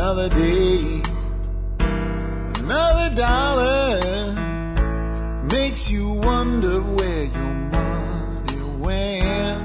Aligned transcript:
Another 0.00 0.28
day, 0.28 1.02
another 1.80 3.14
dollar 3.16 4.32
makes 5.42 5.90
you 5.90 6.12
wonder 6.12 6.80
where 6.80 7.24
your 7.24 7.54
money 7.72 8.60
went. 8.78 9.60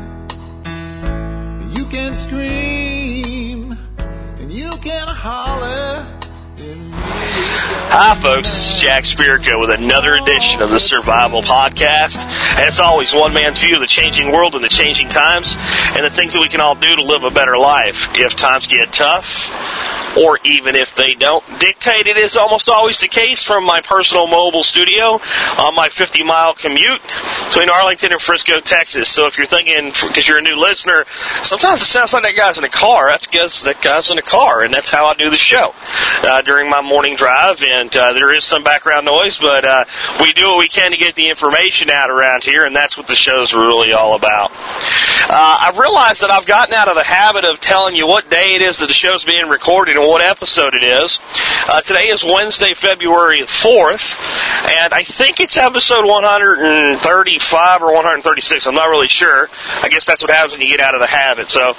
You 1.78 1.86
can 1.86 2.16
scream 2.16 3.78
and 4.40 4.52
you 4.52 4.72
can 4.82 5.08
holler. 5.08 6.04
Hi, 7.96 8.16
folks. 8.20 8.52
This 8.52 8.74
is 8.76 8.82
Jack 8.82 9.04
Spirko 9.04 9.62
with 9.62 9.70
another 9.70 10.16
edition 10.16 10.64
of 10.64 10.72
the 10.72 10.80
Survival 10.80 11.44
Podcast. 11.44 12.18
As 12.58 12.80
always, 12.80 13.14
one 13.14 13.36
man's 13.36 13.60
view 13.60 13.76
of 13.76 13.82
the 13.82 13.88
changing 13.88 14.32
world 14.32 14.56
and 14.56 14.64
the 14.64 14.70
changing 14.70 15.10
times, 15.10 15.56
and 15.94 16.04
the 16.04 16.10
things 16.10 16.34
that 16.34 16.40
we 16.40 16.50
can 16.50 16.60
all 16.60 16.74
do 16.74 16.96
to 16.96 17.04
live 17.04 17.24
a 17.24 17.30
better 17.30 17.56
life 17.56 18.10
if 18.16 18.36
times 18.36 18.66
get 18.66 18.92
tough, 18.92 19.52
or 20.18 20.40
even 20.44 20.76
if 20.76 20.96
they 20.96 21.16
don't. 21.16 21.44
Dictated 21.60 22.18
is 22.18 22.36
almost 22.36 22.70
always 22.70 23.00
the 23.00 23.08
case 23.08 23.44
from 23.44 23.66
my 23.66 23.82
personal 23.82 24.28
mobile 24.28 24.64
studio 24.64 25.20
on 25.58 25.76
my 25.76 25.90
50 25.90 26.24
mile 26.24 26.54
commute 26.54 27.02
between 27.48 27.70
Arlington 27.70 28.12
and 28.12 28.22
Frisco, 28.22 28.60
Texas. 28.60 29.10
So 29.10 29.28
if 29.28 29.38
you're 29.38 29.48
thinking, 29.48 29.92
because 30.08 30.28
you're 30.28 30.38
a 30.38 30.42
new 30.42 30.56
listener, 30.56 31.06
sometimes 31.44 31.82
it 31.82 31.86
sounds 31.86 32.14
like 32.14 32.24
that 32.24 32.36
guy's 32.36 32.58
in 32.58 32.64
a 32.64 32.70
car. 32.70 33.10
That's 33.10 33.28
because 33.28 33.64
that 33.64 33.82
guy's 33.82 34.10
in 34.10 34.18
a 34.18 34.24
car, 34.24 34.64
and 34.64 34.74
that's 34.74 34.90
how 34.90 35.06
I 35.06 35.16
do 35.16 35.30
the 35.30 35.38
show 35.38 35.74
uh, 36.24 36.42
during 36.42 36.70
my 36.70 36.82
morning 36.82 37.16
drive. 37.16 37.62
And 37.64 37.96
uh, 37.96 38.14
there 38.14 38.34
is 38.36 38.44
some 38.44 38.64
background 38.64 39.06
noise, 39.06 39.38
but 39.38 39.66
uh, 39.66 39.86
we 40.22 40.34
do 40.34 40.50
what 40.50 40.60
we 40.60 40.68
can 40.68 40.92
to 40.92 40.98
get 40.98 41.16
the 41.16 41.30
information 41.30 41.90
out 41.90 42.10
around 42.10 42.44
here, 42.44 42.66
and 42.66 42.76
that's 42.76 42.98
what 42.98 43.08
the 43.08 43.16
show's 43.16 43.54
really 43.54 43.94
all 43.94 44.16
about. 44.16 44.52
Uh, 44.54 45.58
I've 45.62 45.78
realized 45.78 46.22
that 46.22 46.32
I've 46.32 46.46
gotten 46.46 46.74
out 46.74 46.88
of 46.88 46.96
the 46.96 47.04
habit 47.04 47.46
of 47.46 47.60
telling 47.60 47.96
you 47.96 48.08
what 48.08 48.30
day 48.30 48.56
it 48.56 48.62
is 48.62 48.80
that 48.80 48.88
the 48.88 48.94
show's 48.94 49.24
being 49.24 49.48
recorded 49.48 49.98
what 50.08 50.22
episode 50.22 50.74
it 50.74 50.84
is. 50.84 51.20
Uh, 51.68 51.82
today 51.82 52.08
is 52.10 52.24
Wednesday, 52.24 52.74
February 52.74 53.42
4th, 53.42 54.18
and 54.70 54.94
I 54.94 55.04
think 55.04 55.40
it's 55.40 55.58
episode 55.58 56.06
135 56.06 57.82
or 57.82 57.94
136. 57.94 58.68
I'm 58.68 58.76
not 58.76 58.90
really 58.90 59.08
sure. 59.08 59.50
I 59.82 59.90
guess 59.90 60.06
that's 60.06 60.22
what 60.22 60.32
happens 60.32 60.54
when 60.54 60.62
you 60.62 60.70
get 60.70 60.80
out 60.80 60.94
of 60.94 61.02
the 61.02 61.08
habit. 61.08 61.50
So 61.50 61.74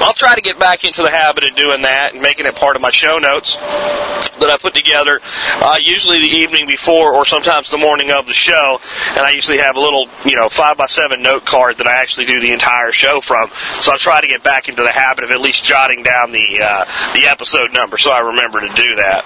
I'll 0.00 0.14
try 0.14 0.34
to 0.34 0.40
get 0.40 0.58
back 0.58 0.84
into 0.84 1.02
the 1.02 1.10
habit 1.10 1.44
of 1.44 1.54
doing 1.54 1.82
that 1.82 2.12
and 2.12 2.22
making 2.22 2.46
it 2.46 2.56
part 2.56 2.76
of 2.76 2.82
my 2.82 2.90
show 2.90 3.18
notes 3.18 3.56
that 3.56 4.50
I 4.50 4.56
put 4.58 4.74
together, 4.74 5.20
uh, 5.62 5.78
usually 5.80 6.18
the 6.18 6.36
evening 6.42 6.66
before 6.66 7.14
or 7.14 7.24
sometimes 7.24 7.70
the 7.70 7.78
morning 7.78 8.10
of 8.10 8.26
the 8.26 8.32
show. 8.32 8.80
And 9.10 9.20
I 9.20 9.30
usually 9.30 9.58
have 9.58 9.76
a 9.76 9.80
little, 9.80 10.08
you 10.24 10.36
know, 10.36 10.48
five 10.48 10.76
by 10.76 10.86
seven 10.86 11.22
note 11.22 11.46
card 11.46 11.78
that 11.78 11.86
I 11.86 12.00
actually 12.00 12.26
do 12.26 12.40
the 12.40 12.52
entire 12.52 12.90
show 12.90 13.20
from. 13.20 13.50
So 13.80 13.92
I'll 13.92 13.98
try 13.98 14.20
to 14.20 14.26
get 14.26 14.42
back 14.42 14.68
into 14.68 14.82
the 14.82 14.90
habit 14.90 15.24
of 15.24 15.30
at 15.30 15.40
least 15.40 15.64
jotting 15.64 16.02
down 16.02 16.32
the 16.32 16.60
uh, 16.62 16.84
the 17.14 17.21
episode 17.26 17.72
number 17.72 17.98
so 17.98 18.10
I 18.10 18.20
remember 18.20 18.60
to 18.60 18.68
do 18.68 18.96
that. 18.96 19.24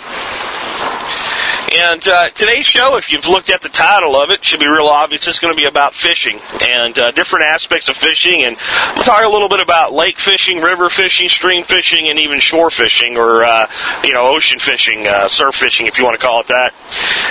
And 1.77 2.07
uh, 2.07 2.31
today's 2.31 2.65
show, 2.65 2.97
if 2.97 3.11
you've 3.11 3.27
looked 3.27 3.51
at 3.51 3.61
the 3.61 3.69
title 3.69 4.15
of 4.17 4.31
it, 4.31 4.45
should 4.45 4.61
be 4.61 4.69
real 4.69 4.87
obvious. 4.87 5.27
It's 5.27 5.41
going 5.41 5.53
to 5.53 5.57
be 5.57 5.67
about 5.67 5.95
fishing 5.95 6.41
and 6.63 6.99
uh, 6.99 7.11
different 7.11 7.45
aspects 7.45 7.89
of 7.89 7.97
fishing. 7.97 8.45
And 8.45 8.57
we'll 8.95 9.05
talk 9.05 9.25
a 9.25 9.29
little 9.29 9.49
bit 9.49 9.61
about 9.61 9.93
lake 9.93 10.19
fishing, 10.19 10.61
river 10.61 10.89
fishing, 10.89 11.29
stream 11.29 11.65
fishing, 11.65 12.09
and 12.09 12.19
even 12.19 12.39
shore 12.41 12.71
fishing 12.71 13.17
or, 13.17 13.45
uh, 13.45 13.71
you 14.05 14.15
know, 14.15 14.27
ocean 14.27 14.59
fishing, 14.59 15.07
uh, 15.07 15.29
surf 15.29 15.55
fishing, 15.57 15.87
if 15.87 15.99
you 15.99 16.05
want 16.05 16.19
to 16.19 16.25
call 16.25 16.41
it 16.41 16.47
that. 16.49 16.73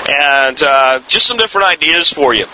And 0.10 0.62
uh, 0.62 1.00
just 1.08 1.28
some 1.28 1.38
different 1.38 1.68
ideas 1.68 2.12
for 2.12 2.34
you. 2.34 2.46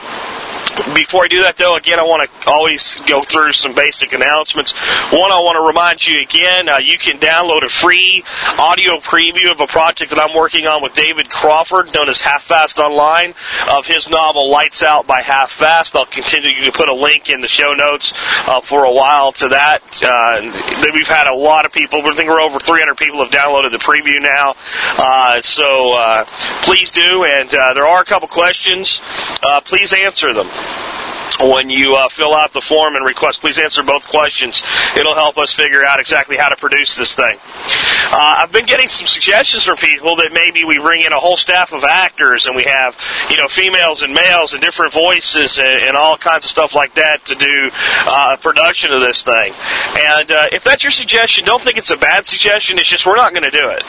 Before 0.94 1.24
I 1.24 1.28
do 1.28 1.44
that, 1.44 1.58
though, 1.58 1.76
again, 1.76 2.00
I 2.00 2.04
want 2.04 2.30
to 2.30 2.50
always 2.50 2.96
go 3.06 3.24
through 3.24 3.52
some 3.54 3.76
basic 3.76 4.14
announcements. 4.14 4.72
One, 5.12 5.32
I 5.32 5.40
want 5.40 5.58
to 5.58 5.68
remind 5.68 6.06
you 6.06 6.22
again, 6.22 6.70
uh, 6.70 6.78
you 6.78 6.98
can 6.98 7.20
download 7.20 7.64
a 7.64 7.70
free 7.70 8.24
audio 8.58 9.00
preview 9.00 9.52
of 9.52 9.60
a 9.60 9.68
project 9.68 10.12
that 10.12 10.20
I'm 10.20 10.36
working 10.36 10.68
on 10.68 10.82
with 10.82 10.94
David 10.94 11.30
Crawford, 11.30 11.94
known 11.94 12.10
as 12.10 12.22
Half 12.22 12.44
Fast 12.44 12.80
Online, 12.80 13.34
of 13.70 13.86
his 13.86 14.10
novel 14.10 14.50
Lights 14.50 14.82
Out 14.82 15.06
by 15.08 15.22
Half 15.22 15.52
Fast. 15.52 15.96
I'll 15.96 16.06
continue 16.06 16.64
to 16.66 16.72
put 16.72 16.88
a 16.88 16.94
link 16.94 17.30
in 17.30 17.42
the 17.42 17.48
show 17.48 17.74
notes 17.74 18.14
uh, 18.48 18.62
for 18.62 18.86
a 18.86 18.92
while 18.92 19.32
to 19.34 19.50
that. 19.50 20.02
Uh, 20.02 20.42
we've 20.94 21.08
had 21.08 21.28
a 21.28 21.36
lot 21.36 21.66
of 21.66 21.72
people. 21.72 22.00
I 22.00 22.16
think 22.16 22.30
we're 22.30 22.42
over 22.42 22.60
300 22.60 22.96
people 22.96 23.20
have 23.24 23.32
downloaded 23.32 23.72
the 23.72 23.78
preview 23.78 24.22
now. 24.22 24.56
Uh, 24.98 25.42
so 25.42 25.98
uh, 25.98 26.26
please 26.64 26.92
do, 26.92 27.26
and 27.26 27.54
uh, 27.54 27.74
there 27.74 27.86
are 27.86 28.02
a 28.02 28.06
couple 28.06 28.28
questions. 28.28 29.02
Please 29.66 29.94
answer 29.94 30.34
them 30.34 30.48
when 31.40 31.70
you 31.70 31.96
uh, 31.96 32.10
fill 32.10 32.34
out 32.34 32.54
the 32.54 32.62
form 32.62 32.96
and 32.96 33.06
request, 33.06 33.42
please 33.42 33.58
answer 33.58 33.84
both 33.84 34.08
questions. 34.08 34.62
It'll 34.98 35.16
help 35.16 35.38
us 35.38 35.54
figure 35.54 35.84
out 35.84 36.00
exactly 36.00 36.38
how 36.38 36.50
to 36.50 36.56
produce 36.56 36.96
this 36.96 37.16
thing. 37.16 37.38
Uh, 37.38 38.36
I've 38.40 38.52
been 38.52 38.66
getting 38.66 38.90
some 38.90 39.08
suggestions 39.08 39.66
from 39.66 39.78
people 39.78 40.18
that 40.18 40.32
maybe 40.34 40.64
we 40.64 40.80
bring 40.80 41.04
in 41.04 41.14
a 41.14 41.20
whole 41.20 41.38
staff 41.38 41.74
of 41.74 41.84
actors 41.84 42.46
and 42.46 42.56
we 42.56 42.64
have, 42.64 42.98
you 43.30 43.38
know, 43.38 43.48
females 43.48 44.02
and 44.02 44.14
males 44.14 44.54
and 44.54 44.62
different 44.62 44.94
voices 44.94 45.58
and, 45.58 45.68
and 45.68 45.98
all 45.98 46.18
kinds 46.18 46.46
of 46.46 46.52
stuff 46.52 46.76
like 46.76 46.96
that 46.96 47.26
to 47.26 47.36
do 47.36 47.72
uh, 48.08 48.38
production 48.38 48.92
of 48.92 49.02
this 49.02 49.24
thing. 49.24 49.54
And 50.00 50.32
uh, 50.32 50.48
if 50.52 50.64
that's 50.64 50.84
your 50.84 50.92
suggestion, 50.92 51.46
don't 51.46 51.62
think 51.62 51.78
it's 51.78 51.92
a 51.92 51.98
bad 51.98 52.26
suggestion. 52.26 52.78
It's 52.80 52.90
just 52.90 53.06
we're 53.06 53.16
not 53.16 53.34
going 53.34 53.44
to 53.44 53.52
do 53.52 53.70
it. 53.70 53.84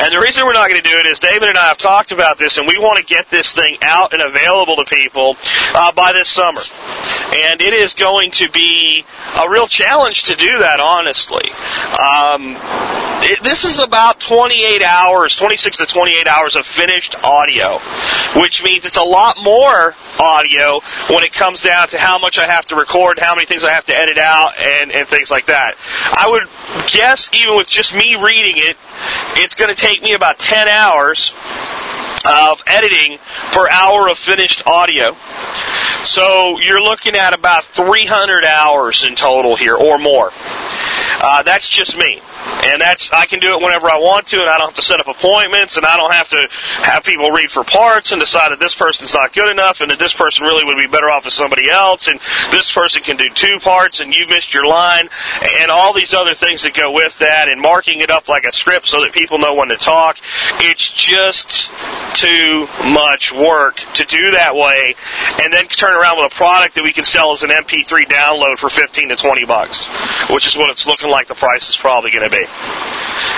And 0.00 0.14
the 0.14 0.20
reason 0.20 0.44
we're 0.44 0.52
not 0.52 0.68
going 0.68 0.82
to 0.82 0.88
do 0.88 0.96
it 0.98 1.06
is 1.06 1.20
David 1.20 1.48
and 1.48 1.58
I 1.58 1.68
have 1.68 1.78
talked 1.78 2.12
about 2.12 2.38
this, 2.38 2.58
and 2.58 2.66
we 2.66 2.78
want 2.78 2.98
to 2.98 3.04
get 3.04 3.30
this 3.30 3.52
thing 3.52 3.78
out 3.82 4.12
and 4.12 4.22
available 4.22 4.76
to 4.76 4.84
people 4.84 5.36
uh, 5.74 5.92
by 5.92 6.12
this 6.12 6.28
summer. 6.28 6.60
And 7.34 7.60
it 7.60 7.72
is 7.72 7.94
going 7.94 8.30
to 8.32 8.50
be 8.50 9.04
a 9.42 9.48
real 9.48 9.66
challenge 9.66 10.24
to 10.24 10.36
do 10.36 10.58
that, 10.58 10.80
honestly. 10.80 11.50
Um, 11.98 12.56
it, 13.26 13.42
this 13.42 13.64
is 13.64 13.80
about 13.80 14.20
28 14.20 14.82
hours, 14.82 15.36
26 15.36 15.78
to 15.78 15.86
28 15.86 16.26
hours 16.26 16.56
of 16.56 16.66
finished 16.66 17.16
audio, 17.24 17.78
which 18.36 18.62
means 18.62 18.84
it's 18.84 18.96
a 18.96 19.02
lot 19.02 19.36
more 19.42 19.94
audio 20.20 20.80
when 21.08 21.24
it 21.24 21.32
comes 21.32 21.62
down 21.62 21.88
to 21.88 21.98
how 21.98 22.18
much 22.18 22.38
I 22.38 22.46
have 22.46 22.66
to 22.66 22.76
record, 22.76 23.18
how 23.18 23.34
many 23.34 23.46
things 23.46 23.64
I 23.64 23.70
have 23.70 23.86
to 23.86 23.96
edit 23.96 24.18
out, 24.18 24.56
and, 24.58 24.92
and 24.92 25.08
things 25.08 25.30
like 25.30 25.46
that. 25.46 25.76
I 26.12 26.28
would 26.30 26.48
guess, 26.88 27.30
even 27.34 27.56
with 27.56 27.68
just 27.68 27.94
me 27.94 28.16
reading 28.16 28.54
it, 28.56 28.76
it's 29.36 29.54
going 29.54 29.74
to 29.74 29.80
take 29.80 30.02
me 30.02 30.14
about 30.14 30.38
10 30.38 30.68
hours 30.68 31.32
of 32.24 32.62
editing 32.66 33.18
per 33.52 33.68
hour 33.68 34.08
of 34.08 34.18
finished 34.18 34.66
audio. 34.66 35.16
So 36.04 36.58
you're 36.58 36.82
looking 36.82 37.16
at 37.16 37.32
about 37.32 37.64
300 37.64 38.44
hours 38.44 39.04
in 39.04 39.14
total 39.14 39.56
here 39.56 39.76
or 39.76 39.98
more. 39.98 40.32
Uh, 41.26 41.42
that's 41.42 41.66
just 41.68 41.96
me. 41.96 42.20
And 42.64 42.80
that's 42.80 43.10
I 43.10 43.24
can 43.24 43.40
do 43.40 43.56
it 43.56 43.62
whenever 43.62 43.88
I 43.88 43.96
want 43.96 44.26
to, 44.28 44.40
and 44.40 44.50
I 44.50 44.58
don't 44.58 44.68
have 44.68 44.74
to 44.74 44.82
set 44.82 45.00
up 45.00 45.08
appointments, 45.08 45.78
and 45.78 45.86
I 45.86 45.96
don't 45.96 46.12
have 46.12 46.28
to 46.28 46.48
have 46.82 47.04
people 47.04 47.30
read 47.30 47.50
for 47.50 47.64
parts 47.64 48.12
and 48.12 48.20
decide 48.20 48.50
that 48.50 48.58
this 48.58 48.74
person's 48.74 49.14
not 49.14 49.32
good 49.32 49.50
enough, 49.50 49.80
and 49.80 49.90
that 49.90 49.98
this 49.98 50.12
person 50.12 50.44
really 50.44 50.64
would 50.64 50.76
be 50.76 50.86
better 50.86 51.10
off 51.10 51.24
with 51.24 51.32
somebody 51.32 51.70
else, 51.70 52.06
and 52.06 52.20
this 52.50 52.70
person 52.70 53.02
can 53.02 53.16
do 53.16 53.30
two 53.34 53.58
parts, 53.60 54.00
and 54.00 54.12
you 54.12 54.26
missed 54.26 54.52
your 54.52 54.66
line, 54.66 55.08
and 55.60 55.70
all 55.70 55.94
these 55.94 56.12
other 56.12 56.34
things 56.34 56.62
that 56.64 56.74
go 56.74 56.92
with 56.92 57.18
that, 57.20 57.48
and 57.48 57.60
marking 57.60 58.00
it 58.00 58.10
up 58.10 58.28
like 58.28 58.44
a 58.44 58.52
script 58.52 58.88
so 58.88 59.00
that 59.02 59.14
people 59.14 59.38
know 59.38 59.54
when 59.54 59.68
to 59.68 59.76
talk. 59.76 60.18
It's 60.60 60.90
just 60.90 61.70
too 62.14 62.68
much 62.84 63.32
work 63.32 63.76
to 63.94 64.04
do 64.04 64.32
that 64.32 64.54
way, 64.54 64.94
and 65.42 65.52
then 65.52 65.66
turn 65.68 65.94
around 65.94 66.18
with 66.18 66.32
a 66.32 66.34
product 66.34 66.74
that 66.74 66.84
we 66.84 66.92
can 66.92 67.04
sell 67.04 67.32
as 67.32 67.42
an 67.42 67.50
MP3 67.50 68.06
download 68.06 68.58
for 68.58 68.68
15 68.68 69.08
to 69.08 69.16
20 69.16 69.44
bucks, 69.46 69.88
which 70.30 70.46
is 70.46 70.56
what 70.56 70.70
it's 70.70 70.86
looking 70.86 71.10
like 71.10 71.28
the 71.28 71.34
price 71.34 71.68
is 71.68 71.76
probably 71.76 72.10
going 72.10 72.28
to 72.28 72.36
be. 72.36 72.44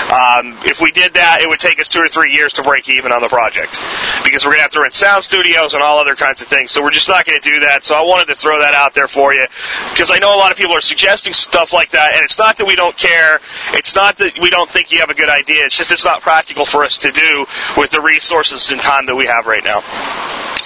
Um, 0.07 0.59
if 0.65 0.81
we 0.81 0.93
did 0.93 1.15
that, 1.15 1.41
it 1.43 1.49
would 1.49 1.61
take 1.61 1.81
us 1.81 1.89
two 1.89 2.01
or 2.01 2.09
three 2.09 2.33
years 2.33 2.53
to 2.55 2.63
break 2.63 2.89
even 2.89 3.13
on 3.13 3.23
the 3.23 3.29
project 3.29 3.79
because 4.25 4.45
we're 4.45 4.53
going 4.53 4.61
to 4.61 4.63
have 4.63 4.73
to 4.73 4.81
rent 4.81 4.95
sound 4.95 5.25
studios 5.25 5.75
and 5.75 5.83
all 5.83 5.99
other 5.99 6.15
kinds 6.15 6.41
of 6.41 6.49
things. 6.49 6.73
So 6.73 6.83
we're 6.83 6.91
just 6.91 7.09
not 7.09 7.25
going 7.27 7.41
to 7.41 7.51
do 7.51 7.61
that. 7.61 7.85
So 7.85 7.95
I 7.95 8.03
wanted 8.03 8.33
to 8.33 8.35
throw 8.35 8.59
that 8.59 8.75
out 8.75 8.95
there 8.95 9.09
for 9.09 9.35
you 9.35 9.47
because 9.91 10.11
I 10.11 10.19
know 10.19 10.35
a 10.35 10.39
lot 10.39 10.51
of 10.51 10.59
people 10.59 10.75
are 10.75 10.81
suggesting 10.81 11.33
stuff 11.33 11.73
like 11.73 11.91
that, 11.91 12.15
and 12.15 12.25
it's 12.25 12.39
not 12.39 12.59
that 12.59 12.67
we 12.67 12.77
don't 12.77 12.97
care. 12.97 13.41
It's 13.73 13.95
not 13.95 14.17
that 14.19 14.39
we 14.41 14.51
don't 14.51 14.71
think 14.71 14.91
you 14.91 15.01
have 15.01 15.11
a 15.11 15.15
good 15.15 15.29
idea. 15.29 15.67
It's 15.67 15.77
just 15.77 15.93
it's 15.93 16.05
not 16.05 16.23
practical 16.23 16.65
for 16.65 16.85
us 16.85 16.99
to 16.99 17.13
do 17.13 17.47
with 17.77 17.91
the 17.91 18.01
resources 18.01 18.71
and 18.71 18.81
time 18.81 19.07
that 19.07 19.17
we 19.17 19.27
have 19.27 19.47
right 19.47 19.65
now. 19.65 19.83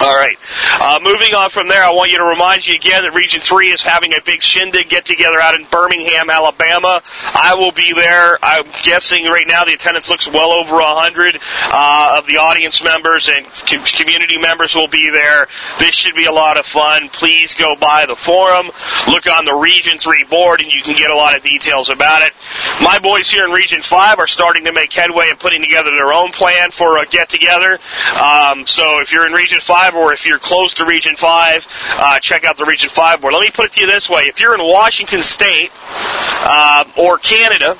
All 0.01 0.15
right. 0.15 0.35
Uh, 0.79 0.99
moving 1.03 1.35
on 1.35 1.51
from 1.51 1.67
there, 1.67 1.83
I 1.83 1.91
want 1.91 2.11
you 2.11 2.17
to 2.17 2.23
remind 2.23 2.65
you 2.65 2.73
again 2.73 3.03
that 3.03 3.13
Region 3.13 3.39
3 3.39 3.67
is 3.67 3.83
having 3.83 4.15
a 4.15 4.21
big 4.25 4.41
shindig 4.41 4.89
get 4.89 5.05
together 5.05 5.39
out 5.39 5.53
in 5.53 5.67
Birmingham, 5.69 6.27
Alabama. 6.27 7.03
I 7.21 7.53
will 7.53 7.71
be 7.71 7.93
there. 7.93 8.39
I'm 8.41 8.65
guessing 8.81 9.25
right 9.25 9.45
now 9.47 9.63
the 9.63 9.73
attendance 9.73 10.09
looks 10.09 10.27
well 10.27 10.53
over 10.53 10.73
100 10.73 11.37
uh, 11.37 12.17
of 12.17 12.25
the 12.25 12.37
audience 12.37 12.83
members 12.83 13.29
and 13.29 13.45
com- 13.69 13.85
community 13.85 14.39
members 14.39 14.73
will 14.73 14.87
be 14.87 15.11
there. 15.11 15.45
This 15.77 15.93
should 15.93 16.15
be 16.15 16.25
a 16.25 16.31
lot 16.31 16.57
of 16.57 16.65
fun. 16.65 17.09
Please 17.09 17.53
go 17.53 17.75
by 17.79 18.07
the 18.07 18.15
forum, 18.15 18.71
look 19.07 19.27
on 19.29 19.45
the 19.45 19.53
Region 19.53 19.99
3 19.99 20.23
board, 20.31 20.61
and 20.61 20.71
you 20.71 20.81
can 20.81 20.95
get 20.95 21.11
a 21.11 21.15
lot 21.15 21.37
of 21.37 21.43
details 21.43 21.91
about 21.91 22.23
it. 22.23 22.33
My 22.81 22.97
boys 22.97 23.29
here 23.29 23.45
in 23.45 23.51
Region 23.51 23.83
5 23.83 24.17
are 24.17 24.25
starting 24.25 24.65
to 24.65 24.71
make 24.71 24.91
headway 24.93 25.29
and 25.29 25.39
putting 25.39 25.61
together 25.61 25.91
their 25.91 26.11
own 26.11 26.31
plan 26.31 26.71
for 26.71 26.97
a 26.97 27.05
get 27.05 27.29
together. 27.29 27.77
Um, 28.17 28.65
so 28.65 28.99
if 29.01 29.11
you're 29.11 29.27
in 29.27 29.33
Region 29.33 29.59
5 29.59 29.90
or 29.93 30.13
if 30.13 30.25
you're 30.25 30.39
close 30.39 30.73
to 30.75 30.85
Region 30.85 31.15
5, 31.15 31.67
uh, 31.89 32.19
check 32.19 32.43
out 32.43 32.57
the 32.57 32.65
Region 32.65 32.89
5 32.89 33.21
board. 33.21 33.33
Let 33.33 33.41
me 33.41 33.51
put 33.51 33.65
it 33.65 33.71
to 33.73 33.81
you 33.81 33.87
this 33.87 34.09
way. 34.09 34.23
If 34.23 34.39
you're 34.39 34.53
in 34.53 34.61
Washington 34.61 35.21
State 35.21 35.71
uh, 35.83 36.85
or 36.97 37.17
Canada, 37.17 37.77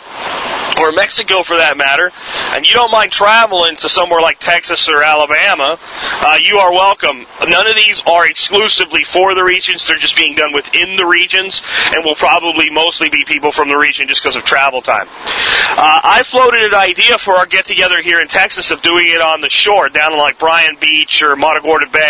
or 0.82 0.92
Mexico 0.92 1.44
for 1.44 1.58
that 1.58 1.78
matter, 1.78 2.12
and 2.56 2.66
you 2.66 2.74
don't 2.74 2.92
mind 2.92 3.12
traveling 3.12 3.76
to 3.78 3.90
somewhere 3.90 4.22
like 4.22 4.40
Texas 4.40 4.90
or 4.90 5.04
Alabama, 5.04 5.78
uh, 5.82 6.38
you 6.42 6.58
are 6.58 6.72
welcome. 6.72 7.26
None 7.48 7.68
of 7.68 7.76
these 7.76 8.02
are 8.08 8.28
exclusively 8.28 9.04
for 9.04 9.36
the 9.36 9.44
regions. 9.44 9.86
They're 9.86 9.98
just 9.98 10.16
being 10.16 10.36
done 10.36 10.54
within 10.54 10.96
the 10.98 11.06
regions 11.06 11.62
and 11.94 12.04
will 12.04 12.16
probably 12.16 12.70
mostly 12.70 13.10
be 13.10 13.24
people 13.26 13.52
from 13.52 13.70
the 13.70 13.78
region 13.78 14.08
just 14.08 14.24
because 14.24 14.36
of 14.36 14.44
travel 14.44 14.82
time. 14.82 15.08
Uh, 15.10 16.02
I 16.04 16.24
floated 16.26 16.62
an 16.62 16.74
idea 16.74 17.18
for 17.18 17.34
our 17.36 17.46
get 17.46 17.66
together 17.66 18.02
here 18.02 18.20
in 18.22 18.28
Texas 18.28 18.72
of 18.72 18.82
doing 18.82 19.08
it 19.08 19.22
on 19.22 19.42
the 19.42 19.50
shore, 19.50 19.90
down 19.90 20.18
like 20.18 20.40
Bryan 20.40 20.78
Beach 20.80 21.22
or 21.22 21.36
Matagorda 21.36 21.88
Bay 21.88 22.01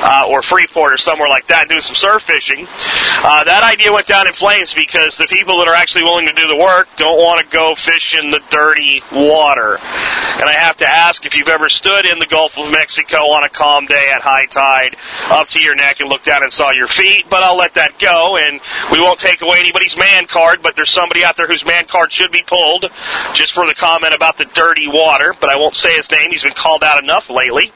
uh, 0.00 0.26
or 0.28 0.42
Freeport 0.42 0.92
or 0.94 0.96
somewhere 0.96 1.28
like 1.28 1.46
that, 1.48 1.62
and 1.62 1.70
doing 1.70 1.80
some 1.80 1.94
surf 1.94 2.22
fishing. 2.22 2.66
Uh, 2.68 3.44
that 3.44 3.62
idea 3.64 3.92
went 3.92 4.06
down 4.06 4.26
in 4.26 4.32
flames 4.32 4.74
because 4.74 5.16
the 5.18 5.26
people 5.26 5.58
that 5.58 5.68
are 5.68 5.74
actually 5.74 6.04
willing 6.04 6.26
to 6.26 6.32
do 6.32 6.46
the 6.48 6.56
work 6.56 6.88
don't 6.96 7.18
want 7.18 7.44
to 7.44 7.52
go 7.52 7.74
fish 7.74 8.18
in 8.18 8.30
the 8.30 8.40
dirty 8.50 9.02
water. 9.12 9.78
And 9.78 10.48
I 10.48 10.52
have 10.52 10.76
to 10.78 10.86
ask 10.86 11.26
if 11.26 11.36
you've 11.36 11.48
ever 11.48 11.68
stood 11.68 12.06
in 12.06 12.18
the 12.18 12.26
Gulf 12.26 12.58
of 12.58 12.70
Mexico 12.70 13.16
on 13.32 13.44
a 13.44 13.48
calm 13.48 13.86
day 13.86 14.12
at 14.14 14.22
high 14.22 14.46
tide 14.46 14.96
up 15.30 15.48
to 15.48 15.60
your 15.60 15.74
neck 15.74 16.00
and 16.00 16.08
looked 16.08 16.26
down 16.26 16.42
and 16.42 16.52
saw 16.52 16.70
your 16.70 16.86
feet, 16.86 17.26
but 17.28 17.42
I'll 17.42 17.56
let 17.56 17.74
that 17.74 17.98
go 17.98 18.36
and 18.36 18.60
we 18.92 19.00
won't 19.00 19.18
take 19.18 19.42
away 19.42 19.58
anybody's 19.60 19.96
man 19.96 20.26
card, 20.26 20.62
but 20.62 20.76
there's 20.76 20.90
somebody 20.90 21.24
out 21.24 21.36
there 21.36 21.46
whose 21.46 21.64
man 21.64 21.86
card 21.86 22.12
should 22.12 22.30
be 22.30 22.42
pulled 22.46 22.90
just 23.34 23.52
for 23.52 23.66
the 23.66 23.74
comment 23.74 24.14
about 24.14 24.38
the 24.38 24.44
dirty 24.46 24.86
water, 24.86 25.34
but 25.40 25.50
I 25.50 25.56
won't 25.56 25.74
say 25.74 25.96
his 25.96 26.10
name. 26.10 26.30
He's 26.30 26.42
been 26.42 26.52
called 26.52 26.84
out 26.84 27.02
enough 27.02 27.30
lately. 27.30 27.72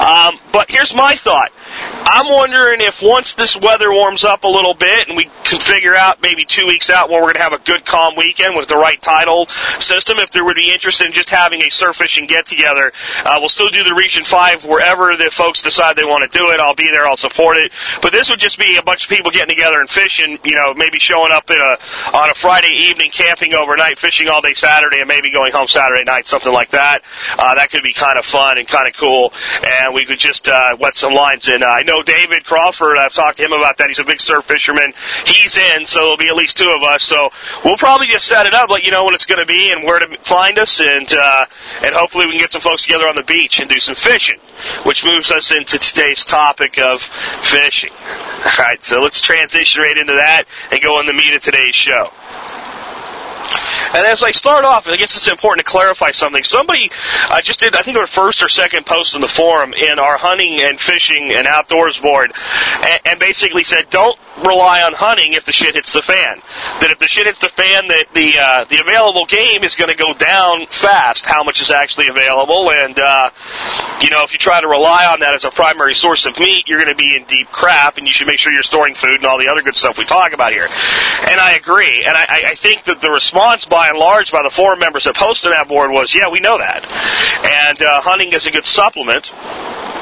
Um, 0.00 0.38
but 0.52 0.70
here's 0.70 0.94
my 0.94 1.14
thought. 1.14 1.52
I'm 1.70 2.28
wondering 2.28 2.80
if 2.80 3.02
once 3.02 3.34
this 3.34 3.56
weather 3.56 3.92
warms 3.92 4.24
up 4.24 4.44
a 4.44 4.48
little 4.48 4.74
bit 4.74 5.08
and 5.08 5.16
we 5.16 5.30
can 5.44 5.60
figure 5.60 5.94
out 5.94 6.22
maybe 6.22 6.44
two 6.44 6.66
weeks 6.66 6.90
out 6.90 7.10
where 7.10 7.20
we're 7.20 7.32
going 7.32 7.36
to 7.36 7.42
have 7.42 7.52
a 7.52 7.58
good 7.58 7.84
calm 7.84 8.14
weekend 8.16 8.56
with 8.56 8.68
the 8.68 8.76
right 8.76 9.00
tidal 9.00 9.46
system, 9.78 10.18
if 10.18 10.30
there 10.30 10.44
would 10.44 10.56
be 10.56 10.72
interest 10.72 11.00
in 11.00 11.12
just 11.12 11.30
having 11.30 11.62
a 11.62 11.70
surf 11.70 11.96
fishing 11.96 12.26
get 12.26 12.46
together, 12.46 12.92
uh, 13.24 13.36
we'll 13.40 13.48
still 13.48 13.68
do 13.68 13.84
the 13.84 13.94
Region 13.94 14.24
5 14.24 14.64
wherever 14.64 15.16
the 15.16 15.30
folks 15.30 15.62
decide 15.62 15.96
they 15.96 16.04
want 16.04 16.30
to 16.30 16.38
do 16.38 16.50
it. 16.50 16.60
I'll 16.60 16.74
be 16.74 16.90
there. 16.90 17.06
I'll 17.06 17.16
support 17.16 17.56
it. 17.56 17.72
But 18.00 18.12
this 18.12 18.30
would 18.30 18.40
just 18.40 18.58
be 18.58 18.76
a 18.76 18.82
bunch 18.82 19.04
of 19.04 19.10
people 19.10 19.30
getting 19.30 19.54
together 19.54 19.80
and 19.80 19.88
fishing, 19.88 20.38
you 20.44 20.54
know, 20.54 20.74
maybe 20.74 20.98
showing 20.98 21.32
up 21.32 21.50
in 21.50 21.58
a, 21.58 22.16
on 22.16 22.30
a 22.30 22.34
Friday 22.34 22.72
evening, 22.88 23.10
camping 23.10 23.54
overnight, 23.54 23.98
fishing 23.98 24.28
all 24.28 24.40
day 24.40 24.54
Saturday, 24.54 25.00
and 25.00 25.08
maybe 25.08 25.30
going 25.30 25.52
home 25.52 25.68
Saturday 25.68 26.04
night, 26.04 26.26
something 26.26 26.52
like 26.52 26.70
that. 26.70 27.02
Uh, 27.38 27.54
that 27.54 27.70
could 27.70 27.82
be 27.82 27.92
kind 27.92 28.18
of 28.18 28.24
fun 28.24 28.58
and 28.58 28.66
kind 28.66 28.88
of 28.88 28.94
cool. 28.94 29.32
And 29.82 29.94
we 29.94 30.04
could 30.04 30.18
just 30.18 30.48
uh, 30.48 30.76
wet 30.80 30.96
some 30.96 31.12
lines 31.12 31.48
in. 31.48 31.57
Uh, 31.62 31.66
I 31.66 31.82
know 31.82 32.02
David 32.02 32.44
Crawford. 32.44 32.96
I've 32.98 33.12
talked 33.12 33.38
to 33.38 33.44
him 33.44 33.52
about 33.52 33.78
that. 33.78 33.88
He's 33.88 33.98
a 33.98 34.04
big 34.04 34.20
surf 34.20 34.44
fisherman. 34.44 34.92
He's 35.26 35.56
in, 35.56 35.86
so 35.86 36.02
it'll 36.04 36.16
be 36.16 36.28
at 36.28 36.36
least 36.36 36.56
two 36.56 36.70
of 36.70 36.82
us. 36.82 37.02
So 37.02 37.30
we'll 37.64 37.76
probably 37.76 38.06
just 38.06 38.26
set 38.26 38.46
it 38.46 38.54
up, 38.54 38.70
let 38.70 38.84
you 38.84 38.90
know 38.90 39.04
when 39.04 39.14
it's 39.14 39.26
going 39.26 39.40
to 39.40 39.46
be 39.46 39.72
and 39.72 39.84
where 39.84 39.98
to 39.98 40.18
find 40.18 40.58
us, 40.58 40.80
and 40.80 41.12
uh, 41.12 41.46
and 41.82 41.94
hopefully 41.94 42.26
we 42.26 42.32
can 42.32 42.40
get 42.40 42.52
some 42.52 42.60
folks 42.60 42.82
together 42.82 43.06
on 43.06 43.16
the 43.16 43.22
beach 43.22 43.60
and 43.60 43.68
do 43.68 43.78
some 43.78 43.94
fishing, 43.94 44.38
which 44.84 45.04
moves 45.04 45.30
us 45.30 45.50
into 45.50 45.78
today's 45.78 46.24
topic 46.24 46.78
of 46.78 47.02
fishing. 47.02 47.90
All 48.44 48.52
right, 48.58 48.82
so 48.84 49.02
let's 49.02 49.20
transition 49.20 49.82
right 49.82 49.96
into 49.96 50.14
that 50.14 50.44
and 50.70 50.80
go 50.80 50.98
on 50.98 51.06
the 51.06 51.12
meat 51.12 51.34
of 51.34 51.42
today's 51.42 51.74
show. 51.74 52.10
And 53.94 54.06
as 54.06 54.22
I 54.22 54.30
start 54.30 54.64
off, 54.64 54.86
I 54.86 54.96
guess 54.96 55.14
it's 55.16 55.28
important 55.28 55.66
to 55.66 55.70
clarify 55.70 56.10
something. 56.12 56.44
Somebody 56.44 56.90
I 57.30 57.40
just 57.42 57.60
did, 57.60 57.76
I 57.76 57.82
think, 57.82 57.96
our 57.96 58.06
first 58.06 58.42
or 58.42 58.48
second 58.48 58.86
post 58.86 59.14
in 59.14 59.20
the 59.20 59.28
forum 59.28 59.74
in 59.74 59.98
our 59.98 60.18
hunting 60.18 60.58
and 60.62 60.80
fishing 60.80 61.32
and 61.32 61.46
outdoors 61.46 61.98
board, 61.98 62.32
and, 62.82 63.00
and 63.04 63.20
basically 63.20 63.64
said, 63.64 63.90
don't 63.90 64.18
rely 64.44 64.82
on 64.82 64.92
hunting 64.92 65.32
if 65.32 65.44
the 65.44 65.52
shit 65.52 65.74
hits 65.74 65.92
the 65.92 66.02
fan. 66.02 66.40
That 66.80 66.90
if 66.90 66.98
the 66.98 67.08
shit 67.08 67.26
hits 67.26 67.38
the 67.38 67.48
fan, 67.48 67.88
that 67.88 68.06
the 68.14 68.34
uh, 68.38 68.64
the 68.64 68.80
available 68.80 69.26
game 69.26 69.64
is 69.64 69.74
going 69.74 69.90
to 69.90 69.96
go 69.96 70.14
down 70.14 70.66
fast. 70.66 71.24
How 71.24 71.42
much 71.42 71.60
is 71.60 71.70
actually 71.70 72.08
available, 72.08 72.70
and 72.70 72.98
uh, 72.98 73.30
you 74.00 74.10
know, 74.10 74.22
if 74.24 74.32
you 74.32 74.38
try 74.38 74.60
to 74.60 74.68
rely 74.68 75.06
on 75.06 75.20
that 75.20 75.34
as 75.34 75.44
a 75.44 75.50
primary 75.50 75.94
source 75.94 76.24
of 76.26 76.38
meat, 76.38 76.68
you're 76.68 76.82
going 76.82 76.94
to 76.94 76.98
be 76.98 77.16
in 77.16 77.24
deep 77.24 77.48
crap, 77.50 77.96
and 77.96 78.06
you 78.06 78.12
should 78.12 78.26
make 78.26 78.38
sure 78.38 78.52
you're 78.52 78.62
storing 78.62 78.94
food 78.94 79.16
and 79.16 79.24
all 79.24 79.38
the 79.38 79.48
other 79.48 79.62
good 79.62 79.76
stuff 79.76 79.98
we 79.98 80.04
talk 80.04 80.32
about 80.32 80.52
here. 80.52 80.66
And 80.66 81.40
I 81.40 81.54
agree, 81.54 82.04
and 82.04 82.16
I, 82.16 82.52
I 82.52 82.54
think 82.54 82.84
that 82.84 83.00
the 83.00 83.10
response 83.10 83.64
by 83.64 83.77
and 83.86 83.98
large 83.98 84.32
by 84.32 84.42
the 84.42 84.50
forum 84.50 84.78
members 84.78 85.04
that 85.04 85.14
posted 85.16 85.52
that 85.52 85.68
board 85.68 85.90
was, 85.90 86.14
yeah, 86.14 86.28
we 86.28 86.40
know 86.40 86.58
that, 86.58 86.84
and 87.44 87.80
uh, 87.82 88.00
hunting 88.00 88.32
is 88.32 88.46
a 88.46 88.50
good 88.50 88.66
supplement. 88.66 89.32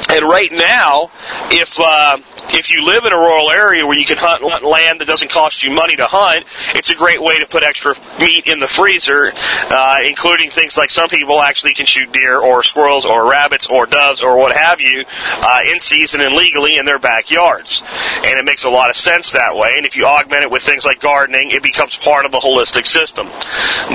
And 0.09 0.25
right 0.25 0.53
now, 0.53 1.11
if 1.51 1.79
uh, 1.79 2.19
if 2.51 2.71
you 2.71 2.85
live 2.85 3.05
in 3.05 3.13
a 3.13 3.17
rural 3.17 3.51
area 3.51 3.87
where 3.87 3.99
you 3.99 4.05
can 4.05 4.19
hunt 4.19 4.65
land 4.65 5.01
that 5.01 5.07
doesn't 5.07 5.31
cost 5.31 5.63
you 5.63 5.71
money 5.71 5.97
to 5.97 6.07
hunt, 6.07 6.45
it's 6.75 6.91
a 6.91 6.95
great 6.95 7.21
way 7.21 7.39
to 7.41 7.47
put 7.47 7.63
extra 7.63 7.95
meat 8.19 8.47
in 8.47 8.61
the 8.61 8.69
freezer, 8.69 9.33
uh, 9.35 10.01
including 10.05 10.51
things 10.51 10.77
like 10.77 10.91
some 10.91 11.09
people 11.09 11.41
actually 11.41 11.75
can 11.75 11.87
shoot 11.87 12.11
deer 12.13 12.39
or 12.39 12.63
squirrels 12.63 13.05
or 13.05 13.29
rabbits 13.29 13.67
or 13.69 13.87
doves 13.87 14.23
or 14.23 14.39
what 14.39 14.57
have 14.57 14.81
you 14.81 15.05
uh, 15.43 15.61
in 15.67 15.81
season 15.81 16.21
and 16.21 16.35
legally 16.35 16.77
in 16.77 16.85
their 16.85 16.99
backyards. 16.99 17.83
And 18.17 18.39
it 18.39 18.45
makes 18.45 18.65
a 18.65 18.71
lot 18.71 18.91
of 18.91 18.97
sense 18.97 19.33
that 19.33 19.57
way. 19.57 19.75
And 19.77 19.87
if 19.87 19.97
you 19.97 20.07
augment 20.07 20.43
it 20.43 20.51
with 20.51 20.63
things 20.63 20.85
like 20.85 21.01
gardening, 21.01 21.51
it 21.51 21.63
becomes 21.63 21.97
part 21.97 22.27
of 22.27 22.35
a 22.35 22.39
holistic 22.39 22.87
system. 22.87 23.27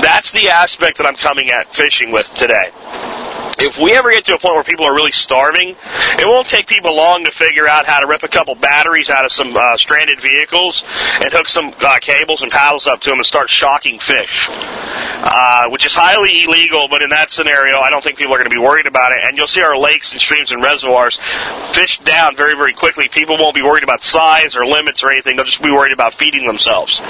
That's 0.02 0.32
the 0.32 0.50
aspect 0.50 0.98
that 0.98 1.06
I'm 1.06 1.16
coming 1.16 1.50
at 1.50 1.74
fishing 1.74 2.12
with 2.12 2.32
today 2.34 2.70
if 3.58 3.78
we 3.78 3.92
ever 3.92 4.10
get 4.10 4.24
to 4.26 4.34
a 4.34 4.38
point 4.38 4.54
where 4.54 4.64
people 4.64 4.84
are 4.86 4.94
really 4.94 5.12
starving, 5.12 5.70
it 5.70 6.26
won't 6.26 6.48
take 6.48 6.66
people 6.66 6.96
long 6.96 7.24
to 7.24 7.30
figure 7.30 7.66
out 7.66 7.86
how 7.86 8.00
to 8.00 8.06
rip 8.06 8.22
a 8.22 8.28
couple 8.28 8.54
batteries 8.54 9.10
out 9.10 9.24
of 9.24 9.32
some 9.32 9.56
uh, 9.56 9.76
stranded 9.76 10.20
vehicles 10.20 10.82
and 11.20 11.32
hook 11.32 11.48
some 11.48 11.74
uh, 11.80 11.98
cables 12.00 12.42
and 12.42 12.50
paddles 12.50 12.86
up 12.86 13.00
to 13.02 13.10
them 13.10 13.18
and 13.18 13.26
start 13.26 13.48
shocking 13.48 13.98
fish, 13.98 14.48
uh, 15.22 15.68
which 15.70 15.86
is 15.86 15.94
highly 15.94 16.44
illegal. 16.44 16.88
But 16.88 17.02
in 17.02 17.10
that 17.10 17.30
scenario, 17.30 17.78
I 17.78 17.90
don't 17.90 18.02
think 18.02 18.18
people 18.18 18.34
are 18.34 18.38
going 18.38 18.50
to 18.50 18.54
be 18.54 18.60
worried 18.60 18.86
about 18.86 19.12
it. 19.12 19.20
And 19.22 19.36
you'll 19.36 19.46
see 19.46 19.62
our 19.62 19.78
lakes 19.78 20.12
and 20.12 20.20
streams 20.20 20.52
and 20.52 20.62
reservoirs 20.62 21.18
fish 21.72 21.98
down 22.00 22.36
very, 22.36 22.54
very 22.54 22.72
quickly. 22.72 23.08
People 23.08 23.38
won't 23.38 23.54
be 23.54 23.62
worried 23.62 23.84
about 23.84 24.02
size 24.02 24.56
or 24.56 24.66
limits 24.66 25.02
or 25.02 25.10
anything. 25.10 25.36
They'll 25.36 25.44
just 25.44 25.62
be 25.62 25.70
worried 25.70 25.92
about 25.92 26.14
feeding 26.14 26.46
themselves. 26.46 27.00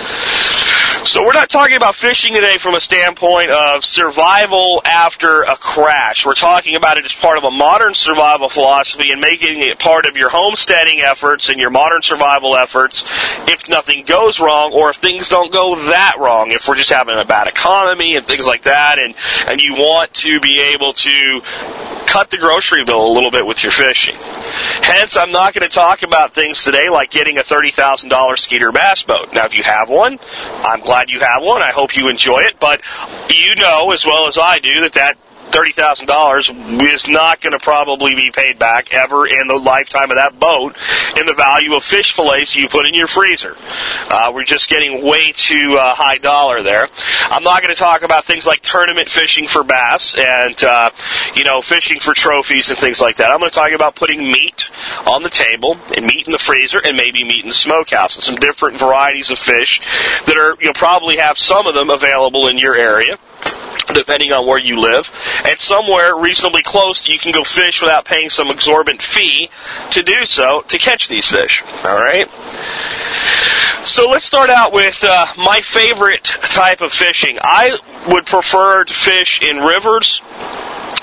So 1.05 1.25
we're 1.25 1.32
not 1.32 1.49
talking 1.49 1.76
about 1.76 1.97
fishing 1.97 2.35
today 2.35 2.59
from 2.59 2.75
a 2.75 2.81
standpoint 2.81 3.50
of 3.50 3.85
survival 3.85 4.82
after 4.85 5.43
a 5.43 5.56
crash. 5.56 6.25
We're 6.25 6.35
talking 6.35 6.76
about 6.76 6.99
it 6.99 7.05
as 7.05 7.12
part 7.12 7.38
of 7.38 7.44
a 7.44 7.50
modern 7.50 7.94
survival 7.94 8.49
philosophy 8.49 9.11
and 9.11 9.20
making 9.20 9.61
it 9.62 9.79
part 9.81 10.06
of 10.06 10.17
your 10.17 10.29
homesteading 10.29 11.00
efforts 11.00 11.49
and 11.49 11.58
your 11.58 11.70
modern 11.70 12.03
survival 12.03 12.55
efforts 12.56 13.03
if 13.49 13.69
nothing 13.69 14.05
goes 14.05 14.38
wrong 14.38 14.73
or 14.73 14.91
if 14.91 14.97
things 14.97 15.29
don't 15.29 15.53
go 15.53 15.75
that 15.75 16.17
wrong. 16.20 16.53
If 16.53 16.69
we're 16.69 16.76
just 16.76 16.93
having 16.93 17.19
a 17.19 17.25
bad 17.25 17.49
economy 17.49 18.01
and 18.02 18.26
things 18.26 18.44
like 18.44 18.62
that 18.62 18.99
and, 18.99 19.14
and 19.49 19.60
you 19.60 19.75
want 19.75 20.12
to 20.14 20.40
be 20.40 20.60
able 20.75 20.93
to 20.93 21.41
cut 22.06 22.29
the 22.31 22.36
grocery 22.36 22.84
bill 22.84 23.06
a 23.06 23.12
little 23.12 23.31
bit 23.31 23.46
with 23.46 23.62
your 23.62 23.72
fishing. 23.72 24.17
Hence, 24.82 25.17
I'm 25.17 25.32
not 25.32 25.55
going 25.55 25.67
to 25.67 25.74
talk 25.74 26.03
about 26.03 26.34
things 26.34 26.62
today 26.62 26.91
like 26.91 27.10
getting 27.10 27.38
a 27.38 27.43
$30,000 27.43 28.38
Skeeter 28.38 28.70
bass 28.70 29.03
boat. 29.03 29.32
Now, 29.32 29.46
if 29.46 29.56
you 29.56 29.62
have 29.62 29.88
one, 29.88 30.19
I'm 30.62 30.81
glad 30.81 31.08
you 31.08 31.20
have 31.20 31.43
one. 31.43 31.62
I 31.62 31.70
hope 31.70 31.96
you 31.96 32.08
enjoy 32.08 32.41
it, 32.41 32.60
but 32.60 32.82
you 33.31 33.55
know 33.55 33.93
as 33.93 34.05
well 34.05 34.29
as 34.29 34.36
I 34.36 34.58
do 34.58 34.82
that 34.82 34.93
that 34.94 35.17
thirty 35.53 35.73
thousand 35.73 36.06
dollars 36.06 36.51
is 36.51 37.06
not 37.06 37.41
going 37.41 37.53
to 37.53 37.59
probably 37.59 38.15
be 38.15 38.31
paid 38.35 38.59
back 38.59 38.93
ever 38.93 39.27
in 39.27 39.47
the 39.49 39.56
lifetime 39.56 40.11
of 40.11 40.17
that 40.17 40.39
boat 40.39 40.77
in 41.19 41.27
the 41.27 41.35
value 41.35 41.75
of 41.75 41.85
fish 41.85 42.15
fillets 42.15 42.56
you 42.56 42.69
put 42.69 42.87
in 42.87 42.94
your 42.94 43.06
freezer. 43.06 43.56
Uh, 44.09 44.32
we're 44.35 44.44
just 44.44 44.69
getting 44.69 45.05
way 45.05 45.32
too 45.32 45.77
uh, 45.79 45.94
high 45.94 46.19
dollar 46.19 46.63
there. 46.63 46.89
I'm 47.31 47.43
not 47.43 47.63
going 47.63 47.75
to 47.75 47.79
talk 47.79 48.03
about 48.03 48.25
things 48.25 48.47
like 48.47 48.63
tournament 48.63 49.09
fishing 49.09 49.47
for 49.47 49.63
bass 49.63 50.15
and 50.17 50.63
uh, 50.65 50.91
you 51.35 51.44
know 51.44 51.63
fishing 51.63 52.01
for 52.01 52.15
trophies 52.15 52.71
and 52.71 52.79
things 52.79 53.01
like 53.01 53.17
that. 53.17 53.31
I'm 53.31 53.39
going 53.39 53.51
to 53.51 53.55
talk 53.55 53.73
about 53.73 53.94
putting 53.94 54.21
meat 54.21 54.71
on 55.06 55.23
the 55.23 55.31
table 55.31 55.77
and 55.97 56.06
meat 56.06 56.27
in 56.27 56.32
the 56.32 56.39
freezer 56.39 56.81
and 56.82 56.97
maybe 56.97 57.25
meat 57.25 57.44
in 57.44 57.49
the 57.49 57.55
smokehouse 57.55 58.15
and 58.15 58.25
some 58.25 58.37
different 58.37 58.79
varieties 58.79 59.31
of 59.31 59.39
fish 59.39 59.81
that 60.27 60.37
are 60.37 60.56
you'll 60.61 60.75
probably 60.75 61.19
have 61.19 61.39
some 61.39 61.67
of 61.67 61.75
them 61.75 61.91
available 61.91 62.49
in 62.49 62.59
your 62.59 62.75
area 62.75 63.19
depending 63.86 64.32
on 64.32 64.46
where 64.46 64.58
you 64.58 64.81
live, 64.81 65.10
and 65.46 65.58
somewhere 65.58 66.17
reasonably 66.17 66.62
close 66.62 67.08
you 67.08 67.19
can 67.19 67.32
go 67.32 67.44
fish 67.44 67.81
without 67.81 68.05
paying 68.05 68.31
some 68.31 68.48
exorbitant 68.48 69.03
fee 69.03 69.51
to 69.91 70.03
do 70.03 70.24
so 70.24 70.62
to 70.69 70.79
catch 70.79 71.08
these 71.08 71.29
fish. 71.29 71.62
All 71.86 71.96
right. 71.96 72.29
So 73.84 74.08
let's 74.08 74.24
start 74.24 74.48
out 74.48 74.72
with 74.72 75.03
uh, 75.03 75.27
my 75.36 75.60
favorite 75.60 76.24
type 76.24 76.81
of 76.81 76.93
fishing. 76.93 77.39
I 77.43 77.79
would 78.08 78.27
prefer 78.27 78.84
to 78.84 78.94
fish 78.94 79.43
in 79.43 79.58
rivers 79.58 80.20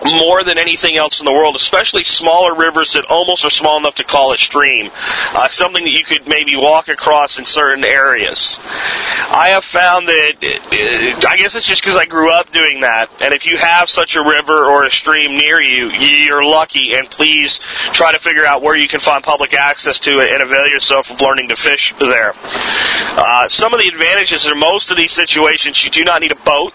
more 0.03 0.43
than 0.43 0.57
anything 0.57 0.95
else 0.95 1.19
in 1.19 1.25
the 1.25 1.31
world, 1.31 1.55
especially 1.55 2.03
smaller 2.03 2.55
rivers 2.55 2.93
that 2.93 3.05
almost 3.05 3.45
are 3.45 3.49
small 3.49 3.77
enough 3.77 3.95
to 3.95 4.03
call 4.03 4.33
a 4.33 4.37
stream. 4.37 4.91
Uh, 5.33 5.49
something 5.49 5.83
that 5.83 5.91
you 5.91 6.03
could 6.03 6.27
maybe 6.27 6.55
walk 6.55 6.87
across 6.87 7.37
in 7.37 7.45
certain 7.45 7.83
areas. 7.83 8.57
I 8.61 9.49
have 9.53 9.65
found 9.65 10.07
that, 10.07 10.33
uh, 10.41 11.27
I 11.27 11.37
guess 11.37 11.55
it's 11.55 11.65
just 11.65 11.81
because 11.81 11.97
I 11.97 12.05
grew 12.05 12.31
up 12.31 12.51
doing 12.51 12.81
that, 12.81 13.09
and 13.21 13.33
if 13.33 13.45
you 13.45 13.57
have 13.57 13.89
such 13.89 14.15
a 14.15 14.23
river 14.23 14.65
or 14.65 14.83
a 14.83 14.91
stream 14.91 15.31
near 15.31 15.61
you, 15.61 15.87
you're 15.89 16.43
lucky, 16.43 16.95
and 16.95 17.09
please 17.09 17.59
try 17.93 18.11
to 18.11 18.19
figure 18.19 18.45
out 18.45 18.61
where 18.61 18.75
you 18.75 18.87
can 18.87 18.99
find 18.99 19.23
public 19.23 19.53
access 19.53 19.99
to 19.99 20.19
it 20.19 20.31
and 20.31 20.41
avail 20.41 20.67
yourself 20.67 21.11
of 21.11 21.21
learning 21.21 21.49
to 21.49 21.55
fish 21.55 21.93
there. 21.99 22.33
Uh, 22.35 23.47
some 23.49 23.73
of 23.73 23.79
the 23.79 23.87
advantages 23.87 24.45
in 24.45 24.57
most 24.57 24.91
of 24.91 24.97
these 24.97 25.11
situations, 25.11 25.83
you 25.83 25.89
do 25.89 26.03
not 26.03 26.21
need 26.21 26.31
a 26.31 26.35
boat 26.35 26.73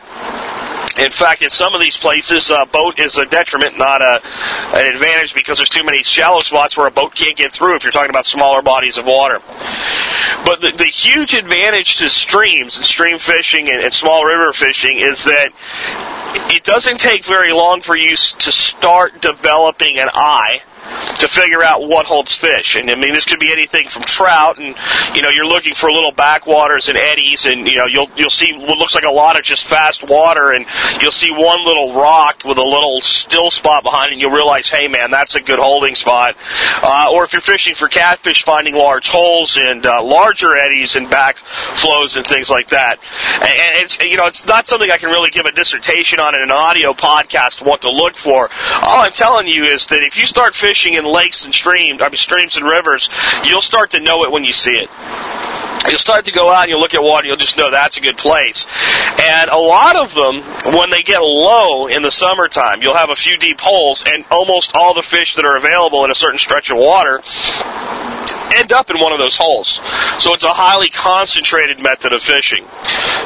In 0.98 1.10
fact, 1.10 1.42
in 1.42 1.50
some 1.50 1.74
of 1.74 1.80
these 1.80 1.96
places, 1.96 2.50
a 2.50 2.66
boat 2.66 2.98
is 3.00 3.18
a 3.18 3.26
detriment, 3.26 3.76
not 3.76 4.00
a, 4.00 4.20
an 4.76 4.94
advantage, 4.94 5.34
because 5.34 5.58
there's 5.58 5.68
too 5.68 5.84
many 5.84 6.02
shallow 6.04 6.40
spots 6.40 6.76
where 6.76 6.86
a 6.86 6.90
boat 6.90 7.14
can't 7.14 7.36
get 7.36 7.52
through 7.52 7.74
if 7.74 7.82
you're 7.82 7.92
talking 7.92 8.10
about 8.10 8.26
smaller 8.26 8.62
bodies 8.62 8.96
of 8.96 9.04
water. 9.04 9.40
But 10.44 10.60
the, 10.60 10.72
the 10.76 10.84
huge 10.84 11.34
advantage 11.34 11.96
to 11.96 12.08
streams 12.08 12.76
and 12.76 12.84
stream 12.84 13.18
fishing 13.18 13.70
and, 13.70 13.82
and 13.82 13.92
small 13.92 14.24
river 14.24 14.52
fishing 14.52 14.98
is 14.98 15.24
that 15.24 15.48
it 16.52 16.62
doesn't 16.62 16.98
take 16.98 17.24
very 17.24 17.52
long 17.52 17.80
for 17.80 17.96
you 17.96 18.10
to 18.16 18.52
start 18.52 19.20
developing 19.20 19.98
an 19.98 20.10
eye 20.12 20.62
to 21.16 21.28
figure 21.28 21.62
out 21.62 21.86
what 21.86 22.06
holds 22.06 22.34
fish. 22.34 22.76
And 22.76 22.90
I 22.90 22.94
mean, 22.94 23.12
this 23.12 23.24
could 23.24 23.40
be 23.40 23.52
anything 23.52 23.88
from 23.88 24.02
trout, 24.02 24.58
and 24.58 24.76
you 25.14 25.22
know, 25.22 25.30
you're 25.30 25.46
looking 25.46 25.74
for 25.74 25.90
little 25.90 26.12
backwaters 26.12 26.88
and 26.88 26.96
eddies, 26.96 27.46
and 27.46 27.66
you 27.68 27.76
know, 27.76 27.86
you'll 27.86 28.10
you'll 28.16 28.30
see 28.30 28.52
what 28.56 28.78
looks 28.78 28.94
like 28.94 29.04
a 29.04 29.10
lot 29.10 29.38
of 29.38 29.42
just 29.42 29.66
fast 29.66 30.08
water, 30.08 30.52
and 30.52 30.66
you'll 31.00 31.10
see 31.10 31.30
one 31.30 31.64
little 31.64 31.94
rock 31.94 32.42
with 32.44 32.58
a 32.58 32.62
little 32.62 33.00
still 33.00 33.50
spot 33.50 33.82
behind 33.82 34.10
it, 34.10 34.12
and 34.14 34.20
you'll 34.20 34.30
realize, 34.30 34.68
hey 34.68 34.88
man, 34.88 35.10
that's 35.10 35.34
a 35.34 35.40
good 35.40 35.58
holding 35.58 35.94
spot. 35.94 36.36
Uh, 36.82 37.10
or 37.12 37.24
if 37.24 37.32
you're 37.32 37.42
fishing 37.42 37.74
for 37.74 37.88
catfish, 37.88 38.42
finding 38.42 38.74
large 38.74 39.08
holes 39.08 39.58
and 39.60 39.86
uh, 39.86 40.02
larger 40.02 40.56
eddies 40.56 40.96
and 40.96 41.08
back 41.10 41.38
flows 41.76 42.16
and 42.16 42.26
things 42.26 42.50
like 42.50 42.68
that. 42.68 42.98
And 43.40 43.84
it's 43.84 43.98
you 44.00 44.16
know, 44.16 44.26
it's 44.26 44.46
not 44.46 44.66
something 44.66 44.90
I 44.90 44.98
can 44.98 45.10
really 45.10 45.30
give 45.30 45.46
a 45.46 45.52
dissertation 45.52 46.20
on 46.20 46.34
in 46.34 46.42
an 46.42 46.50
audio 46.50 46.92
podcast 46.92 47.64
what 47.64 47.82
to 47.82 47.90
look 47.90 48.16
for. 48.16 48.50
All 48.82 49.02
I'm 49.02 49.12
telling 49.12 49.46
you 49.46 49.64
is 49.64 49.86
that 49.86 50.02
if 50.02 50.16
you 50.16 50.26
start 50.26 50.54
fishing 50.54 50.73
fishing 50.74 50.94
in 50.94 51.04
lakes 51.04 51.44
and 51.44 51.54
streams, 51.54 52.02
I 52.02 52.08
mean 52.08 52.16
streams 52.16 52.56
and 52.56 52.66
rivers, 52.66 53.08
you'll 53.44 53.62
start 53.62 53.92
to 53.92 54.00
know 54.00 54.24
it 54.24 54.32
when 54.32 54.44
you 54.44 54.52
see 54.52 54.72
it. 54.72 54.90
You'll 55.88 55.98
start 55.98 56.24
to 56.26 56.32
go 56.32 56.50
out 56.50 56.62
and 56.62 56.70
you'll 56.70 56.80
look 56.80 56.94
at 56.94 57.02
water, 57.02 57.26
you'll 57.26 57.36
just 57.36 57.56
know 57.56 57.70
that's 57.70 57.96
a 57.96 58.00
good 58.00 58.16
place. 58.16 58.66
And 59.20 59.50
a 59.50 59.58
lot 59.58 59.96
of 59.96 60.14
them, 60.14 60.42
when 60.74 60.90
they 60.90 61.02
get 61.02 61.20
low 61.20 61.86
in 61.88 62.02
the 62.02 62.10
summertime, 62.10 62.82
you'll 62.82 62.94
have 62.94 63.10
a 63.10 63.16
few 63.16 63.36
deep 63.36 63.60
holes, 63.60 64.02
and 64.06 64.24
almost 64.30 64.72
all 64.74 64.94
the 64.94 65.02
fish 65.02 65.36
that 65.36 65.44
are 65.44 65.56
available 65.56 66.04
in 66.04 66.10
a 66.10 66.14
certain 66.14 66.38
stretch 66.38 66.70
of 66.70 66.78
water 66.78 67.22
end 68.56 68.72
up 68.72 68.90
in 68.90 68.98
one 68.98 69.12
of 69.12 69.18
those 69.18 69.36
holes. 69.36 69.80
So 70.18 70.34
it's 70.34 70.44
a 70.44 70.52
highly 70.52 70.88
concentrated 70.88 71.80
method 71.80 72.12
of 72.12 72.22
fishing. 72.22 72.64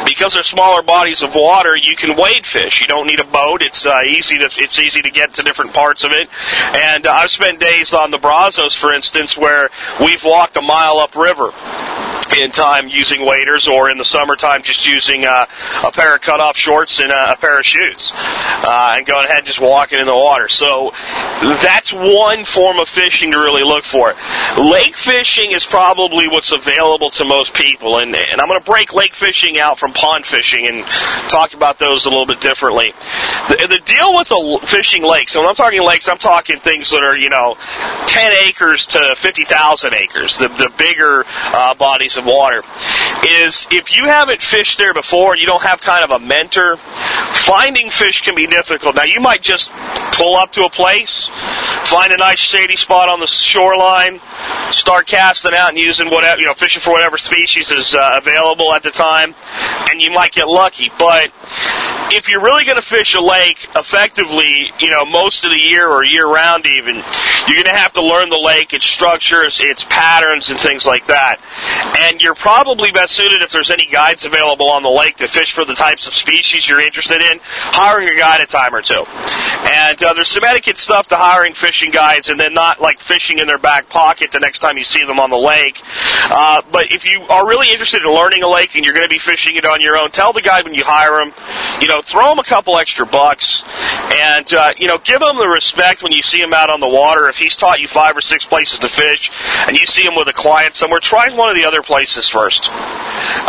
Because 0.05 0.35
they're 0.35 0.43
smaller 0.43 0.83
bodies 0.83 1.23
of 1.23 1.35
water, 1.35 1.77
you 1.77 1.97
can 1.97 2.17
wade 2.17 2.47
fish. 2.47 2.81
You 2.81 2.87
don't 2.87 3.07
need 3.07 3.21
a 3.21 3.25
boat. 3.25 3.63
It's 3.63 3.85
uh, 3.85 4.01
easy 4.07 4.39
to 4.39 4.51
it's 4.57 4.79
easy 4.79 5.03
to 5.03 5.11
get 5.11 5.35
to 5.35 5.43
different 5.43 5.75
parts 5.75 6.05
of 6.05 6.13
it. 6.13 6.29
And 6.75 7.07
uh, 7.07 7.13
I've 7.13 7.31
spent 7.31 7.61
days 7.61 7.93
on 7.93 8.11
the 8.11 8.19
Brazos, 8.19 8.75
for 8.75 8.93
instance, 8.93 9.37
where 9.37 9.71
we've 10.01 10.25
walked 10.25 10.57
a 10.57 10.63
mile 10.63 10.99
upriver 10.99 11.53
in 12.41 12.51
time 12.51 12.89
using 12.89 13.25
waders, 13.25 13.69
or 13.69 13.91
in 13.91 13.99
the 13.99 14.05
summertime 14.05 14.63
just 14.63 14.87
using 14.87 15.25
uh, 15.25 15.47
a 15.85 15.93
pair 15.93 16.15
of 16.15 16.21
cutoff 16.21 16.57
shorts 16.57 17.01
and 17.01 17.11
a, 17.11 17.33
a 17.33 17.37
pair 17.37 17.59
of 17.59 17.67
shoes, 17.67 18.13
uh, 18.15 18.95
and 18.97 19.07
going 19.07 19.25
ahead 19.25 19.39
and 19.39 19.47
just 19.47 19.61
walking 19.61 19.99
in 19.99 20.07
the 20.07 20.15
water. 20.15 20.49
So 20.49 20.93
that's 21.41 21.93
one 21.93 22.45
form 22.45 22.79
of 22.79 22.89
fishing 22.89 23.33
to 23.33 23.39
really 23.39 23.63
look 23.63 23.85
for. 23.85 24.15
Lake 24.59 24.97
fishing 24.97 25.53
is 25.53 25.65
probably 25.65 26.29
what's 26.29 26.53
available 26.53 27.11
to 27.11 27.25
most 27.25 27.55
people, 27.55 27.99
and, 27.99 28.15
and 28.15 28.41
I'm 28.41 28.49
going 28.49 28.61
to 28.61 28.67
break 28.67 28.95
lake 28.95 29.15
fishing 29.15 29.59
out 29.59 29.79
from 29.79 29.93
pond 29.93 30.27
fishing 30.27 30.67
and 30.67 30.85
talk 31.29 31.55
about 31.55 31.79
those 31.79 32.07
a 32.07 32.11
little 32.11 32.27
bit 32.27 32.41
differently. 32.41 32.93
The, 33.49 33.67
the 33.69 33.81
deal 33.85 34.15
with 34.15 34.29
the 34.29 34.67
fishing 34.67 35.03
lakes, 35.03 35.35
and 35.35 35.43
when 35.43 35.49
I'm 35.49 35.57
talking 35.57 35.83
lakes, 35.83 36.09
I'm 36.09 36.19
talking 36.19 36.61
things 36.61 36.91
that 36.91 37.03
are 37.03 37.17
you 37.17 37.31
know 37.31 37.57
10 38.07 38.33
acres 38.49 38.87
to 38.89 39.15
50,000 39.17 39.95
acres, 39.95 40.39
the 40.39 40.49
the 40.49 40.71
bigger 40.77 41.25
uh, 41.27 41.75
bodies 41.75 42.08
of 42.17 42.25
water, 42.25 42.63
is 43.27 43.67
if 43.71 43.95
you 43.95 44.05
haven't 44.05 44.43
fished 44.43 44.79
there 44.79 44.95
before 44.95 45.33
and 45.33 45.41
you 45.41 45.47
don't 45.47 45.63
have 45.63 45.81
kind 45.81 46.05
of 46.05 46.11
a 46.11 46.25
mentor, 46.25 46.77
finding 47.35 47.91
fish 47.91 48.21
can 48.23 48.35
be 48.35 48.47
difficult. 48.47 48.95
Now, 48.95 49.05
you 49.05 49.21
might 49.21 49.43
just 49.43 49.71
pull 50.13 50.37
up 50.37 50.53
to 50.53 50.65
a 50.65 50.71
place, 50.71 51.29
find 51.85 52.13
a 52.13 52.17
nice 52.17 52.39
shady 52.39 52.77
spot 52.77 53.09
on 53.09 53.21
the 53.21 53.27
shoreline, 53.27 54.21
start 54.71 55.07
casting 55.07 55.55
out 55.55 55.71
and 55.71 55.79
using 55.79 56.11
whatever, 56.11 56.41
you 56.41 56.47
know, 56.47 56.55
fishing 56.55 56.81
for 56.81 56.91
whatever 56.91 57.17
species 57.17 57.71
is 57.71 57.95
uh, 57.95 58.21
available 58.23 58.73
at 58.73 58.83
the 58.83 58.91
time, 58.91 59.35
and 59.91 60.01
you 60.01 60.11
might 60.11 60.33
get 60.33 60.49
lucky. 60.49 60.91
But 60.99 61.33
if 62.11 62.29
you're 62.29 62.43
really 62.43 62.65
going 62.65 62.77
to 62.77 62.83
fish 62.83 63.15
a 63.15 63.21
lake 63.21 63.69
effectively, 63.77 64.73
you 64.81 64.91
know, 64.91 65.05
most 65.05 65.45
of 65.45 65.51
the 65.51 65.57
year 65.57 65.89
or 65.89 66.05
year 66.05 66.27
round 66.27 66.67
even, 66.67 66.97
you're 66.97 67.57
going 67.57 67.65
to 67.65 67.71
have 67.71 67.93
to 67.93 68.03
learn 68.03 68.29
the 68.29 68.39
lake, 68.39 68.73
its 68.73 68.87
structures, 68.87 69.61
its 69.61 69.85
patterns, 69.85 70.51
and 70.51 70.59
things 70.59 70.85
like 70.85 71.07
that. 71.07 71.41
And 71.99 72.23
you're 72.23 72.35
probably 72.35 72.91
best 72.91 73.08
suited 73.09 73.43
if 73.43 73.51
there's 73.51 73.71
any 73.71 73.87
guides 73.87 74.25
available 74.25 74.71
on 74.71 74.83
the 74.83 74.91
lake 74.91 75.17
to 75.17 75.29
fish 75.29 75.53
for 75.53 75.65
the 75.65 75.75
types 75.75 76.07
of 76.07 76.15
species 76.15 76.69
you're 76.69 76.81
interested 76.81 77.21
in, 77.21 77.39
hiring 77.43 78.09
a 78.09 78.17
guide 78.17 78.41
a 78.41 78.47
time 78.47 78.75
or 78.75 78.83
two. 78.83 79.05
And 79.07 80.03
uh, 80.03 80.15
there's 80.15 80.29
some 80.29 80.45
etiquette 80.45 80.79
stuff 80.79 81.09
to 81.09 81.17
hiring 81.17 81.55
fishing 81.55 81.91
guides 81.91 82.29
and 82.29 82.39
then 82.39 82.55
not 82.55 82.81
like 82.81 83.01
fishing 83.01 83.39
in 83.39 83.47
their 83.47 83.59
back 83.59 83.89
pocket 83.89 84.33
the 84.33 84.41
next 84.41 84.61
time 84.61 84.77
you 84.77 84.85
see 84.85 85.05
them 85.05 85.19
on 85.19 85.31
the 85.31 85.37
lake. 85.37 85.83
Uh, 86.31 86.63
but 86.71 86.93
if 86.93 87.05
you 87.05 87.23
are 87.23 87.47
really 87.47 87.71
interested 87.71 88.03
in 88.03 88.09
learning 88.13 88.43
a 88.43 88.49
lake 88.49 88.75
and 88.75 88.85
you're 88.85 88.95
going 88.95 89.07
to 89.07 89.11
be 89.11 89.19
fishing 89.19 89.57
it 89.57 89.65
on 89.65 89.81
your 89.81 89.97
own, 89.97 90.11
tell 90.11 90.33
the 90.33 90.43
guide 90.43 90.65
when 90.65 90.75
you 90.75 90.85
hire 90.85 91.21
him, 91.21 91.33
you 91.81 91.89
know, 91.89 92.03
throw 92.03 92.33
him 92.33 92.39
a 92.39 92.45
couple 92.45 92.77
extra 92.79 93.07
bucks 93.07 93.65
and, 94.13 94.53
uh, 94.53 94.73
you 94.79 94.87
know, 94.87 94.99
give 94.99 95.21
him 95.23 95.37
the 95.37 95.49
respect 95.49 96.03
when 96.03 96.13
you 96.13 96.23
see 96.23 96.41
him 96.41 96.53
out 96.53 96.71
on 96.71 96.81
the 96.81 96.89
water. 96.89 97.29
If 97.29 97.39
he's 97.39 97.57
taught 97.57 97.81
you 97.81 97.89
five 97.89 98.17
or 98.17 98.21
six 98.21 98.45
places 98.45 98.79
to 98.81 98.89
fish 98.89 99.31
and 99.67 99.77
you 99.77 99.87
see 99.87 100.03
him 100.03 100.15
with 100.15 100.29
a 100.29 100.33
client 100.33 100.75
somewhere, 100.75 101.01
try 101.01 101.29
one 101.35 101.51
of 101.51 101.57
the 101.57 101.65
other 101.65 101.83
places 101.83 102.29
first. 102.29 102.71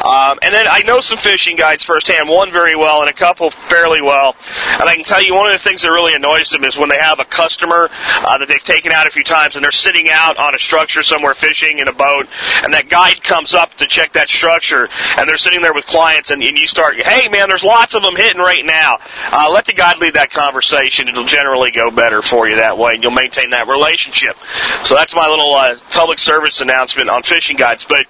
Um, 0.03 0.39
and 0.41 0.53
then 0.53 0.65
I 0.69 0.83
know 0.85 0.99
some 0.99 1.17
fishing 1.17 1.55
guides 1.55 1.83
firsthand, 1.83 2.29
one 2.29 2.51
very 2.51 2.75
well 2.75 3.01
and 3.01 3.09
a 3.09 3.13
couple 3.13 3.51
fairly 3.51 4.01
well. 4.01 4.35
And 4.79 4.89
I 4.89 4.95
can 4.95 5.03
tell 5.03 5.21
you 5.21 5.33
one 5.35 5.47
of 5.47 5.53
the 5.53 5.63
things 5.63 5.81
that 5.81 5.89
really 5.89 6.13
annoys 6.13 6.49
them 6.49 6.63
is 6.63 6.77
when 6.77 6.89
they 6.89 6.97
have 6.97 7.19
a 7.19 7.25
customer 7.25 7.89
uh, 7.91 8.37
that 8.37 8.47
they've 8.47 8.63
taken 8.63 8.91
out 8.91 9.07
a 9.07 9.11
few 9.11 9.23
times 9.23 9.55
and 9.55 9.63
they're 9.63 9.71
sitting 9.71 10.07
out 10.11 10.37
on 10.37 10.55
a 10.55 10.59
structure 10.59 11.03
somewhere 11.03 11.33
fishing 11.33 11.79
in 11.79 11.87
a 11.87 11.93
boat, 11.93 12.27
and 12.63 12.73
that 12.73 12.89
guide 12.89 13.23
comes 13.23 13.53
up 13.53 13.73
to 13.75 13.85
check 13.85 14.13
that 14.13 14.29
structure, 14.29 14.89
and 15.17 15.27
they're 15.27 15.37
sitting 15.37 15.61
there 15.61 15.73
with 15.73 15.85
clients, 15.85 16.29
and, 16.29 16.43
and 16.43 16.57
you 16.57 16.67
start, 16.67 17.01
hey 17.01 17.29
man, 17.29 17.49
there's 17.49 17.63
lots 17.63 17.95
of 17.95 18.01
them 18.01 18.15
hitting 18.15 18.41
right 18.41 18.65
now. 18.65 18.97
Uh, 19.31 19.49
let 19.51 19.65
the 19.65 19.73
guide 19.73 19.99
lead 19.99 20.13
that 20.13 20.31
conversation. 20.31 21.07
It'll 21.07 21.25
generally 21.25 21.71
go 21.71 21.91
better 21.91 22.21
for 22.21 22.47
you 22.47 22.57
that 22.57 22.77
way, 22.77 22.93
and 22.93 23.03
you'll 23.03 23.11
maintain 23.11 23.51
that 23.51 23.67
relationship. 23.67 24.35
So 24.83 24.95
that's 24.95 25.15
my 25.15 25.27
little 25.27 25.53
uh, 25.53 25.75
public 25.91 26.19
service 26.19 26.61
announcement 26.61 27.09
on 27.09 27.23
fishing 27.23 27.55
guides. 27.55 27.85
But 27.87 28.05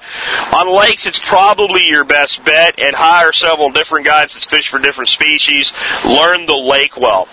on 0.54 0.70
lakes, 0.70 1.06
it's 1.06 1.20
probably 1.20 1.59
your 1.88 2.04
best 2.04 2.44
bet, 2.46 2.80
and 2.80 2.96
hire 2.96 3.34
several 3.34 3.72
different 3.72 4.06
guides 4.06 4.36
that 4.36 4.46
fish 4.46 4.70
for 4.70 4.80
different 4.80 5.10
species. 5.10 5.74
Learn 6.06 6.46
the 6.46 6.56
lake 6.56 6.98
well 6.98 7.28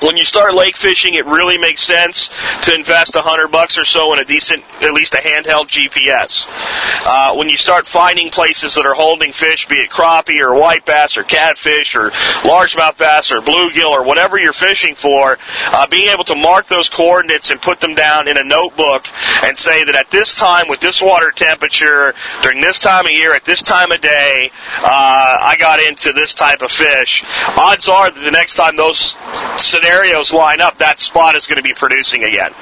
when 0.00 0.16
you 0.16 0.24
start 0.24 0.54
lake 0.54 0.76
fishing, 0.76 1.14
it 1.14 1.26
really 1.26 1.58
makes 1.58 1.82
sense 1.82 2.30
to 2.62 2.74
invest 2.74 3.14
a 3.16 3.20
hundred 3.20 3.48
bucks 3.48 3.76
or 3.76 3.84
so 3.84 4.12
in 4.12 4.18
a 4.18 4.24
decent, 4.24 4.64
at 4.80 4.92
least 4.92 5.14
a 5.14 5.18
handheld 5.18 5.68
GPS. 5.68 6.44
Uh, 7.04 7.34
when 7.34 7.48
you 7.48 7.58
start 7.58 7.86
finding 7.86 8.30
places 8.30 8.74
that 8.74 8.86
are 8.86 8.94
holding 8.94 9.32
fish, 9.32 9.68
be 9.68 9.76
it 9.76 9.90
crappie 9.90 10.40
or 10.40 10.58
white 10.58 10.84
bass 10.86 11.16
or 11.16 11.22
catfish 11.22 11.94
or 11.94 12.10
largemouth 12.42 12.96
bass 12.96 13.30
or 13.30 13.40
bluegill 13.40 13.90
or 13.90 14.04
whatever 14.04 14.38
you're 14.38 14.52
fishing 14.52 14.94
for, 14.94 15.38
uh, 15.66 15.86
being 15.88 16.08
able 16.08 16.24
to 16.24 16.34
mark 16.34 16.66
those 16.68 16.88
coordinates 16.88 17.50
and 17.50 17.60
put 17.60 17.80
them 17.80 17.94
down 17.94 18.26
in 18.28 18.36
a 18.38 18.44
notebook 18.44 19.06
and 19.44 19.58
say 19.58 19.84
that 19.84 19.94
at 19.94 20.10
this 20.10 20.34
time 20.34 20.66
with 20.68 20.80
this 20.80 21.02
water 21.02 21.30
temperature 21.30 22.14
during 22.42 22.60
this 22.60 22.78
time 22.78 23.04
of 23.04 23.12
year 23.12 23.34
at 23.34 23.44
this 23.44 23.62
time 23.62 23.92
of 23.92 24.00
day, 24.00 24.50
uh, 24.78 25.38
I 25.42 25.56
got 25.58 25.78
into 25.80 26.12
this 26.12 26.32
type 26.32 26.62
of 26.62 26.72
fish. 26.72 27.22
Odds 27.56 27.88
are 27.88 28.10
that 28.10 28.20
the 28.20 28.30
next 28.30 28.54
time 28.54 28.76
those 28.76 29.16
scenarios 29.58 29.89
scenarios 29.90 30.32
line 30.32 30.60
up, 30.60 30.78
that 30.78 31.00
spot 31.00 31.34
is 31.34 31.46
going 31.46 31.56
to 31.56 31.62
be 31.62 31.74
producing 31.74 32.22
again. 32.22 32.52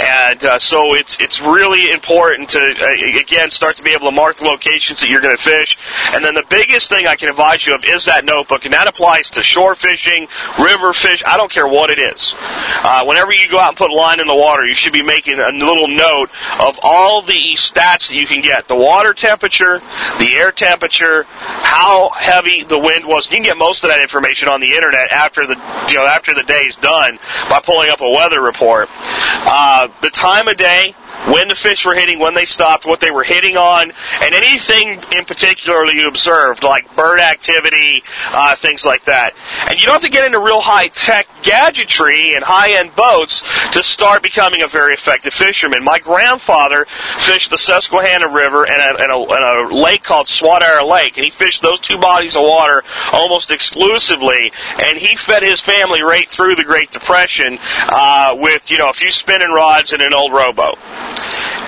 And 0.00 0.44
uh, 0.44 0.58
so 0.58 0.94
it's 0.94 1.16
it's 1.18 1.40
really 1.40 1.90
important 1.90 2.50
to 2.50 2.60
uh, 2.60 3.18
again 3.18 3.50
start 3.50 3.76
to 3.76 3.82
be 3.82 3.90
able 3.90 4.06
to 4.06 4.14
mark 4.14 4.36
the 4.36 4.44
locations 4.44 5.00
that 5.00 5.10
you're 5.10 5.20
going 5.20 5.36
to 5.36 5.42
fish. 5.42 5.76
And 6.14 6.24
then 6.24 6.34
the 6.34 6.44
biggest 6.48 6.88
thing 6.88 7.06
I 7.06 7.16
can 7.16 7.28
advise 7.28 7.66
you 7.66 7.74
of 7.74 7.84
is 7.84 8.04
that 8.04 8.24
notebook, 8.24 8.64
and 8.64 8.74
that 8.74 8.86
applies 8.86 9.30
to 9.30 9.42
shore 9.42 9.74
fishing, 9.74 10.28
river 10.62 10.92
fish. 10.92 11.22
I 11.26 11.36
don't 11.36 11.50
care 11.50 11.66
what 11.66 11.90
it 11.90 11.98
is. 11.98 12.34
Uh, 12.38 13.04
whenever 13.06 13.32
you 13.32 13.48
go 13.48 13.58
out 13.58 13.70
and 13.70 13.76
put 13.76 13.90
line 13.90 14.20
in 14.20 14.28
the 14.28 14.36
water, 14.36 14.64
you 14.64 14.74
should 14.74 14.92
be 14.92 15.02
making 15.02 15.40
a 15.40 15.50
little 15.50 15.88
note 15.88 16.30
of 16.60 16.78
all 16.82 17.22
the 17.22 17.54
stats 17.56 18.08
that 18.08 18.14
you 18.14 18.26
can 18.26 18.40
get: 18.40 18.68
the 18.68 18.76
water 18.76 19.14
temperature, 19.14 19.80
the 20.20 20.30
air 20.34 20.52
temperature, 20.52 21.24
how 21.24 22.10
heavy 22.10 22.62
the 22.62 22.78
wind 22.78 23.04
was. 23.04 23.26
You 23.28 23.36
can 23.36 23.42
get 23.42 23.58
most 23.58 23.82
of 23.82 23.90
that 23.90 24.00
information 24.00 24.48
on 24.48 24.60
the 24.60 24.74
internet 24.74 25.10
after 25.10 25.44
the 25.44 25.54
you 25.88 25.94
know 25.94 26.06
after 26.06 26.27
the 26.34 26.42
day 26.42 26.62
is 26.62 26.76
done 26.76 27.18
by 27.48 27.60
pulling 27.60 27.90
up 27.90 28.00
a 28.00 28.10
weather 28.10 28.40
report. 28.40 28.88
Uh, 28.90 29.88
the 30.02 30.10
time 30.10 30.48
of 30.48 30.56
day, 30.56 30.94
when 31.26 31.48
the 31.48 31.54
fish 31.54 31.84
were 31.84 31.94
hitting, 31.94 32.18
when 32.18 32.34
they 32.34 32.44
stopped, 32.44 32.86
what 32.86 33.00
they 33.00 33.10
were 33.10 33.24
hitting 33.24 33.56
on, 33.56 33.92
and 34.22 34.34
anything 34.34 35.02
in 35.16 35.24
particular 35.24 35.84
you 35.86 36.08
observed, 36.08 36.62
like 36.62 36.94
bird 36.96 37.20
activity, 37.20 38.02
uh, 38.30 38.56
things 38.56 38.84
like 38.84 39.04
that. 39.04 39.34
And 39.68 39.78
you 39.78 39.86
don't 39.86 39.94
have 39.94 40.02
to 40.02 40.08
get 40.08 40.24
into 40.24 40.38
real 40.38 40.60
high 40.60 40.88
tech 40.88 41.26
gadgetry 41.42 42.34
and 42.34 42.44
high 42.44 42.72
end 42.78 42.94
boats 42.94 43.42
to 43.72 43.82
start 43.82 44.22
becoming 44.22 44.62
a 44.62 44.68
very 44.68 44.94
effective 44.94 45.32
fisherman. 45.32 45.84
My 45.84 45.98
grandfather 45.98 46.86
fished 47.18 47.50
the 47.50 47.58
Susquehanna 47.58 48.28
River 48.28 48.66
and 48.66 48.80
a, 48.80 49.02
and 49.02 49.12
a, 49.12 49.16
and 49.16 49.72
a 49.72 49.74
lake 49.74 50.02
called 50.02 50.26
Swatara 50.26 50.88
Lake, 50.88 51.16
and 51.16 51.24
he 51.24 51.30
fished 51.30 51.62
those 51.62 51.80
two 51.80 51.98
bodies 51.98 52.36
of 52.36 52.42
water 52.42 52.84
almost 53.12 53.50
exclusively, 53.50 54.52
and 54.84 54.98
he 54.98 55.16
fed 55.16 55.42
his 55.42 55.60
family 55.60 56.02
right 56.02 56.28
through 56.28 56.54
the 56.54 56.64
Great 56.64 56.90
Depression 56.90 57.58
uh, 57.88 58.36
with 58.38 58.70
you 58.70 58.78
know 58.78 58.90
a 58.90 58.94
few 58.94 59.10
spinning 59.10 59.50
rods 59.50 59.92
and 59.92 60.02
an 60.02 60.14
old 60.14 60.32
rowboat. 60.32 60.78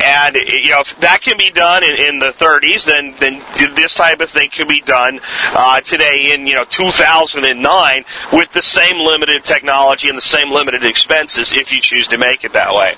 And 0.02 0.34
you 0.34 0.70
know 0.70 0.80
if 0.80 0.96
that 1.00 1.20
can 1.20 1.36
be 1.36 1.50
done 1.50 1.84
in, 1.84 1.94
in 1.96 2.18
the 2.18 2.32
30s, 2.32 2.86
then 2.86 3.14
then 3.20 3.42
this 3.74 3.94
type 3.94 4.20
of 4.20 4.30
thing 4.30 4.48
can 4.50 4.66
be 4.66 4.80
done 4.80 5.20
uh, 5.52 5.80
today 5.82 6.32
in 6.32 6.46
you 6.46 6.54
know 6.54 6.64
2009 6.64 8.04
with 8.32 8.52
the 8.52 8.62
same 8.62 8.98
limited 8.98 9.44
technology 9.44 10.08
and 10.08 10.16
the 10.16 10.22
same 10.22 10.50
limited 10.50 10.84
expenses 10.84 11.52
if 11.52 11.70
you 11.72 11.80
choose 11.80 12.08
to 12.08 12.18
make 12.18 12.44
it 12.44 12.54
that 12.54 12.72
way. 12.72 12.94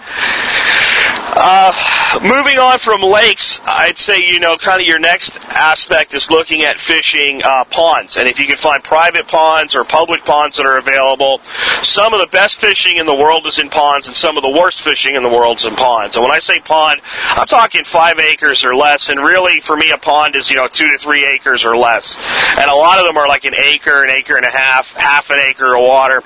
Uh, 1.35 2.21
moving 2.23 2.59
on 2.59 2.79
from 2.79 3.01
lakes, 3.01 3.59
I'd 3.65 3.99
say 3.99 4.21
you 4.21 4.39
know 4.39 4.57
kind 4.57 4.81
of 4.81 4.87
your 4.87 4.99
next 4.99 5.41
aspect 5.51 6.15
is 6.15 6.31
looking 6.31 6.63
at 6.63 6.79
fishing 6.79 7.43
uh, 7.43 7.65
ponds, 7.65 8.17
and 8.17 8.29
if 8.29 8.39
you 8.39 8.47
can 8.47 8.59
find 8.59 8.83
private 8.83 9.27
ponds 9.27 9.75
or 9.75 9.85
public 9.85 10.25
ponds 10.25 10.59
that 10.59 10.67
are 10.67 10.79
available, 10.79 11.41
some 11.83 12.13
of 12.13 12.21
the 12.21 12.27
best 12.27 12.61
fishing 12.61 12.99
in 12.99 13.07
the 13.07 13.15
world 13.15 13.47
is 13.47 13.59
in 13.59 13.71
ponds, 13.71 14.07
and 14.07 14.15
some 14.15 14.37
of 14.37 14.43
the 14.43 14.51
worst 14.51 14.83
fishing 14.83 15.17
in 15.17 15.23
the 15.23 15.29
world 15.29 15.59
is 15.59 15.65
in 15.65 15.75
ponds. 15.75 16.17
And 16.17 16.23
when 16.23 16.32
I 16.33 16.39
say 16.39 16.61
pond, 16.61 17.01
I'm 17.31 17.47
talking 17.47 17.85
five 17.85 18.19
acres 18.19 18.65
or 18.65 18.75
less, 18.75 19.09
and 19.09 19.21
really 19.21 19.61
for 19.61 19.77
me 19.77 19.91
a 19.93 19.99
pond 19.99 20.37
is 20.37 20.51
you 20.51 20.57
know 20.57 20.69
two 20.69 20.91
to 20.91 20.99
three 20.99 21.25
acres 21.27 21.65
or 21.65 21.77
less, 21.77 22.17
and 22.59 22.71
a 22.71 22.75
lot 22.75 22.99
of 22.99 23.07
them 23.07 23.17
are 23.17 23.29
like 23.29 23.45
an 23.45 23.55
acre, 23.55 24.03
an 24.03 24.11
acre 24.11 24.37
and 24.37 24.47
a 24.47 24.51
half, 24.51 24.93
half 24.95 25.31
an 25.31 25.39
acre 25.39 25.77
of 25.77 25.83
water. 25.83 26.23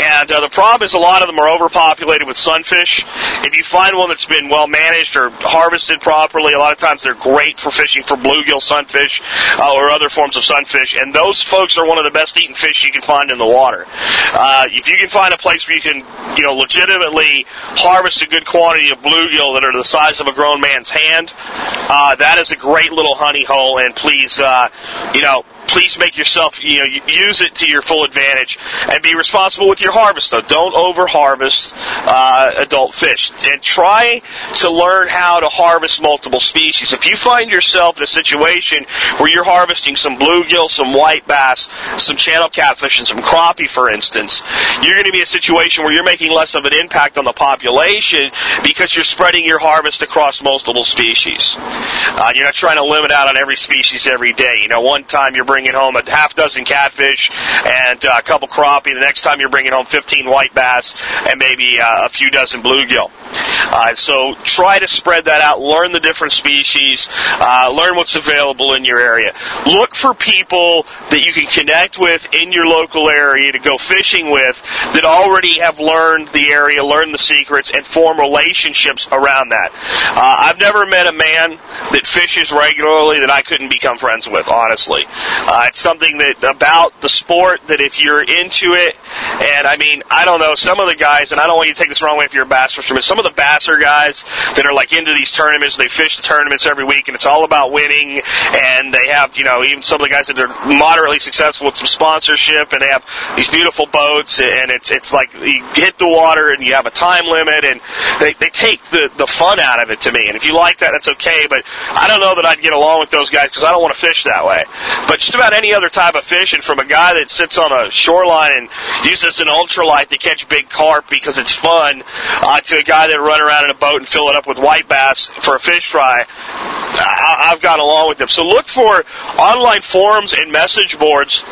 And 0.00 0.30
uh, 0.30 0.40
the 0.40 0.48
problem 0.48 0.84
is 0.84 0.94
a 0.94 0.98
lot 0.98 1.22
of 1.22 1.28
them 1.28 1.38
are 1.38 1.48
overpopulated 1.48 2.26
with 2.26 2.36
sunfish. 2.36 3.04
If 3.44 3.54
you 3.54 3.64
find 3.64 3.96
one 3.96 4.08
that's 4.08 4.26
been 4.26 4.48
well 4.48 4.68
managed 4.68 5.16
or 5.16 5.30
harvested 5.30 6.00
properly, 6.00 6.52
a 6.52 6.58
lot 6.58 6.72
of 6.72 6.78
times 6.78 7.02
they're 7.02 7.14
great 7.14 7.58
for 7.58 7.70
fishing 7.70 8.02
for 8.02 8.16
bluegill 8.16 8.62
sunfish 8.62 9.20
uh, 9.58 9.72
or 9.74 9.90
other 9.90 10.08
forms 10.08 10.36
of 10.36 10.44
sunfish. 10.44 10.96
And 10.96 11.14
those 11.14 11.42
folks 11.42 11.76
are 11.78 11.86
one 11.86 11.98
of 11.98 12.04
the 12.04 12.10
best 12.10 12.36
eating 12.36 12.54
fish 12.54 12.84
you 12.84 12.92
can 12.92 13.02
find 13.02 13.30
in 13.30 13.38
the 13.38 13.46
water. 13.46 13.86
Uh, 13.88 14.68
if 14.70 14.86
you 14.88 14.96
can 14.96 15.08
find 15.08 15.34
a 15.34 15.38
place 15.38 15.66
where 15.66 15.76
you 15.76 15.82
can, 15.82 16.04
you 16.36 16.44
know, 16.44 16.54
legitimately 16.54 17.46
harvest 17.48 18.22
a 18.22 18.28
good 18.28 18.46
quantity 18.46 18.90
of 18.90 18.98
bluegill 18.98 19.39
that 19.54 19.64
are 19.64 19.72
the 19.72 19.84
size 19.84 20.20
of 20.20 20.26
a 20.26 20.32
grown 20.32 20.60
man's 20.60 20.90
hand, 20.90 21.32
uh, 21.36 22.14
that 22.16 22.38
is 22.38 22.50
a 22.50 22.56
great 22.56 22.92
little 22.92 23.14
honey 23.14 23.44
hole. 23.44 23.78
And 23.78 23.96
please, 23.96 24.38
uh, 24.38 24.68
you 25.14 25.22
know, 25.22 25.44
please 25.70 25.98
make 25.98 26.18
yourself, 26.18 26.62
you 26.62 26.80
know, 26.80 27.00
use 27.06 27.40
it 27.40 27.54
to 27.56 27.66
your 27.66 27.82
full 27.82 28.04
advantage 28.04 28.58
and 28.90 29.02
be 29.02 29.14
responsible 29.14 29.68
with 29.68 29.80
your 29.80 29.92
harvest 29.92 30.30
though. 30.30 30.40
Don't 30.40 30.74
over 30.74 31.06
harvest 31.06 31.74
uh, 31.76 32.52
adult 32.56 32.94
fish 32.94 33.32
and 33.44 33.62
try 33.62 34.20
to 34.56 34.70
learn 34.70 35.08
how 35.08 35.40
to 35.40 35.48
harvest 35.48 36.02
multiple 36.02 36.40
species. 36.40 36.92
If 36.92 37.06
you 37.06 37.16
find 37.16 37.50
yourself 37.50 37.96
in 37.98 38.02
a 38.02 38.06
situation 38.06 38.84
where 39.18 39.30
you're 39.30 39.44
harvesting 39.44 39.96
some 39.96 40.18
bluegill, 40.18 40.68
some 40.68 40.92
white 40.92 41.26
bass, 41.26 41.68
some 41.98 42.16
channel 42.16 42.48
catfish, 42.48 42.98
and 42.98 43.06
some 43.06 43.18
crappie, 43.18 43.70
for 43.70 43.88
instance, 43.88 44.42
you're 44.82 44.94
going 44.94 45.06
to 45.06 45.12
be 45.12 45.18
in 45.18 45.24
a 45.24 45.26
situation 45.26 45.84
where 45.84 45.92
you're 45.92 46.04
making 46.04 46.32
less 46.32 46.54
of 46.54 46.64
an 46.64 46.74
impact 46.74 47.16
on 47.16 47.24
the 47.24 47.32
population 47.32 48.30
because 48.62 48.94
you're 48.94 49.04
spreading 49.04 49.44
your 49.44 49.58
harvest 49.58 50.02
across 50.02 50.42
multiple 50.42 50.84
species. 50.84 51.56
Uh, 51.58 52.32
you're 52.34 52.44
not 52.44 52.54
trying 52.54 52.76
to 52.76 52.84
limit 52.84 53.10
out 53.12 53.28
on 53.28 53.36
every 53.36 53.56
species 53.56 54.06
every 54.06 54.32
day. 54.32 54.60
You 54.62 54.68
know, 54.68 54.80
one 54.80 55.04
time 55.04 55.34
you're 55.34 55.44
bringing 55.44 55.59
home 55.66 55.96
a 55.96 56.10
half 56.10 56.34
dozen 56.34 56.64
catfish 56.64 57.30
and 57.30 58.04
uh, 58.04 58.16
a 58.18 58.22
couple 58.22 58.48
crappie. 58.48 58.94
The 58.94 59.00
next 59.00 59.22
time 59.22 59.40
you're 59.40 59.50
bringing 59.50 59.72
home 59.72 59.86
15 59.86 60.26
white 60.28 60.54
bass 60.54 60.94
and 61.28 61.38
maybe 61.38 61.78
uh, 61.80 62.06
a 62.06 62.08
few 62.08 62.30
dozen 62.30 62.62
bluegill. 62.62 63.10
Uh, 63.32 63.94
so 63.94 64.34
try 64.44 64.78
to 64.78 64.88
spread 64.88 65.26
that 65.26 65.40
out. 65.40 65.60
Learn 65.60 65.92
the 65.92 66.00
different 66.00 66.32
species. 66.32 67.08
Uh, 67.12 67.72
learn 67.74 67.96
what's 67.96 68.16
available 68.16 68.74
in 68.74 68.84
your 68.84 68.98
area. 68.98 69.34
Look 69.66 69.94
for 69.94 70.14
people 70.14 70.86
that 71.10 71.20
you 71.24 71.32
can 71.32 71.46
connect 71.46 71.98
with 71.98 72.26
in 72.32 72.52
your 72.52 72.66
local 72.66 73.08
area 73.08 73.52
to 73.52 73.58
go 73.58 73.78
fishing 73.78 74.30
with 74.30 74.62
that 74.94 75.04
already 75.04 75.58
have 75.60 75.78
learned 75.78 76.28
the 76.28 76.50
area, 76.50 76.84
learned 76.84 77.14
the 77.14 77.18
secrets, 77.18 77.70
and 77.70 77.86
form 77.86 78.18
relationships 78.18 79.08
around 79.12 79.50
that. 79.50 79.70
Uh, 80.16 80.36
I've 80.48 80.58
never 80.58 80.86
met 80.86 81.06
a 81.06 81.12
man 81.12 81.58
that 81.92 82.06
fishes 82.06 82.50
regularly 82.50 83.20
that 83.20 83.30
I 83.30 83.42
couldn't 83.42 83.68
become 83.68 83.98
friends 83.98 84.28
with. 84.28 84.48
Honestly, 84.48 85.04
uh, 85.06 85.64
it's 85.68 85.80
something 85.80 86.18
that 86.18 86.42
about 86.42 87.00
the 87.00 87.08
sport 87.08 87.60
that 87.68 87.80
if 87.80 88.00
you're 88.00 88.22
into 88.22 88.74
it, 88.74 88.96
and 89.40 89.66
I 89.66 89.76
mean, 89.76 90.02
I 90.10 90.24
don't 90.24 90.40
know, 90.40 90.54
some 90.54 90.80
of 90.80 90.88
the 90.88 90.96
guys, 90.96 91.32
and 91.32 91.40
I 91.40 91.46
don't 91.46 91.56
want 91.56 91.68
you 91.68 91.74
to 91.74 91.78
take 91.78 91.88
this 91.88 92.02
wrong 92.02 92.18
way 92.18 92.24
if 92.24 92.34
you're 92.34 92.44
a 92.44 92.48
bass 92.48 92.74
fisherman, 92.74 93.02
some 93.02 93.18
of 93.20 93.24
the 93.24 93.40
basser 93.40 93.80
guys 93.80 94.24
that 94.56 94.66
are 94.66 94.74
like 94.74 94.92
into 94.92 95.12
these 95.14 95.32
tournaments, 95.32 95.76
they 95.76 95.88
fish 95.88 96.16
the 96.16 96.22
tournaments 96.22 96.66
every 96.66 96.84
week, 96.84 97.08
and 97.08 97.14
it's 97.14 97.26
all 97.26 97.44
about 97.44 97.72
winning, 97.72 98.20
and 98.52 98.92
they 98.92 99.08
have, 99.08 99.36
you 99.36 99.44
know, 99.44 99.62
even 99.62 99.82
some 99.82 100.00
of 100.00 100.06
the 100.06 100.10
guys 100.10 100.26
that 100.26 100.38
are 100.38 100.48
moderately 100.66 101.20
successful 101.20 101.66
with 101.66 101.76
some 101.76 101.86
sponsorship, 101.86 102.72
and 102.72 102.82
they 102.82 102.88
have 102.88 103.04
these 103.36 103.48
beautiful 103.48 103.86
boats, 103.86 104.40
and 104.40 104.70
it's 104.70 104.90
it's 104.90 105.12
like 105.12 105.32
you 105.34 105.64
hit 105.74 105.98
the 105.98 106.08
water, 106.08 106.50
and 106.50 106.64
you 106.64 106.74
have 106.74 106.86
a 106.86 106.90
time 106.90 107.26
limit, 107.26 107.64
and 107.64 107.80
they 108.18 108.32
they 108.34 108.50
take 108.50 108.82
the 108.90 109.10
the 109.16 109.26
fun 109.26 109.60
out 109.60 109.82
of 109.82 109.90
it 109.90 110.00
to 110.02 110.12
me. 110.12 110.28
And 110.28 110.36
if 110.36 110.44
you 110.44 110.54
like 110.54 110.78
that, 110.78 110.92
that's 110.92 111.08
okay, 111.08 111.46
but 111.48 111.64
I 111.92 112.08
don't 112.08 112.20
know 112.20 112.34
that 112.34 112.46
I'd 112.46 112.60
get 112.60 112.72
along 112.72 113.00
with 113.00 113.10
those 113.10 113.30
guys 113.30 113.50
because 113.50 113.64
I 113.64 113.70
don't 113.70 113.82
want 113.82 113.94
to 113.94 114.00
fish 114.00 114.24
that 114.24 114.44
way. 114.44 114.64
But 115.06 115.20
just 115.20 115.34
about 115.34 115.52
any 115.52 115.72
other 115.74 115.88
type 115.88 116.14
of 116.14 116.24
fishing, 116.24 116.60
from 116.60 116.78
a 116.78 116.84
guy 116.84 117.14
that 117.14 117.30
sits 117.30 117.58
on 117.58 117.72
a 117.72 117.90
shoreline 117.90 118.52
and 118.56 118.68
uses 119.04 119.40
an 119.40 119.48
ultralight 119.48 120.08
to 120.08 120.18
catch 120.18 120.48
big 120.48 120.70
carp 120.70 121.08
because 121.08 121.38
it's 121.38 121.54
fun, 121.54 122.02
uh, 122.42 122.60
to 122.60 122.78
a 122.78 122.82
guy 122.82 123.06
that 123.10 123.20
run 123.20 123.40
around 123.40 123.64
in 123.64 123.70
a 123.70 123.74
boat 123.74 123.96
and 123.96 124.08
fill 124.08 124.28
it 124.28 124.36
up 124.36 124.46
with 124.46 124.58
white 124.58 124.88
bass 124.88 125.30
for 125.40 125.56
a 125.56 125.58
fish 125.58 125.90
fry, 125.90 126.24
I've 126.30 127.60
gone 127.60 127.80
along 127.80 128.08
with 128.08 128.18
them. 128.18 128.28
So 128.28 128.46
look 128.46 128.68
for 128.68 129.04
online 129.38 129.82
forums 129.82 130.32
and 130.32 130.50
message 130.52 130.98
boards 130.98 131.44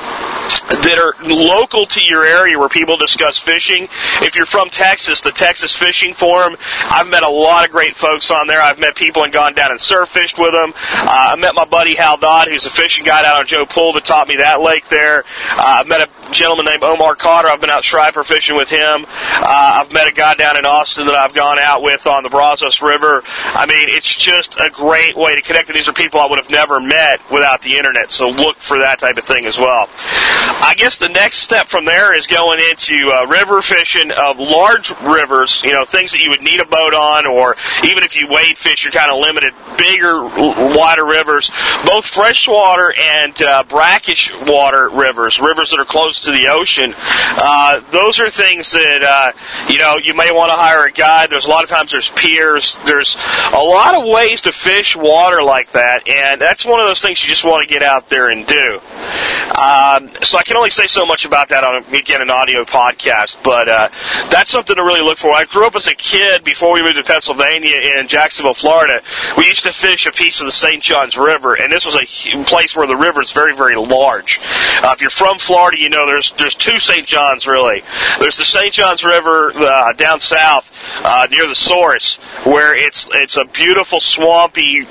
that 0.68 0.98
are 0.98 1.14
local 1.24 1.86
to 1.86 2.00
your 2.02 2.24
area 2.24 2.58
where 2.58 2.68
people 2.68 2.96
discuss 2.96 3.38
fishing. 3.38 3.88
If 4.22 4.36
you're 4.36 4.46
from 4.46 4.70
Texas, 4.70 5.20
the 5.20 5.32
Texas 5.32 5.74
Fishing 5.74 6.14
Forum, 6.14 6.56
I've 6.84 7.08
met 7.08 7.22
a 7.22 7.28
lot 7.28 7.64
of 7.64 7.70
great 7.70 7.96
folks 7.96 8.30
on 8.30 8.46
there. 8.46 8.60
I've 8.60 8.78
met 8.78 8.94
people 8.94 9.24
and 9.24 9.32
gone 9.32 9.54
down 9.54 9.70
and 9.70 9.80
surf 9.80 10.08
fished 10.08 10.38
with 10.38 10.52
them. 10.52 10.72
Uh, 10.76 11.32
I 11.32 11.36
met 11.36 11.54
my 11.54 11.64
buddy 11.64 11.94
Hal 11.94 12.16
Dodd, 12.16 12.48
who's 12.48 12.66
a 12.66 12.70
fishing 12.70 13.04
guide 13.04 13.24
out 13.24 13.40
on 13.40 13.46
Joe 13.46 13.66
Pool 13.66 13.92
that 13.94 14.04
taught 14.04 14.28
me 14.28 14.36
that 14.36 14.60
lake 14.60 14.88
there. 14.88 15.24
Uh, 15.50 15.80
I've 15.80 15.88
met 15.88 16.08
a 16.08 16.32
gentleman 16.32 16.66
named 16.66 16.82
Omar 16.82 17.16
Cotter. 17.16 17.48
I've 17.48 17.60
been 17.60 17.70
out 17.70 17.84
striper 17.84 18.24
fishing 18.24 18.56
with 18.56 18.68
him. 18.68 19.06
Uh, 19.08 19.82
I've 19.84 19.92
met 19.92 20.08
a 20.08 20.12
guy 20.12 20.34
down 20.34 20.56
in 20.56 20.66
Austin 20.66 21.06
that 21.06 21.14
I've 21.14 21.34
gone 21.34 21.58
out 21.58 21.82
with 21.82 22.06
on 22.06 22.22
the 22.22 22.28
Brazos 22.28 22.82
River. 22.82 23.22
I 23.26 23.66
mean, 23.66 23.88
it's 23.90 24.14
just 24.14 24.56
a 24.56 24.70
great 24.70 25.16
way 25.16 25.36
to 25.36 25.42
connect. 25.42 25.68
And 25.68 25.76
these 25.76 25.88
are 25.88 25.92
people 25.92 26.20
I 26.20 26.26
would 26.26 26.38
have 26.38 26.50
never 26.50 26.80
met 26.80 27.20
without 27.30 27.62
the 27.62 27.76
internet. 27.76 28.10
So 28.10 28.28
look 28.28 28.58
for 28.58 28.78
that 28.78 28.98
type 28.98 29.16
of 29.16 29.24
thing 29.24 29.46
as 29.46 29.58
well. 29.58 29.88
I 30.48 30.74
guess 30.76 30.98
the 30.98 31.08
next 31.08 31.38
step 31.38 31.68
from 31.68 31.84
there 31.84 32.16
is 32.16 32.26
going 32.26 32.60
into 32.70 33.10
uh, 33.12 33.26
river 33.26 33.60
fishing 33.62 34.10
of 34.10 34.38
large 34.38 34.90
rivers, 35.02 35.62
you 35.64 35.72
know, 35.72 35.84
things 35.84 36.12
that 36.12 36.20
you 36.20 36.30
would 36.30 36.42
need 36.42 36.60
a 36.60 36.66
boat 36.66 36.94
on, 36.94 37.26
or 37.26 37.56
even 37.84 38.02
if 38.02 38.16
you 38.16 38.26
wade 38.28 38.56
fish, 38.56 38.84
you're 38.84 38.92
kind 38.92 39.10
of 39.10 39.18
limited. 39.18 39.52
Bigger, 39.76 40.24
wider 40.24 41.04
rivers, 41.04 41.50
both 41.84 42.06
freshwater 42.06 42.92
and 42.98 43.40
uh, 43.42 43.64
brackish 43.68 44.32
water 44.42 44.88
rivers, 44.88 45.40
rivers 45.40 45.70
that 45.70 45.78
are 45.78 45.84
close 45.84 46.20
to 46.20 46.30
the 46.30 46.48
ocean. 46.48 46.94
Uh, 46.96 47.80
those 47.92 48.18
are 48.20 48.30
things 48.30 48.72
that, 48.72 49.02
uh, 49.02 49.32
you 49.70 49.78
know, 49.78 49.98
you 50.02 50.14
may 50.14 50.32
want 50.32 50.50
to 50.50 50.56
hire 50.56 50.86
a 50.86 50.92
guide. 50.92 51.30
There's 51.30 51.46
a 51.46 51.50
lot 51.50 51.64
of 51.64 51.70
times 51.70 51.92
there's 51.92 52.10
piers. 52.10 52.78
There's 52.86 53.16
a 53.52 53.62
lot 53.62 53.94
of 53.94 54.06
ways 54.08 54.42
to 54.42 54.52
fish 54.52 54.96
water 54.96 55.42
like 55.42 55.72
that, 55.72 56.08
and 56.08 56.40
that's 56.40 56.64
one 56.64 56.80
of 56.80 56.86
those 56.86 57.02
things 57.02 57.22
you 57.22 57.28
just 57.28 57.44
want 57.44 57.62
to 57.62 57.68
get 57.68 57.82
out 57.82 58.08
there 58.08 58.30
and 58.30 58.46
do. 58.46 58.80
Um, 59.58 60.10
so 60.22 60.37
I 60.38 60.44
can 60.44 60.56
only 60.56 60.70
say 60.70 60.86
so 60.86 61.04
much 61.04 61.24
about 61.24 61.48
that 61.48 61.64
on 61.64 61.82
again 61.92 62.22
an 62.22 62.30
audio 62.30 62.64
podcast, 62.64 63.42
but 63.42 63.68
uh, 63.68 63.88
that's 64.30 64.52
something 64.52 64.76
to 64.76 64.84
really 64.84 65.00
look 65.00 65.18
for. 65.18 65.32
I 65.32 65.44
grew 65.46 65.66
up 65.66 65.74
as 65.74 65.88
a 65.88 65.96
kid 65.96 66.44
before 66.44 66.72
we 66.72 66.80
moved 66.80 66.94
to 66.94 67.02
Pennsylvania 67.02 67.76
in 67.98 68.06
Jacksonville, 68.06 68.54
Florida. 68.54 69.02
We 69.36 69.46
used 69.46 69.64
to 69.64 69.72
fish 69.72 70.06
a 70.06 70.12
piece 70.12 70.38
of 70.38 70.46
the 70.46 70.52
St. 70.52 70.80
Johns 70.80 71.16
River, 71.16 71.54
and 71.54 71.72
this 71.72 71.84
was 71.84 71.96
a 71.96 72.44
place 72.44 72.76
where 72.76 72.86
the 72.86 72.96
river 72.96 73.20
is 73.20 73.32
very, 73.32 73.52
very 73.56 73.74
large. 73.74 74.38
Uh, 74.80 74.92
if 74.94 75.00
you're 75.00 75.10
from 75.10 75.38
Florida, 75.38 75.76
you 75.76 75.90
know 75.90 76.06
there's 76.06 76.32
there's 76.38 76.54
two 76.54 76.78
St. 76.78 77.04
Johns 77.04 77.48
really. 77.48 77.82
There's 78.20 78.38
the 78.38 78.44
St. 78.44 78.72
Johns 78.72 79.02
River 79.02 79.52
uh, 79.56 79.92
down 79.94 80.20
south 80.20 80.70
uh, 81.02 81.26
near 81.32 81.48
the 81.48 81.56
source, 81.56 82.16
where 82.44 82.76
it's 82.76 83.08
it's 83.12 83.36
a 83.36 83.44
beautiful 83.44 83.98
swampy 83.98 84.86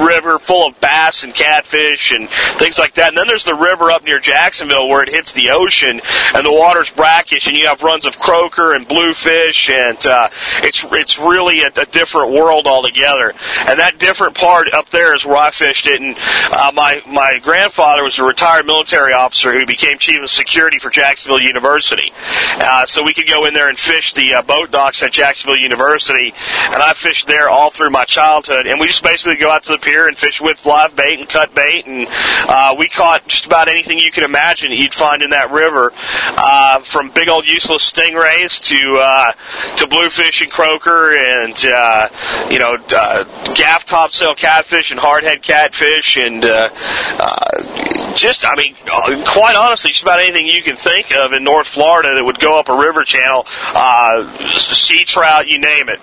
river 0.00 0.38
full 0.38 0.68
of 0.68 0.80
bass 0.80 1.24
and 1.24 1.34
catfish 1.34 2.12
and 2.12 2.28
things 2.58 2.78
like 2.78 2.94
that. 2.94 3.08
And 3.08 3.18
then 3.18 3.26
there's 3.26 3.44
the 3.44 3.54
river 3.54 3.90
up 3.90 4.04
near 4.04 4.18
Jacksonville 4.20 4.81
where 4.88 5.02
it 5.02 5.08
hits 5.08 5.32
the 5.32 5.50
ocean 5.50 6.00
and 6.34 6.46
the 6.46 6.52
water's 6.52 6.90
brackish 6.90 7.46
and 7.46 7.56
you 7.56 7.66
have 7.66 7.82
runs 7.82 8.04
of 8.04 8.18
croaker 8.18 8.74
and 8.74 8.86
bluefish 8.86 9.70
and 9.70 10.04
uh, 10.06 10.28
it's 10.62 10.84
it's 10.92 11.18
really 11.18 11.62
a, 11.62 11.68
a 11.68 11.86
different 11.86 12.32
world 12.32 12.66
altogether. 12.66 13.34
And 13.66 13.78
that 13.80 13.98
different 13.98 14.34
part 14.34 14.72
up 14.72 14.88
there 14.90 15.14
is 15.14 15.24
where 15.24 15.36
I 15.36 15.50
fished 15.50 15.86
it. 15.86 16.00
And 16.00 16.16
uh, 16.52 16.72
my 16.74 17.02
my 17.06 17.38
grandfather 17.38 18.02
was 18.02 18.18
a 18.18 18.24
retired 18.24 18.66
military 18.66 19.12
officer 19.12 19.52
who 19.52 19.66
became 19.66 19.98
chief 19.98 20.22
of 20.22 20.30
security 20.30 20.78
for 20.78 20.90
Jacksonville 20.90 21.40
University. 21.40 22.12
Uh, 22.54 22.86
so 22.86 23.02
we 23.02 23.14
could 23.14 23.28
go 23.28 23.44
in 23.46 23.54
there 23.54 23.68
and 23.68 23.78
fish 23.78 24.12
the 24.14 24.34
uh, 24.34 24.42
boat 24.42 24.70
docks 24.70 25.02
at 25.02 25.12
Jacksonville 25.12 25.56
University, 25.56 26.34
and 26.64 26.82
I 26.82 26.92
fished 26.94 27.26
there 27.26 27.48
all 27.48 27.70
through 27.70 27.90
my 27.90 28.04
childhood. 28.04 28.66
And 28.66 28.80
we 28.80 28.86
just 28.86 29.02
basically 29.02 29.36
go 29.36 29.50
out 29.50 29.64
to 29.64 29.72
the 29.72 29.78
pier 29.78 30.08
and 30.08 30.16
fish 30.16 30.40
with 30.40 30.64
live 30.66 30.96
bait 30.96 31.18
and 31.18 31.28
cut 31.28 31.54
bait, 31.54 31.86
and 31.86 32.06
uh, 32.48 32.74
we 32.78 32.88
caught 32.88 33.26
just 33.28 33.46
about 33.46 33.68
anything 33.68 33.98
you 33.98 34.10
can 34.10 34.24
imagine 34.24 34.71
that 34.72 34.78
you'd 34.78 34.94
find 34.94 35.22
in 35.22 35.30
that 35.30 35.50
river, 35.50 35.92
uh, 35.94 36.80
from 36.80 37.10
big 37.10 37.28
old 37.28 37.46
useless 37.46 37.90
stingrays 37.90 38.60
to 38.60 39.00
uh, 39.02 39.32
to 39.76 39.86
bluefish 39.86 40.42
and 40.42 40.50
croaker, 40.50 41.14
and 41.14 41.64
uh, 41.64 42.08
you 42.50 42.58
know 42.58 42.76
uh, 42.90 43.24
gaff 43.54 43.84
topsail 43.84 44.34
catfish 44.34 44.90
and 44.90 45.00
hardhead 45.00 45.42
catfish, 45.42 46.16
and 46.16 46.44
uh, 46.44 46.70
uh, 46.72 48.14
just 48.14 48.44
I 48.44 48.56
mean, 48.56 48.74
uh, 48.90 49.24
quite 49.26 49.56
honestly, 49.56 49.90
just 49.90 50.02
about 50.02 50.20
anything 50.20 50.48
you 50.48 50.62
can 50.62 50.76
think 50.76 51.14
of 51.14 51.32
in 51.32 51.44
North 51.44 51.68
Florida 51.68 52.14
that 52.14 52.24
would 52.24 52.40
go 52.40 52.58
up 52.58 52.68
a 52.68 52.76
river 52.76 53.04
channel, 53.04 53.46
uh, 53.74 54.30
sea 54.58 55.04
trout, 55.04 55.48
you 55.48 55.58
name 55.58 55.88
it. 55.88 56.00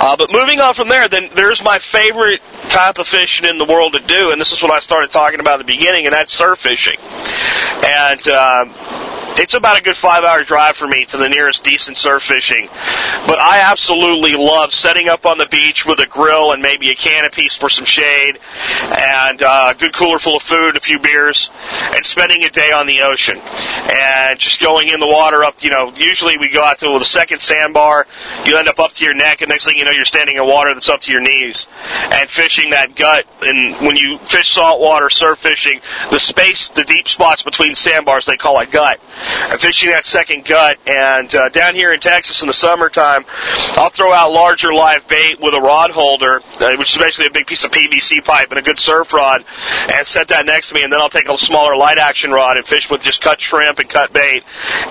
Uh, 0.00 0.16
but 0.16 0.30
moving 0.32 0.60
on 0.60 0.74
from 0.74 0.88
there, 0.88 1.08
then 1.08 1.30
there's 1.34 1.62
my 1.62 1.78
favorite 1.78 2.40
type 2.68 2.98
of 2.98 3.06
fishing 3.06 3.48
in 3.48 3.58
the 3.58 3.64
world 3.64 3.94
to 3.94 4.00
do, 4.00 4.30
and 4.30 4.40
this 4.40 4.52
is 4.52 4.62
what 4.62 4.70
I 4.70 4.80
started 4.80 5.10
talking 5.10 5.40
about 5.40 5.60
at 5.60 5.66
the 5.66 5.72
beginning, 5.72 6.06
and 6.06 6.12
that's 6.12 6.32
surf 6.32 6.58
fishing. 6.58 6.98
And 7.00 8.28
uh, 8.28 8.64
it's 9.36 9.54
about 9.54 9.78
a 9.78 9.82
good 9.82 9.96
five 9.96 10.24
hour 10.24 10.44
drive 10.44 10.76
for 10.76 10.86
me 10.86 11.04
to 11.06 11.16
the 11.16 11.28
nearest 11.28 11.64
decent 11.64 11.96
surf 11.96 12.22
fishing. 12.22 12.68
But 13.26 13.38
I 13.38 13.60
absolutely 13.60 14.34
love 14.36 14.72
setting 14.72 15.08
up 15.08 15.26
on 15.26 15.38
the 15.38 15.46
beach 15.46 15.84
with 15.84 15.98
a 16.00 16.06
grill 16.06 16.52
and 16.52 16.62
maybe 16.62 16.90
a 16.90 16.94
canopy 16.94 17.48
for 17.48 17.68
some 17.68 17.84
shade 17.84 18.38
and 18.80 19.42
uh, 19.42 19.72
a 19.74 19.78
good 19.78 19.92
cooler 19.92 20.18
full 20.18 20.36
of 20.36 20.42
food, 20.42 20.68
and 20.68 20.76
a 20.76 20.80
few 20.80 20.98
beers, 20.98 21.50
and 21.94 22.04
spending 22.04 22.44
a 22.44 22.50
day 22.50 22.72
on 22.72 22.86
the 22.86 23.00
ocean. 23.00 23.38
And 23.38 24.38
just 24.38 24.60
going 24.60 24.88
in 24.88 25.00
the 25.00 25.06
water 25.06 25.44
up, 25.44 25.62
you 25.62 25.70
know, 25.70 25.92
usually 25.96 26.38
we 26.38 26.50
go 26.50 26.64
out 26.64 26.78
to 26.78 26.98
the 26.98 27.04
second 27.04 27.40
sandbar, 27.40 28.06
you 28.44 28.56
end 28.56 28.68
up 28.68 28.78
up 28.78 28.92
to 28.92 29.04
your 29.04 29.14
neck, 29.14 29.40
and 29.40 29.48
next 29.48 29.64
thing 29.64 29.76
you 29.76 29.84
know, 29.84 29.90
you're 29.90 30.04
standing 30.04 30.36
in 30.36 30.46
water 30.46 30.72
that's 30.72 30.88
up 30.88 31.00
to 31.02 31.12
your 31.12 31.20
knees. 31.20 31.66
And 32.12 32.28
fishing 32.30 32.70
that 32.70 32.94
gut, 32.94 33.26
and 33.42 33.74
when 33.86 33.96
you 33.96 34.18
fish 34.18 34.52
saltwater 34.52 35.10
surf 35.10 35.38
fishing, 35.38 35.80
the 36.10 36.20
space, 36.20 36.68
the 36.68 36.84
deep 36.84 37.08
spots 37.08 37.42
between 37.42 37.74
sandbars, 37.74 38.26
they 38.26 38.36
call 38.36 38.60
it 38.60 38.70
gut 38.70 39.00
and 39.50 39.60
fishing 39.60 39.90
that 39.90 40.04
second 40.04 40.44
gut. 40.44 40.78
And 40.86 41.34
uh, 41.34 41.48
down 41.48 41.74
here 41.74 41.92
in 41.92 42.00
Texas 42.00 42.40
in 42.40 42.46
the 42.46 42.52
summertime, 42.52 43.24
I'll 43.76 43.90
throw 43.90 44.12
out 44.12 44.32
larger 44.32 44.72
live 44.72 45.06
bait 45.08 45.40
with 45.40 45.54
a 45.54 45.60
rod 45.60 45.90
holder, 45.90 46.40
uh, 46.60 46.76
which 46.76 46.92
is 46.92 46.98
basically 46.98 47.26
a 47.26 47.30
big 47.30 47.46
piece 47.46 47.64
of 47.64 47.70
PVC 47.70 48.24
pipe 48.24 48.50
and 48.50 48.58
a 48.58 48.62
good 48.62 48.78
surf 48.78 49.12
rod, 49.12 49.44
and 49.92 50.06
set 50.06 50.28
that 50.28 50.46
next 50.46 50.68
to 50.70 50.74
me. 50.74 50.82
And 50.82 50.92
then 50.92 51.00
I'll 51.00 51.08
take 51.08 51.28
a 51.28 51.36
smaller 51.38 51.76
light 51.76 51.98
action 51.98 52.30
rod 52.30 52.56
and 52.56 52.66
fish 52.66 52.90
with 52.90 53.00
just 53.00 53.20
cut 53.20 53.40
shrimp 53.40 53.78
and 53.78 53.88
cut 53.88 54.12
bait, 54.12 54.42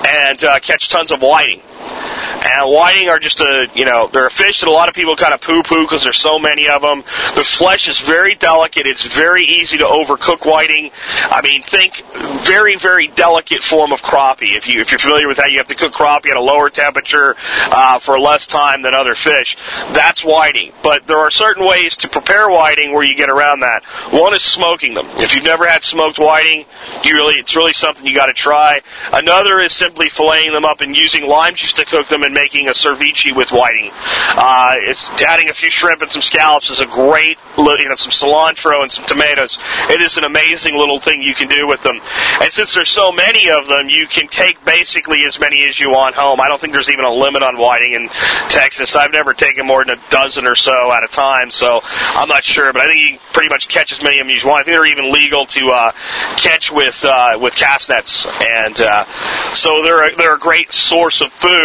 and 0.08 0.44
uh, 0.44 0.60
catch 0.60 0.90
tons 0.90 1.12
of 1.12 1.22
whiting. 1.22 1.62
And 1.84 2.70
whiting 2.70 3.10
are 3.10 3.20
just 3.20 3.40
a, 3.40 3.68
you 3.74 3.86
know, 3.86 4.10
they're 4.12 4.28
a 4.28 4.32
fish 4.32 4.60
that 4.60 4.70
a 4.70 4.72
lot 4.72 4.90
of 4.90 4.96
people 4.96 5.16
kind 5.16 5.34
of 5.34 5.42
poo-poo 5.42 5.84
because 5.84 6.04
there's 6.04 6.18
so 6.18 6.40
many 6.40 6.68
of 6.68 6.82
them. 6.82 7.04
The 7.36 7.44
flesh 7.44 7.88
is 7.88 8.00
very 8.00 8.36
delicate. 8.36 8.86
It's 8.86 9.06
very 9.06 9.44
easy 9.44 9.78
to 9.78 9.86
overcook 9.86 10.46
whiting. 10.46 10.92
I 11.24 11.42
mean, 11.42 11.64
think 11.64 12.04
very, 12.46 12.76
very 12.76 13.08
delicate 13.08 13.62
form 13.62 13.92
of 13.92 14.02
crappie. 14.02 14.56
If 14.56 14.68
you 14.68 14.82
if 14.82 14.92
you're 14.92 15.00
familiar 15.00 15.28
with 15.28 15.38
that, 15.38 15.52
you 15.52 15.58
have 15.58 15.68
to 15.68 15.76
cook 15.76 15.94
crappie 15.94 16.30
at 16.30 16.38
a 16.38 16.42
lower 16.42 16.70
temperature 16.70 17.36
uh, 17.66 18.00
for 18.00 18.20
less 18.20 18.48
time 18.48 18.82
than 18.82 18.94
other 18.94 19.16
fish. 19.16 19.58
That's 19.94 20.24
whiting. 20.24 20.74
But 20.84 21.08
there 21.08 21.20
are 21.20 21.32
certain 21.32 21.66
ways 21.66 21.98
to 21.98 22.10
prepare 22.10 22.50
whiting 22.50 22.94
where 22.94 23.04
you 23.04 23.16
get 23.16 23.30
around 23.30 23.62
that. 23.62 23.84
One 24.12 24.34
is 24.34 24.44
smoking 24.44 24.94
them. 24.94 25.08
If 25.18 25.34
you've 25.34 25.44
never 25.44 25.68
had 25.68 25.84
smoked 25.84 26.20
whiting, 26.20 26.66
you 27.04 27.14
really 27.14 27.36
it's 27.36 27.56
really 27.56 27.74
something 27.74 28.06
you 28.06 28.16
got 28.16 28.28
to 28.28 28.34
try. 28.34 28.82
Another 29.12 29.60
is 29.60 29.74
simply 29.74 30.08
filleting 30.08 30.52
them 30.52 30.66
up 30.66 30.82
and 30.82 30.96
using 30.96 31.28
lime 31.28 31.56
juice 31.56 31.73
to 31.74 31.86
cook 31.86 32.08
them 32.08 32.24
and 32.24 32.34
making 32.34 32.68
a 32.68 32.72
ceviche 32.72 33.36
with 33.36 33.52
whiting. 33.52 33.92
Uh, 33.94 34.76
it's 34.78 35.10
adding 35.22 35.50
a 35.50 35.54
few 35.54 35.70
shrimp 35.70 36.02
and 36.02 36.12
some 36.12 36.22
scallops 36.22 36.70
is 36.70 36.80
a 36.80 36.86
great, 36.86 37.38
you 37.58 37.90
know, 37.90 37.96
some 37.96 38.12
cilantro 38.12 38.82
and 38.82 38.92
some 38.92 39.06
tomatoes. 39.06 39.60
It 39.90 40.02
is 40.02 40.18
an 40.18 40.24
amazing 40.24 40.78
little 40.78 41.00
thing 41.00 41.22
you 41.22 41.36
can 41.36 41.48
do 41.48 41.68
with 41.68 41.82
them. 41.84 42.00
And 42.42 42.52
since 42.52 42.74
there's 42.74 42.90
so 42.90 43.12
many 43.12 43.50
of 43.50 43.68
them, 43.68 43.90
you 43.90 44.08
can 44.08 44.28
take 44.28 44.64
basically 44.66 45.26
as 45.26 45.40
many 45.40 45.68
as 45.68 45.80
you 45.80 45.90
want 45.90 46.16
home. 46.16 46.40
I 46.40 46.48
don't 46.48 46.60
think 46.60 46.74
there's 46.74 46.90
even 46.90 47.06
a 47.06 47.14
limit 47.14 47.44
on 47.44 47.58
whiting 47.58 47.94
in 47.94 48.10
Texas. 48.50 48.96
I've 48.96 49.12
never 49.12 49.34
taken 49.34 49.66
more 49.66 49.84
than 49.84 49.98
a 49.98 50.10
dozen 50.10 50.46
or 50.46 50.56
so 50.56 50.92
at 50.92 51.04
a 51.04 51.08
time, 51.08 51.52
so 51.52 51.82
I'm 51.84 52.28
not 52.28 52.44
sure. 52.44 52.72
But 52.74 52.84
I 52.84 52.88
think 52.88 53.00
you 53.00 53.18
can 53.18 53.34
pretty 53.34 53.50
much 53.50 53.68
catch 53.68 53.92
as 53.92 54.02
many 54.04 54.20
of 54.20 54.28
them 54.28 54.36
as 54.36 54.44
you 54.44 54.50
want. 54.50 54.62
I 54.62 54.64
think 54.64 54.76
they're 54.76 54.86
even 54.86 55.12
legal 55.12 55.46
to 55.46 55.68
uh, 55.68 55.92
catch 56.38 56.72
with 56.72 57.04
uh, 57.06 57.38
with 57.40 57.56
cast 57.56 57.90
nets, 57.90 58.28
and 58.42 58.80
uh, 58.80 59.06
so 59.54 59.84
they're 59.84 60.12
a, 60.12 60.16
they're 60.16 60.36
a 60.36 60.40
great 60.40 60.72
source 60.72 61.22
of 61.22 61.32
food 61.34 61.63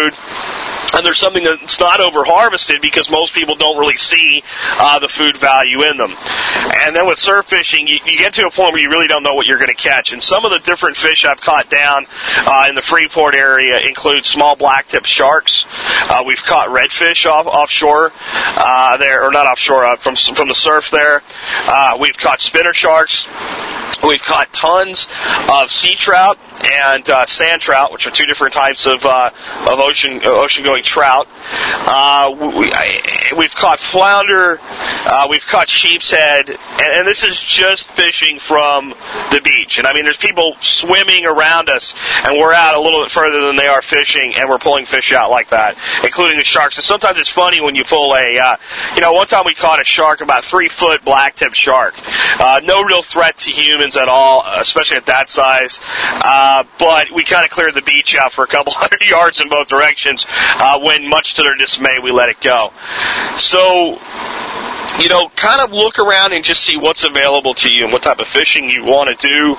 and 0.94 1.04
there's 1.04 1.18
something 1.18 1.44
that's 1.44 1.78
not 1.78 2.00
over 2.00 2.24
harvested 2.24 2.80
because 2.80 3.11
most 3.11 3.34
people 3.34 3.56
don't 3.56 3.78
really 3.78 3.96
see 3.96 4.42
uh, 4.78 4.98
the 4.98 5.08
food 5.08 5.37
value 5.37 5.82
in 5.82 5.96
them. 5.96 6.14
And 6.84 6.96
then 6.96 7.06
with 7.06 7.18
surf 7.18 7.46
fishing, 7.46 7.87
you, 7.87 7.98
you 8.06 8.18
get 8.18 8.32
to 8.34 8.46
a 8.46 8.50
point 8.50 8.72
where 8.72 8.80
you 8.80 8.88
really 8.88 9.06
don't 9.06 9.22
know 9.22 9.34
what 9.34 9.46
you're 9.46 9.58
going 9.58 9.68
to 9.68 9.74
catch. 9.74 10.12
And 10.12 10.22
some 10.22 10.44
of 10.44 10.50
the 10.50 10.58
different 10.61 10.96
fish 10.96 11.24
I've 11.24 11.40
caught 11.40 11.70
down 11.70 12.06
uh, 12.38 12.66
in 12.68 12.74
the 12.74 12.82
Freeport 12.82 13.34
area 13.34 13.78
include 13.87 14.26
small 14.26 14.56
blacktip 14.56 15.04
sharks. 15.04 15.66
Uh, 15.68 16.22
we've 16.26 16.42
caught 16.42 16.68
redfish 16.68 17.30
off 17.30 17.46
offshore 17.46 18.12
uh, 18.34 18.96
there, 18.96 19.24
or 19.24 19.30
not 19.30 19.46
offshore, 19.46 19.84
uh, 19.84 19.96
from 19.96 20.16
from 20.16 20.48
the 20.48 20.54
surf 20.54 20.90
there. 20.90 21.22
Uh, 21.66 21.96
we've 22.00 22.16
caught 22.16 22.40
spinner 22.40 22.72
sharks. 22.72 23.26
We've 24.02 24.22
caught 24.22 24.52
tons 24.52 25.06
of 25.48 25.70
sea 25.70 25.96
trout 25.96 26.38
and 26.64 27.09
uh, 27.09 27.27
sand 27.27 27.62
trout, 27.62 27.92
which 27.92 28.07
are 28.07 28.11
two 28.11 28.27
different 28.27 28.55
types 28.55 28.87
of 28.87 29.05
uh, 29.05 29.31
of 29.68 29.81
ocean 29.81 30.21
ocean 30.25 30.64
going 30.64 30.83
trout. 30.83 31.29
Uh, 31.51 32.53
we, 32.57 33.44
have 33.44 33.55
caught 33.55 33.81
flounder, 33.81 34.59
uh, 34.61 35.27
we've 35.31 35.47
caught 35.47 35.68
sheep's 35.68 36.11
head, 36.11 36.51
and, 36.51 36.59
and, 36.92 37.09
this 37.09 37.25
is 37.25 37.40
just 37.40 37.90
fishing 37.92 38.38
from 38.38 38.90
the 39.31 39.40
beach. 39.42 39.79
And 39.79 39.87
I 39.87 39.94
mean, 39.94 40.05
there's 40.05 40.18
people 40.18 40.55
swimming 40.61 41.25
around 41.25 41.71
us, 41.71 41.94
and 42.25 42.37
we're 42.37 42.53
out 42.53 42.75
a 42.75 42.81
little 42.81 43.03
bit 43.03 43.11
further 43.11 43.47
than 43.47 43.57
they 43.57 43.66
are 43.66 43.81
fishing, 43.81 44.35
and 44.37 44.49
we're 44.49 44.59
pulling 44.59 44.85
fish 44.85 45.12
out 45.12 45.31
like 45.31 45.49
that, 45.49 45.79
including 46.05 46.37
the 46.37 46.44
sharks. 46.44 46.77
And 46.77 46.85
sometimes 46.85 47.18
it's 47.18 47.31
funny 47.31 47.61
when 47.61 47.75
you 47.75 47.85
pull 47.85 48.14
a, 48.14 48.38
uh, 48.38 48.57
you 48.94 49.01
know, 49.01 49.12
one 49.14 49.27
time 49.27 49.44
we 49.47 49.55
caught 49.55 49.81
a 49.81 49.85
shark, 49.85 50.21
about 50.21 50.44
three 50.44 50.68
foot 50.68 51.03
blacktip 51.05 51.55
shark, 51.55 51.94
uh, 52.40 52.61
no 52.64 52.83
real 52.83 53.03
threat 53.03 53.38
to 53.38 53.51
humans 53.51 53.97
at 53.97 54.09
all, 54.09 54.44
especially 54.57 54.99
at 54.99 55.07
that 55.07 55.31
size. 55.31 55.79
Uh, 55.83 56.47
but 56.78 57.11
we 57.14 57.24
kind 57.24 57.44
of 57.44 57.50
cleared 57.50 57.74
the 57.74 57.82
beach 57.82 58.14
out 58.16 58.32
for 58.32 58.44
a 58.44 58.46
couple 58.46 58.72
hundred 58.76 59.02
yards 59.02 59.40
in 59.40 59.48
both 59.48 59.68
directions 59.68 60.26
uh, 60.28 60.78
when, 60.80 61.08
much 61.08 61.34
to 61.34 61.42
their 61.42 61.56
dismay, 61.56 61.98
we 61.98 62.11
let 62.11 62.28
it 62.28 62.40
go. 62.40 62.72
So, 63.37 63.98
you 65.00 65.08
know, 65.08 65.28
kind 65.37 65.61
of 65.61 65.72
look 65.72 65.98
around 65.98 66.32
and 66.32 66.44
just 66.44 66.64
see 66.64 66.76
what's 66.76 67.04
available 67.04 67.54
to 67.54 67.70
you 67.70 67.84
and 67.84 67.92
what 67.92 68.02
type 68.02 68.18
of 68.18 68.28
fishing 68.28 68.68
you 68.68 68.84
want 68.84 69.18
to 69.18 69.28
do 69.28 69.56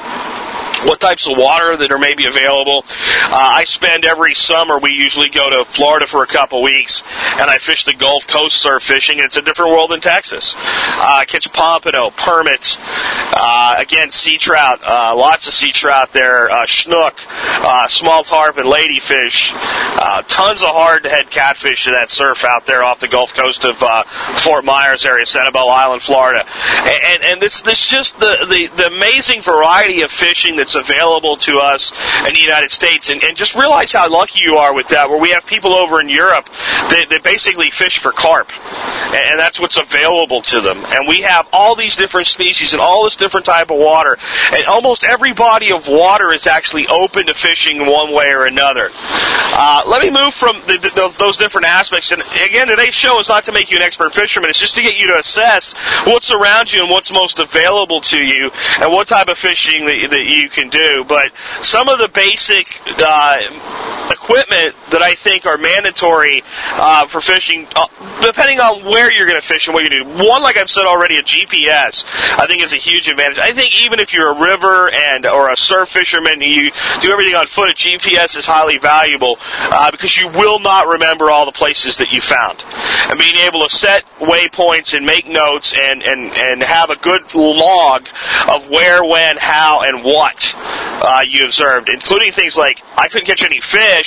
what 0.86 1.00
types 1.00 1.28
of 1.28 1.38
water 1.38 1.78
that 1.78 1.92
are 1.92 1.98
maybe 2.00 2.26
available. 2.26 2.86
Uh, 2.88 3.60
I 3.60 3.64
spend 3.64 4.06
every 4.06 4.36
summer, 4.36 4.78
we 4.80 4.92
usually 4.92 5.30
go 5.30 5.50
to 5.50 5.66
Florida 5.66 6.08
for 6.08 6.24
a 6.24 6.28
couple 6.28 6.62
weeks, 6.62 7.02
and 7.40 7.50
I 7.50 7.58
fish 7.58 7.86
the 7.86 7.94
Gulf 7.94 8.28
Coast 8.28 8.58
surf 8.58 8.84
fishing. 8.84 9.18
It's 9.20 9.36
a 9.36 9.42
different 9.42 9.72
world 9.72 9.92
than 9.92 10.02
Texas. 10.02 10.56
Uh, 10.58 11.26
catch 11.28 11.52
pompano, 11.54 12.10
permit, 12.12 12.78
uh, 12.80 13.76
again, 13.78 14.12
sea 14.12 14.38
trout, 14.38 14.80
uh, 14.84 15.16
lots 15.16 15.48
of 15.48 15.54
sea 15.54 15.72
trout 15.72 16.14
there, 16.14 16.50
uh, 16.50 16.66
snook, 16.68 17.16
uh, 17.30 17.88
small 17.88 18.24
tarpon, 18.24 18.66
ladyfish, 18.66 19.52
uh, 19.54 20.22
tons 20.28 20.62
of 20.62 20.70
hard-head 20.70 21.30
catfish 21.30 21.86
that 21.86 22.10
surf 22.10 22.44
out 22.44 22.66
there 22.66 22.84
off 22.84 23.00
the 23.00 23.08
Gulf 23.08 23.34
Coast 23.34 23.66
of 23.66 23.82
uh, 23.82 24.04
Fort 24.38 24.66
Myers 24.66 25.06
area, 25.06 25.26
Sanibel 25.26 25.70
Island, 25.70 26.02
Florida. 26.02 26.46
And, 26.48 27.04
and, 27.04 27.24
and 27.24 27.42
this, 27.42 27.62
this 27.62 27.86
just 27.86 28.20
the, 28.20 28.46
the, 28.50 28.68
the 28.76 28.88
amazing 28.88 29.42
variety 29.42 30.02
of 30.02 30.12
fishing 30.12 30.58
that 30.58 30.69
that's 30.70 30.90
available 30.90 31.38
to 31.38 31.58
us 31.60 31.92
in 32.28 32.34
the 32.34 32.40
United 32.40 32.72
States. 32.72 33.10
And, 33.10 33.24
and 33.24 33.36
just 33.36 33.56
realize 33.56 33.92
how 33.92 34.10
lucky 34.10 34.40
you 34.42 34.56
are 34.56 34.74
with 34.74 34.90
that, 34.90 35.10
where 35.10 35.20
we 35.20 35.32
have 35.32 35.46
people 35.46 35.74
over 35.74 36.00
in 36.00 36.10
Europe 36.10 36.46
that, 36.46 37.08
that 37.10 37.24
basically 37.24 37.72
fish 37.72 37.98
for 38.00 38.12
carp. 38.12 38.52
And, 38.54 39.16
and 39.16 39.40
that's 39.40 39.60
what's 39.60 39.78
available 39.78 40.42
to 40.44 40.62
them. 40.62 40.86
And 40.86 41.08
we 41.08 41.22
have 41.22 41.48
all 41.52 41.76
these 41.76 41.96
different 41.96 42.28
species 42.28 42.74
and 42.74 42.82
all 42.82 43.04
this 43.04 43.16
different 43.16 43.46
type 43.46 43.72
of 43.72 43.78
water. 43.78 44.18
And 44.54 44.66
almost 44.66 45.04
every 45.04 45.34
body 45.34 45.72
of 45.72 45.88
water 45.88 46.32
is 46.32 46.48
actually 46.48 46.88
open 46.88 47.28
to 47.28 47.34
fishing 47.34 47.86
one 47.86 48.14
way 48.14 48.32
or 48.34 48.46
another. 48.46 48.90
Uh, 48.94 49.84
let 49.88 50.02
me 50.02 50.12
move 50.12 50.34
from 50.34 50.58
the, 50.68 50.78
the, 50.78 51.16
those, 51.18 51.40
different 51.40 51.68
aspects. 51.68 52.12
And 52.12 52.22
again, 52.22 52.68
today's 52.68 52.94
show 52.94 53.18
is 53.20 53.30
not 53.30 53.46
to 53.46 53.54
make 53.54 53.72
you 53.72 53.78
an 53.78 53.82
expert 53.82 54.14
fisherman. 54.14 54.50
It's 54.50 54.60
just 54.60 54.76
to 54.76 54.82
get 54.82 54.98
you 54.98 55.08
to 55.08 55.20
assess 55.20 55.74
what's 56.06 56.32
around 56.32 56.74
you 56.74 56.82
and 56.82 56.90
what's 56.90 57.14
most 57.14 57.40
available 57.40 58.02
to 58.02 58.18
you 58.18 58.52
and 58.82 58.92
what 58.92 59.08
type 59.08 59.30
of 59.30 59.38
fishing 59.38 59.86
that, 59.86 60.08
that 60.12 60.26
you 60.26 60.49
can 60.50 60.70
do. 60.70 61.06
But 61.08 61.32
some 61.62 61.90
of 61.90 62.00
the 62.00 62.10
basic 62.10 62.68
uh, 63.00 63.99
equipment 64.12 64.76
that 64.92 65.02
I 65.02 65.16
think 65.16 65.46
are 65.46 65.58
mandatory 65.58 66.44
uh, 66.74 67.08
for 67.08 67.22
fishing, 67.22 67.68
uh, 67.76 67.88
depending 68.22 68.60
on 68.60 68.86
where 68.86 69.12
you're 69.12 69.28
going 69.28 69.40
to 69.40 69.46
fish 69.46 69.68
and 69.68 69.74
what 69.74 69.84
you 69.84 69.90
do. 69.90 70.06
One, 70.06 70.42
like 70.42 70.58
I've 70.58 70.70
said 70.70 70.86
already, 70.86 71.18
a 71.18 71.24
GPS 71.24 72.06
I 72.38 72.48
think 72.48 72.64
is 72.64 72.74
a 72.74 72.78
huge 72.78 73.08
advantage. 73.08 73.40
I 73.40 73.54
think 73.54 73.74
even 73.82 74.00
if 74.00 74.14
you're 74.14 74.32
a 74.32 74.40
river 74.40 74.90
and 74.90 75.26
or 75.26 75.52
a 75.52 75.58
surf 75.58 75.90
fisherman, 75.90 76.42
you 76.42 76.72
do 77.02 77.12
everything 77.12 77.36
on 77.36 77.48
foot. 77.48 77.70
A 77.70 77.74
GPS 77.74 78.38
is 78.38 78.46
highly 78.46 78.78
valuable 78.78 79.38
uh, 79.40 79.92
because 79.92 80.16
you 80.18 80.28
will 80.28 80.60
not 80.60 80.88
remember 80.88 81.30
all 81.30 81.46
the 81.46 81.52
places 81.52 81.98
that 81.98 82.12
you 82.12 82.22
found. 82.22 82.64
And 83.10 83.20
being 83.20 83.38
able 83.38 83.68
to 83.68 83.76
set 83.76 84.06
waypoints 84.20 84.96
and 84.96 85.06
make 85.06 85.28
notes 85.28 85.74
and 85.76 86.04
and 86.04 86.38
and 86.38 86.64
have 86.64 86.90
a 86.90 86.96
good 86.96 87.34
log 87.36 88.08
of 88.50 88.70
where, 88.70 89.04
when, 89.04 89.38
how, 89.38 89.82
and 89.84 90.04
what 90.04 90.54
uh, 90.56 91.24
you 91.28 91.46
observed, 91.46 91.90
including 91.90 92.32
things 92.32 92.58
like 92.58 92.82
I 92.96 93.08
couldn't 93.08 93.28
catch 93.28 93.44
any 93.44 93.62
fish 93.62 93.99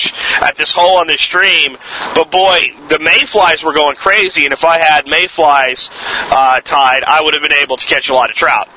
at 0.42 0.56
this 0.56 0.72
hole 0.72 0.98
on 0.98 1.06
this 1.06 1.20
stream, 1.20 1.76
but 2.14 2.30
boy, 2.30 2.58
the 2.88 2.98
mayflies 2.98 3.62
were 3.62 3.72
going 3.72 3.96
crazy, 3.96 4.44
and 4.44 4.52
if 4.52 4.64
I 4.64 4.78
had 4.78 5.06
mayflies 5.06 5.88
uh, 5.92 6.60
tied, 6.60 7.04
I 7.04 7.22
would 7.22 7.34
have 7.34 7.42
been 7.42 7.52
able 7.52 7.76
to 7.76 7.86
catch 7.86 8.08
a 8.08 8.14
lot 8.14 8.30
of 8.30 8.36
trout 8.36 8.68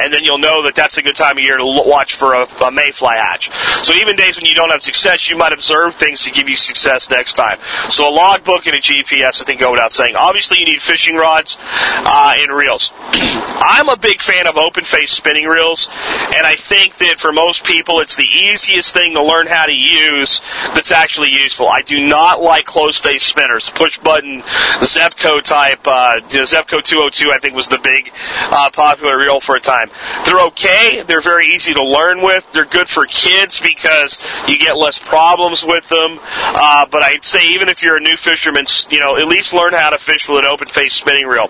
and 0.00 0.12
then 0.12 0.24
you'll 0.24 0.38
know 0.38 0.62
that 0.62 0.74
that's 0.74 0.96
a 0.96 1.02
good 1.02 1.16
time 1.16 1.36
of 1.36 1.42
year 1.42 1.56
to 1.56 1.64
watch 1.64 2.14
for 2.14 2.34
a, 2.34 2.42
a 2.64 2.70
mayfly 2.70 3.16
hatch. 3.16 3.50
So 3.84 3.92
even 3.94 4.16
days 4.16 4.36
when 4.36 4.46
you 4.46 4.54
don't 4.54 4.70
have 4.70 4.82
success, 4.82 5.28
you 5.28 5.36
might 5.36 5.52
observe 5.52 5.94
things 5.96 6.22
to 6.24 6.30
give 6.30 6.48
you 6.48 6.56
success 6.56 7.10
next 7.10 7.34
time. 7.34 7.58
So 7.90 8.08
a 8.08 8.12
logbook 8.12 8.66
and 8.66 8.76
a 8.76 8.80
GPS, 8.80 9.40
I 9.40 9.44
think, 9.44 9.60
go 9.60 9.72
without 9.72 9.92
saying. 9.92 10.16
Obviously, 10.16 10.58
you 10.58 10.66
need 10.66 10.80
fishing 10.80 11.16
rods 11.16 11.58
uh, 11.60 12.34
and 12.36 12.52
reels. 12.52 12.92
I'm 13.12 13.88
a 13.88 13.96
big 13.96 14.20
fan 14.20 14.46
of 14.46 14.56
open 14.56 14.84
face 14.84 15.12
spinning 15.12 15.46
reels, 15.46 15.88
and 15.90 16.46
I 16.46 16.54
think 16.56 16.96
that 16.98 17.16
for 17.18 17.32
most 17.32 17.64
people, 17.64 18.00
it's 18.00 18.16
the 18.16 18.26
easiest 18.26 18.92
thing 18.92 19.14
to 19.14 19.22
learn 19.22 19.46
how 19.46 19.66
to 19.66 19.72
use 19.72 20.40
that's 20.74 20.92
actually 20.92 21.30
useful. 21.30 21.66
I 21.66 21.82
do 21.82 22.06
not 22.06 22.40
like 22.40 22.64
closed 22.64 23.02
face 23.02 23.24
spinners, 23.24 23.70
push 23.70 23.98
button 23.98 24.42
Zebco 24.80 25.42
type. 25.42 25.86
Uh, 25.86 26.20
Zebco 26.28 26.82
202, 26.82 27.30
I 27.30 27.38
think, 27.38 27.54
was 27.54 27.68
the 27.68 27.78
big 27.78 28.12
uh, 28.52 28.70
popular 28.70 29.18
reel 29.18 29.40
for 29.48 29.56
a 29.56 29.60
time. 29.60 29.90
They're 30.26 30.44
okay. 30.48 31.02
They're 31.04 31.22
very 31.22 31.46
easy 31.46 31.72
to 31.72 31.82
learn 31.82 32.20
with. 32.20 32.46
They're 32.52 32.66
good 32.66 32.86
for 32.86 33.06
kids 33.06 33.58
because 33.58 34.18
you 34.46 34.58
get 34.58 34.76
less 34.76 34.98
problems 34.98 35.64
with 35.64 35.88
them. 35.88 36.20
Uh, 36.20 36.84
but 36.90 37.02
I'd 37.02 37.24
say 37.24 37.48
even 37.54 37.70
if 37.70 37.82
you're 37.82 37.96
a 37.96 38.00
new 38.00 38.18
fisherman, 38.18 38.66
you 38.90 39.00
know, 39.00 39.16
at 39.16 39.26
least 39.26 39.54
learn 39.54 39.72
how 39.72 39.88
to 39.88 39.96
fish 39.96 40.28
with 40.28 40.40
an 40.40 40.44
open 40.44 40.68
face 40.68 40.92
spinning 40.92 41.26
reel. 41.26 41.48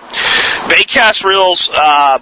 Bait 0.69 0.87
cast 0.87 1.25
reels, 1.25 1.71
uh, 1.75 2.21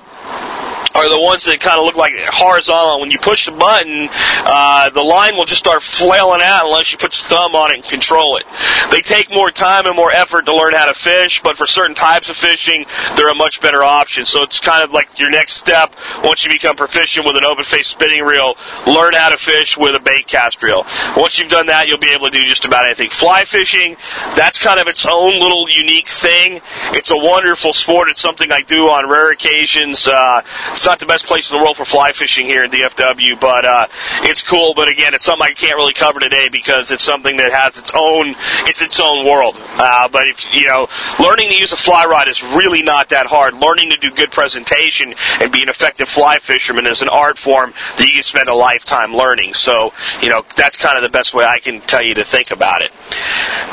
are 0.96 1.09
the 1.11 1.20
ones 1.20 1.44
that 1.44 1.61
kind 1.61 1.78
of 1.78 1.85
look 1.85 1.96
like 1.96 2.14
horizontal. 2.32 3.00
When 3.00 3.11
you 3.11 3.18
push 3.18 3.46
the 3.46 3.52
button, 3.52 4.09
uh, 4.11 4.90
the 4.90 5.02
line 5.02 5.37
will 5.37 5.44
just 5.44 5.61
start 5.61 5.82
flailing 5.82 6.40
out 6.42 6.64
unless 6.64 6.90
you 6.90 6.98
put 6.98 7.18
your 7.18 7.28
thumb 7.28 7.54
on 7.54 7.70
it 7.70 7.76
and 7.76 7.85
control 7.85 8.37
it. 8.37 8.44
They 8.90 9.02
take 9.02 9.30
more 9.30 9.50
time 9.50 9.87
and 9.87 9.94
more 9.94 10.11
effort 10.11 10.46
to 10.46 10.56
learn 10.56 10.72
how 10.72 10.87
to 10.87 10.94
fish, 10.94 11.42
but 11.42 11.56
for 11.56 11.66
certain 11.66 11.94
types 11.94 12.28
of 12.28 12.37
fishing, 12.37 12.87
they're 13.16 13.30
a 13.30 13.35
much 13.35 13.61
better 13.61 13.82
option. 13.82 14.24
So 14.24 14.42
it's 14.42 14.59
kind 14.59 14.82
of 14.82 14.90
like 14.90 15.18
your 15.18 15.30
next 15.30 15.56
step 15.56 15.94
once 16.24 16.44
you 16.44 16.50
become 16.50 16.76
proficient 16.76 17.26
with 17.26 17.37
an 17.37 17.44
open 17.44 17.64
face 17.64 17.88
spinning 17.88 18.22
reel, 18.22 18.56
learn 18.87 19.14
how 19.14 19.30
to 19.30 19.37
fish 19.37 19.76
with 19.76 19.94
a 19.94 20.00
bait 20.00 20.26
cast 20.26 20.62
reel. 20.62 20.87
Once 21.16 21.38
you've 21.38 21.50
done 21.50 21.66
that, 21.66 21.88
you'll 21.88 21.98
be 21.98 22.12
able 22.12 22.26
to 22.26 22.32
do 22.32 22.44
just 22.46 22.64
about 22.64 22.87
anything. 22.87 23.11
Fly 23.11 23.44
fishing, 23.44 23.96
that's 24.35 24.59
kind 24.59 24.80
of 24.80 24.87
its 24.87 25.06
own 25.06 25.40
little 25.40 25.68
unique 25.68 26.09
thing. 26.09 26.61
It's 26.92 27.11
a 27.11 27.16
wonderful 27.16 27.72
sport. 27.72 28.09
It's 28.09 28.20
something 28.20 28.50
I 28.50 28.62
do 28.62 28.88
on 28.88 29.09
rare 29.09 29.30
occasions. 29.30 30.06
Uh, 30.06 30.42
not 30.87 31.01
the 31.01 31.07
best 31.07 31.27
place 31.27 31.51
in 31.51 31.57
the 31.57 31.62
world 31.62 31.77
for 31.77 31.85
fly 31.85 32.12
fishing 32.12 32.46
here 32.46 32.64
in 32.64 32.70
DFW, 32.70 33.38
but 33.40 33.64
uh, 33.64 33.87
it's 34.22 34.40
cool. 34.40 34.72
But 34.75 34.88
again, 34.88 35.14
it's 35.14 35.25
something 35.25 35.46
I 35.46 35.53
can't 35.53 35.77
really 35.77 35.92
cover 35.92 36.20
today 36.20 36.49
because 36.49 36.90
it's 36.90 37.03
something 37.03 37.37
that 37.37 37.53
has 37.53 37.77
its 37.77 37.90
own 37.94 38.35
it's 38.66 38.81
its 38.83 39.01
own 39.01 39.27
world. 39.27 39.57
Uh, 39.59 40.09
but 40.09 40.29
if 40.29 40.55
you 40.55 40.66
know, 40.66 40.88
learning 41.18 41.49
to 41.51 41.57
use 41.57 41.72
a 41.72 41.77
fly 41.77 42.07
rod 42.07 42.29
is 42.29 42.42
really 42.42 42.83
not 42.83 43.11
that 43.11 43.27
hard. 43.27 43.55
Learning 43.55 43.90
to 43.90 43.96
do 43.96 44.11
good 44.12 44.31
presentation 44.31 45.14
and 45.40 45.53
be 45.53 45.62
an 45.62 45.68
effective 45.68 46.09
fly 46.09 46.38
fisherman 46.38 46.87
is 46.87 47.03
an 47.03 47.09
art 47.09 47.38
form 47.38 47.75
that 47.99 48.07
you 48.07 48.14
can 48.14 48.25
spend 48.25 48.49
a 48.49 48.55
lifetime 48.55 49.12
learning. 49.12 49.55
So 49.55 49.92
you 50.22 50.31
know, 50.31 50.44
that's 50.57 50.77
kind 50.77 50.96
of 50.96 51.03
the 51.03 51.11
best 51.11 51.35
way 51.35 51.44
I 51.44 51.59
can 51.59 51.81
tell 51.81 52.03
you 52.03 52.14
to 52.14 52.25
think 52.25 52.51
about 52.51 52.83
it. 52.83 52.92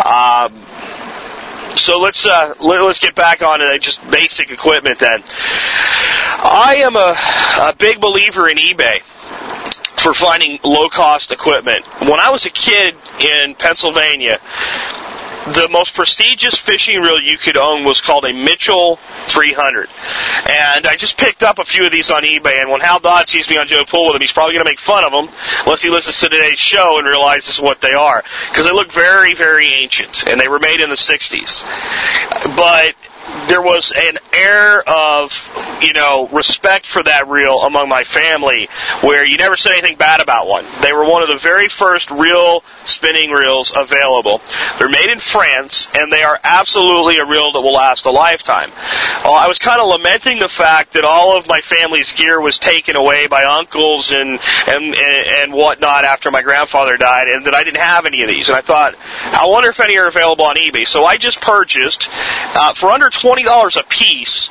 Um, 0.04 0.65
so 1.75 1.99
let's 1.99 2.25
uh, 2.25 2.53
let, 2.59 2.81
us 2.81 2.99
get 2.99 3.15
back 3.15 3.41
on 3.41 3.59
to 3.59 3.79
just 3.79 4.01
basic 4.09 4.51
equipment 4.51 4.99
then. 4.99 5.23
I 6.45 6.77
am 6.79 6.95
a, 6.95 7.69
a 7.69 7.75
big 7.75 8.01
believer 8.01 8.49
in 8.49 8.57
eBay 8.57 9.01
for 9.99 10.13
finding 10.13 10.59
low 10.63 10.89
cost 10.89 11.31
equipment. 11.31 11.86
When 12.01 12.19
I 12.19 12.29
was 12.29 12.45
a 12.45 12.49
kid 12.49 12.95
in 13.19 13.55
Pennsylvania, 13.55 14.39
the 15.47 15.67
most 15.69 15.93
prestigious 15.93 16.58
fishing 16.58 17.01
reel 17.01 17.19
you 17.19 17.38
could 17.38 17.58
own 17.58 17.84
was 17.84 18.01
called 18.01 18.25
a 18.25 18.34
Mitchell 18.34 18.99
300. 19.27 19.89
And 20.49 20.88
I 20.88 20.95
just 20.95 21.17
picked 21.17 21.43
up 21.43 21.60
a 21.60 21.65
few 21.65 21.86
of 21.86 21.91
these 21.91 22.10
on 22.10 22.23
eBay, 22.23 22.62
and 22.62 22.69
when 22.69 22.82
Hal 22.82 22.99
Dodd 22.99 23.27
sees 23.27 23.49
me 23.49 23.58
on 23.58 23.67
Joe 23.67 23.84
Pool 23.86 24.08
with 24.08 24.15
him, 24.15 24.21
he's 24.21 24.32
probably 24.32 24.53
going 24.53 24.65
to 24.65 24.69
make 24.69 24.79
fun 24.79 25.03
of 25.03 25.12
them, 25.12 25.34
unless 25.65 25.82
he 25.82 25.89
listens 25.89 26.19
to 26.19 26.29
today's 26.29 26.60
show 26.60 26.97
and 26.97 27.08
realizes 27.08 27.60
what 27.60 27.82
they 27.82 27.93
are. 27.93 28.23
Because 28.49 28.65
they 28.65 28.71
look 28.71 28.91
very, 28.91 29.34
very 29.34 29.67
ancient, 29.67 30.25
and 30.27 30.39
they 30.39 30.47
were 30.47 30.60
made 30.60 30.79
in 30.79 30.89
the 30.89 30.95
60s. 30.95 31.63
But 32.56 32.95
there 33.53 33.61
was 33.61 33.93
an 33.95 34.17
air 34.33 34.81
of, 34.89 35.77
you 35.79 35.93
know, 35.93 36.27
respect 36.29 36.87
for 36.87 37.03
that 37.03 37.27
reel 37.27 37.61
among 37.61 37.87
my 37.87 38.03
family 38.03 38.67
where 39.01 39.23
you 39.23 39.37
never 39.37 39.55
said 39.55 39.73
anything 39.73 39.95
bad 39.95 40.21
about 40.21 40.47
one. 40.47 40.65
They 40.81 40.91
were 40.91 41.05
one 41.05 41.21
of 41.21 41.27
the 41.27 41.37
very 41.37 41.67
first 41.67 42.09
real 42.09 42.63
spinning 42.83 43.29
reels 43.29 43.71
available. 43.75 44.41
They're 44.79 44.89
made 44.89 45.11
in 45.11 45.19
France 45.19 45.87
and 45.95 46.11
they 46.11 46.23
are 46.23 46.39
absolutely 46.43 47.19
a 47.19 47.25
reel 47.25 47.51
that 47.51 47.61
will 47.61 47.73
last 47.73 48.07
a 48.07 48.09
lifetime. 48.09 48.71
Well, 49.23 49.35
I 49.35 49.47
was 49.47 49.59
kind 49.59 49.79
of 49.79 49.87
lamenting 49.87 50.39
the 50.39 50.49
fact 50.49 50.93
that 50.93 51.05
all 51.05 51.37
of 51.37 51.47
my 51.47 51.61
family's 51.61 52.11
gear 52.13 52.41
was 52.41 52.57
taken 52.57 52.95
away 52.95 53.27
by 53.27 53.43
uncles 53.43 54.11
and, 54.11 54.39
and, 54.67 54.95
and 54.95 55.53
whatnot 55.53 56.05
after 56.05 56.31
my 56.31 56.41
grandfather 56.41 56.97
died 56.97 57.27
and 57.27 57.45
that 57.45 57.53
I 57.53 57.63
didn't 57.63 57.81
have 57.81 58.07
any 58.07 58.23
of 58.23 58.29
these. 58.29 58.49
And 58.49 58.57
I 58.57 58.61
thought, 58.61 58.95
I 58.97 59.45
wonder 59.45 59.69
if 59.69 59.79
any 59.79 59.95
are 59.99 60.07
available 60.07 60.45
on 60.45 60.55
eBay. 60.55 60.87
So 60.87 61.05
I 61.05 61.17
just 61.17 61.39
purchased, 61.39 62.09
uh, 62.55 62.73
for 62.73 62.89
under 62.89 63.11
$20 63.11 63.42
a 63.47 63.84
piece, 63.89 64.49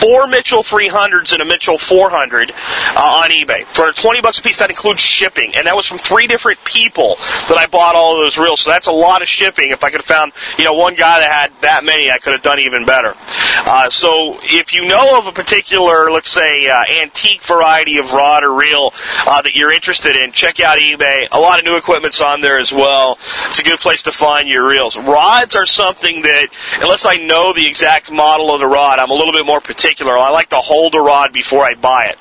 four 0.00 0.26
Mitchell 0.26 0.62
300s 0.62 1.32
and 1.32 1.42
a 1.42 1.44
Mitchell 1.44 1.78
400 1.78 2.50
uh, 2.50 2.54
on 2.96 3.30
eBay. 3.30 3.66
For 3.66 3.92
20 3.92 4.20
bucks 4.20 4.38
a 4.38 4.42
piece, 4.42 4.58
that 4.58 4.70
includes 4.70 5.02
shipping. 5.02 5.52
And 5.56 5.66
that 5.66 5.76
was 5.76 5.86
from 5.86 5.98
three 5.98 6.26
different 6.26 6.64
people 6.64 7.16
that 7.48 7.56
I 7.58 7.66
bought 7.66 7.94
all 7.94 8.16
of 8.16 8.24
those 8.24 8.38
reels. 8.38 8.60
So 8.60 8.70
that's 8.70 8.86
a 8.86 8.92
lot 8.92 9.22
of 9.22 9.28
shipping. 9.28 9.70
If 9.70 9.84
I 9.84 9.90
could 9.90 10.00
have 10.00 10.06
found, 10.06 10.32
you 10.58 10.64
know, 10.64 10.74
one 10.74 10.94
guy 10.94 11.20
that 11.20 11.32
had 11.32 11.62
that 11.62 11.84
many, 11.84 12.10
I 12.10 12.18
could 12.18 12.32
have 12.32 12.42
done 12.42 12.58
even 12.60 12.84
better. 12.84 13.14
Uh, 13.18 13.90
so 13.90 14.38
if 14.42 14.72
you 14.72 14.86
know 14.86 15.18
of 15.18 15.26
a 15.26 15.32
particular, 15.32 16.10
let's 16.10 16.30
say, 16.30 16.68
uh, 16.68 16.82
antique 17.02 17.42
variety 17.42 17.98
of 17.98 18.12
rod 18.12 18.44
or 18.44 18.54
reel 18.54 18.92
uh, 19.26 19.42
that 19.42 19.54
you're 19.54 19.72
interested 19.72 20.16
in, 20.16 20.32
check 20.32 20.60
out 20.60 20.78
eBay. 20.78 21.28
A 21.32 21.38
lot 21.38 21.58
of 21.58 21.64
new 21.64 21.76
equipment's 21.76 22.20
on 22.20 22.40
there 22.40 22.58
as 22.58 22.72
well. 22.72 23.18
It's 23.46 23.58
a 23.58 23.62
good 23.62 23.80
place 23.80 24.02
to 24.04 24.12
find 24.12 24.48
your 24.48 24.66
reels. 24.66 24.96
Rods 24.96 25.54
are 25.54 25.66
something 25.66 26.22
that, 26.22 26.48
unless 26.80 27.06
I 27.06 27.16
know 27.16 27.52
the 27.52 27.66
exact 27.66 28.10
model 28.20 28.52
of 28.52 28.60
the 28.60 28.66
rod. 28.66 28.98
I'm 28.98 29.10
a 29.10 29.14
little 29.14 29.32
bit 29.32 29.46
more 29.46 29.62
particular. 29.62 30.18
I 30.18 30.28
like 30.28 30.50
to 30.50 30.60
hold 30.60 30.92
the 30.92 31.00
rod 31.00 31.32
before 31.32 31.64
I 31.64 31.72
buy 31.72 32.04
it. 32.12 32.18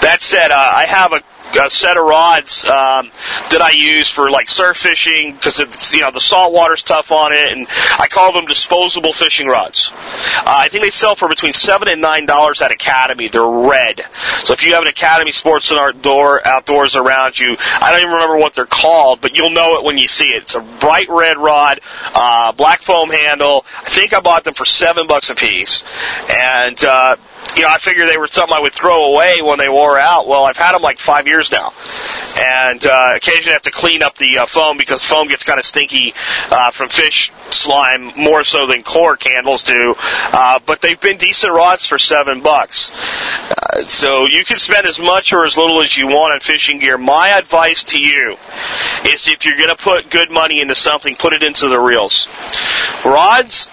That 0.00 0.18
said, 0.20 0.52
uh, 0.52 0.54
I 0.54 0.84
have 0.84 1.12
a 1.12 1.22
a 1.56 1.70
set 1.70 1.96
of 1.96 2.04
rods 2.04 2.64
um, 2.64 3.10
that 3.50 3.60
I 3.60 3.70
use 3.70 4.08
for 4.08 4.30
like 4.30 4.48
surf 4.48 4.76
fishing 4.78 5.34
because 5.34 5.60
it's 5.60 5.92
you 5.92 6.00
know 6.00 6.10
the 6.10 6.20
salt 6.20 6.52
water's 6.52 6.82
tough 6.82 7.12
on 7.12 7.32
it, 7.32 7.52
and 7.52 7.66
I 7.98 8.08
call 8.08 8.32
them 8.32 8.46
disposable 8.46 9.12
fishing 9.12 9.46
rods. 9.46 9.92
Uh, 9.92 10.44
I 10.46 10.68
think 10.68 10.84
they 10.84 10.90
sell 10.90 11.14
for 11.14 11.28
between 11.28 11.52
seven 11.52 11.88
and 11.88 12.00
nine 12.00 12.26
dollars 12.26 12.60
at 12.60 12.70
Academy. 12.70 13.28
They're 13.28 13.44
red, 13.44 14.02
so 14.44 14.52
if 14.52 14.62
you 14.62 14.74
have 14.74 14.82
an 14.82 14.88
Academy 14.88 15.32
Sports 15.32 15.70
and 15.70 15.78
Outdoor 15.78 16.46
outdoors 16.46 16.96
around 16.96 17.38
you, 17.38 17.56
I 17.58 17.90
don't 17.90 18.00
even 18.00 18.12
remember 18.12 18.38
what 18.38 18.54
they're 18.54 18.66
called, 18.66 19.20
but 19.20 19.36
you'll 19.36 19.50
know 19.50 19.78
it 19.78 19.84
when 19.84 19.98
you 19.98 20.08
see 20.08 20.30
it. 20.30 20.42
It's 20.42 20.54
a 20.54 20.60
bright 20.60 21.08
red 21.08 21.36
rod, 21.38 21.80
uh, 22.14 22.52
black 22.52 22.82
foam 22.82 23.10
handle. 23.10 23.64
I 23.84 23.88
think 23.88 24.12
I 24.12 24.20
bought 24.20 24.44
them 24.44 24.54
for 24.54 24.64
seven 24.64 25.06
bucks 25.06 25.30
a 25.30 25.34
piece, 25.34 25.84
and 26.28 26.82
uh, 26.84 27.16
you 27.56 27.62
know, 27.62 27.68
I 27.68 27.78
figured 27.78 28.08
they 28.08 28.18
were 28.18 28.28
something 28.28 28.54
I 28.56 28.60
would 28.60 28.74
throw 28.74 29.12
away 29.12 29.42
when 29.42 29.58
they 29.58 29.68
wore 29.68 29.98
out. 29.98 30.26
Well, 30.26 30.44
I've 30.44 30.56
had 30.56 30.72
them 30.72 30.82
like 30.82 30.98
five 30.98 31.26
years 31.26 31.50
now, 31.50 31.72
and 32.36 32.84
uh, 32.84 33.12
occasionally 33.16 33.50
I 33.50 33.52
have 33.54 33.62
to 33.62 33.70
clean 33.70 34.02
up 34.02 34.16
the 34.16 34.38
uh, 34.38 34.46
foam 34.46 34.76
because 34.76 35.04
foam 35.04 35.28
gets 35.28 35.44
kind 35.44 35.58
of 35.58 35.66
stinky 35.66 36.14
uh, 36.50 36.70
from 36.70 36.88
fish 36.88 37.32
slime 37.50 38.12
more 38.16 38.44
so 38.44 38.66
than 38.66 38.82
cork 38.82 39.20
candles 39.20 39.62
do. 39.62 39.94
Uh, 39.98 40.60
but 40.64 40.80
they've 40.80 41.00
been 41.00 41.18
decent 41.18 41.52
rods 41.52 41.86
for 41.86 41.98
seven 41.98 42.40
bucks. 42.40 42.90
Uh, 42.92 43.86
so 43.86 44.26
you 44.26 44.44
can 44.44 44.58
spend 44.58 44.86
as 44.86 44.98
much 44.98 45.32
or 45.32 45.44
as 45.44 45.56
little 45.56 45.82
as 45.82 45.96
you 45.96 46.06
want 46.06 46.32
on 46.32 46.40
fishing 46.40 46.78
gear. 46.78 46.98
My 46.98 47.30
advice 47.30 47.84
to 47.84 47.98
you 47.98 48.36
is 49.04 49.28
if 49.28 49.44
you're 49.44 49.56
going 49.56 49.74
to 49.74 49.82
put 49.82 50.10
good 50.10 50.30
money 50.30 50.60
into 50.60 50.74
something, 50.74 51.16
put 51.16 51.32
it 51.32 51.42
into 51.42 51.68
the 51.68 51.80
reels. 51.80 52.28
Rods 53.04 53.68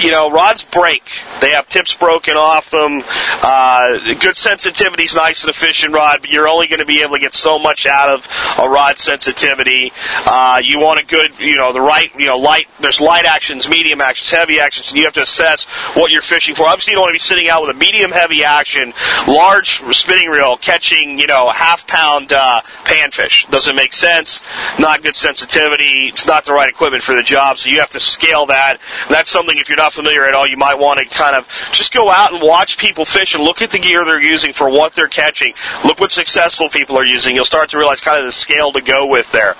you 0.00 0.10
know, 0.10 0.30
rods 0.30 0.64
break. 0.64 1.02
They 1.40 1.50
have 1.50 1.68
tips 1.68 1.94
broken 1.94 2.36
off 2.36 2.70
them. 2.70 3.02
Uh, 3.06 4.14
good 4.20 4.36
sensitivity 4.36 5.04
is 5.04 5.14
nice 5.14 5.42
in 5.44 5.50
a 5.50 5.52
fishing 5.52 5.92
rod, 5.92 6.20
but 6.20 6.30
you're 6.30 6.48
only 6.48 6.68
going 6.68 6.80
to 6.80 6.86
be 6.86 7.02
able 7.02 7.14
to 7.14 7.20
get 7.20 7.34
so 7.34 7.58
much 7.58 7.86
out 7.86 8.10
of 8.10 8.26
a 8.58 8.68
rod 8.68 8.98
sensitivity. 8.98 9.92
Uh, 10.26 10.60
you 10.62 10.78
want 10.78 11.00
a 11.00 11.06
good, 11.06 11.38
you 11.38 11.56
know, 11.56 11.72
the 11.72 11.80
right, 11.80 12.10
you 12.18 12.26
know, 12.26 12.38
light. 12.38 12.66
There's 12.80 13.00
light 13.00 13.24
actions, 13.24 13.68
medium 13.68 14.00
actions, 14.00 14.30
heavy 14.30 14.60
actions, 14.60 14.90
and 14.90 14.98
you 14.98 15.04
have 15.04 15.14
to 15.14 15.22
assess 15.22 15.64
what 15.94 16.10
you're 16.10 16.22
fishing 16.22 16.54
for. 16.54 16.66
Obviously, 16.66 16.92
you 16.92 16.96
don't 16.96 17.04
want 17.04 17.10
to 17.10 17.24
be 17.24 17.26
sitting 17.26 17.48
out 17.48 17.62
with 17.62 17.74
a 17.74 17.78
medium 17.78 18.10
heavy 18.10 18.44
action, 18.44 18.92
large 19.26 19.82
spinning 19.94 20.28
reel, 20.28 20.56
catching, 20.56 21.18
you 21.18 21.26
know, 21.26 21.50
half 21.50 21.86
pound 21.86 22.32
uh, 22.32 22.60
panfish. 22.84 23.50
Doesn't 23.50 23.76
make 23.76 23.94
sense. 23.94 24.40
Not 24.78 25.02
good 25.02 25.16
sensitivity. 25.16 26.08
It's 26.08 26.26
not 26.26 26.44
the 26.44 26.52
right 26.52 26.68
equipment 26.68 27.02
for 27.02 27.14
the 27.14 27.22
job, 27.22 27.58
so 27.58 27.68
you 27.68 27.80
have 27.80 27.90
to 27.90 28.00
scale 28.00 28.46
that. 28.46 28.78
And 29.06 29.14
that's 29.14 29.30
something 29.30 29.58
if 29.62 29.68
you're 29.68 29.78
not 29.78 29.92
familiar 29.92 30.24
at 30.24 30.34
all, 30.34 30.46
you 30.46 30.56
might 30.56 30.78
want 30.78 31.00
to 31.00 31.06
kind 31.06 31.34
of 31.34 31.48
just 31.72 31.94
go 31.94 32.10
out 32.10 32.32
and 32.34 32.42
watch 32.42 32.76
people 32.76 33.04
fish 33.04 33.34
and 33.34 33.42
look 33.42 33.62
at 33.62 33.70
the 33.70 33.78
gear 33.78 34.04
they're 34.04 34.20
using 34.20 34.52
for 34.52 34.68
what 34.68 34.94
they're 34.94 35.08
catching. 35.08 35.54
Look 35.84 36.00
what 36.00 36.12
successful 36.12 36.68
people 36.68 36.98
are 36.98 37.04
using. 37.04 37.34
You'll 37.34 37.44
start 37.44 37.70
to 37.70 37.78
realize 37.78 38.00
kind 38.00 38.18
of 38.18 38.26
the 38.26 38.32
scale 38.32 38.72
to 38.72 38.82
go 38.82 39.06
with 39.06 39.30
there. 39.32 39.56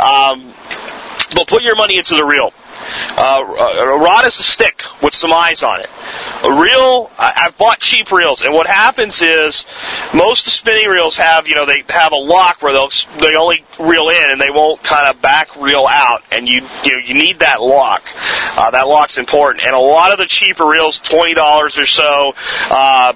Um, 0.00 0.54
but 1.34 1.48
put 1.48 1.62
your 1.62 1.76
money 1.76 1.96
into 1.96 2.14
the 2.14 2.24
reel. 2.24 2.52
Uh, 3.16 3.44
a 3.80 3.98
rod 3.98 4.26
is 4.26 4.38
a 4.38 4.42
stick 4.42 4.82
with 5.02 5.14
some 5.14 5.32
eyes 5.32 5.62
on 5.62 5.80
it. 5.80 5.88
A 6.44 6.60
reel, 6.60 7.10
I've 7.18 7.56
bought 7.58 7.80
cheap 7.80 8.10
reels, 8.10 8.42
and 8.42 8.52
what 8.54 8.66
happens 8.66 9.20
is 9.20 9.64
most 10.14 10.46
of 10.46 10.52
spinning 10.52 10.88
reels 10.88 11.16
have, 11.16 11.46
you 11.46 11.54
know, 11.54 11.66
they 11.66 11.82
have 11.88 12.12
a 12.12 12.16
lock 12.16 12.62
where 12.62 12.72
they'll 12.72 12.90
they 13.20 13.36
only 13.36 13.64
reel 13.78 14.08
in 14.08 14.30
and 14.30 14.40
they 14.40 14.50
won't 14.50 14.82
kind 14.82 15.14
of 15.14 15.20
back 15.22 15.54
reel 15.56 15.86
out, 15.86 16.22
and 16.30 16.48
you 16.48 16.62
you, 16.84 16.92
know, 16.92 16.98
you 17.04 17.14
need 17.14 17.40
that 17.40 17.60
lock. 17.60 18.02
Uh, 18.56 18.70
that 18.70 18.88
lock's 18.88 19.18
important, 19.18 19.64
and 19.64 19.74
a 19.74 19.78
lot 19.78 20.12
of 20.12 20.18
the 20.18 20.26
cheaper 20.26 20.66
reels, 20.66 21.00
twenty 21.00 21.34
dollars 21.34 21.78
or 21.78 21.86
so. 21.86 22.34
Uh, 22.70 23.12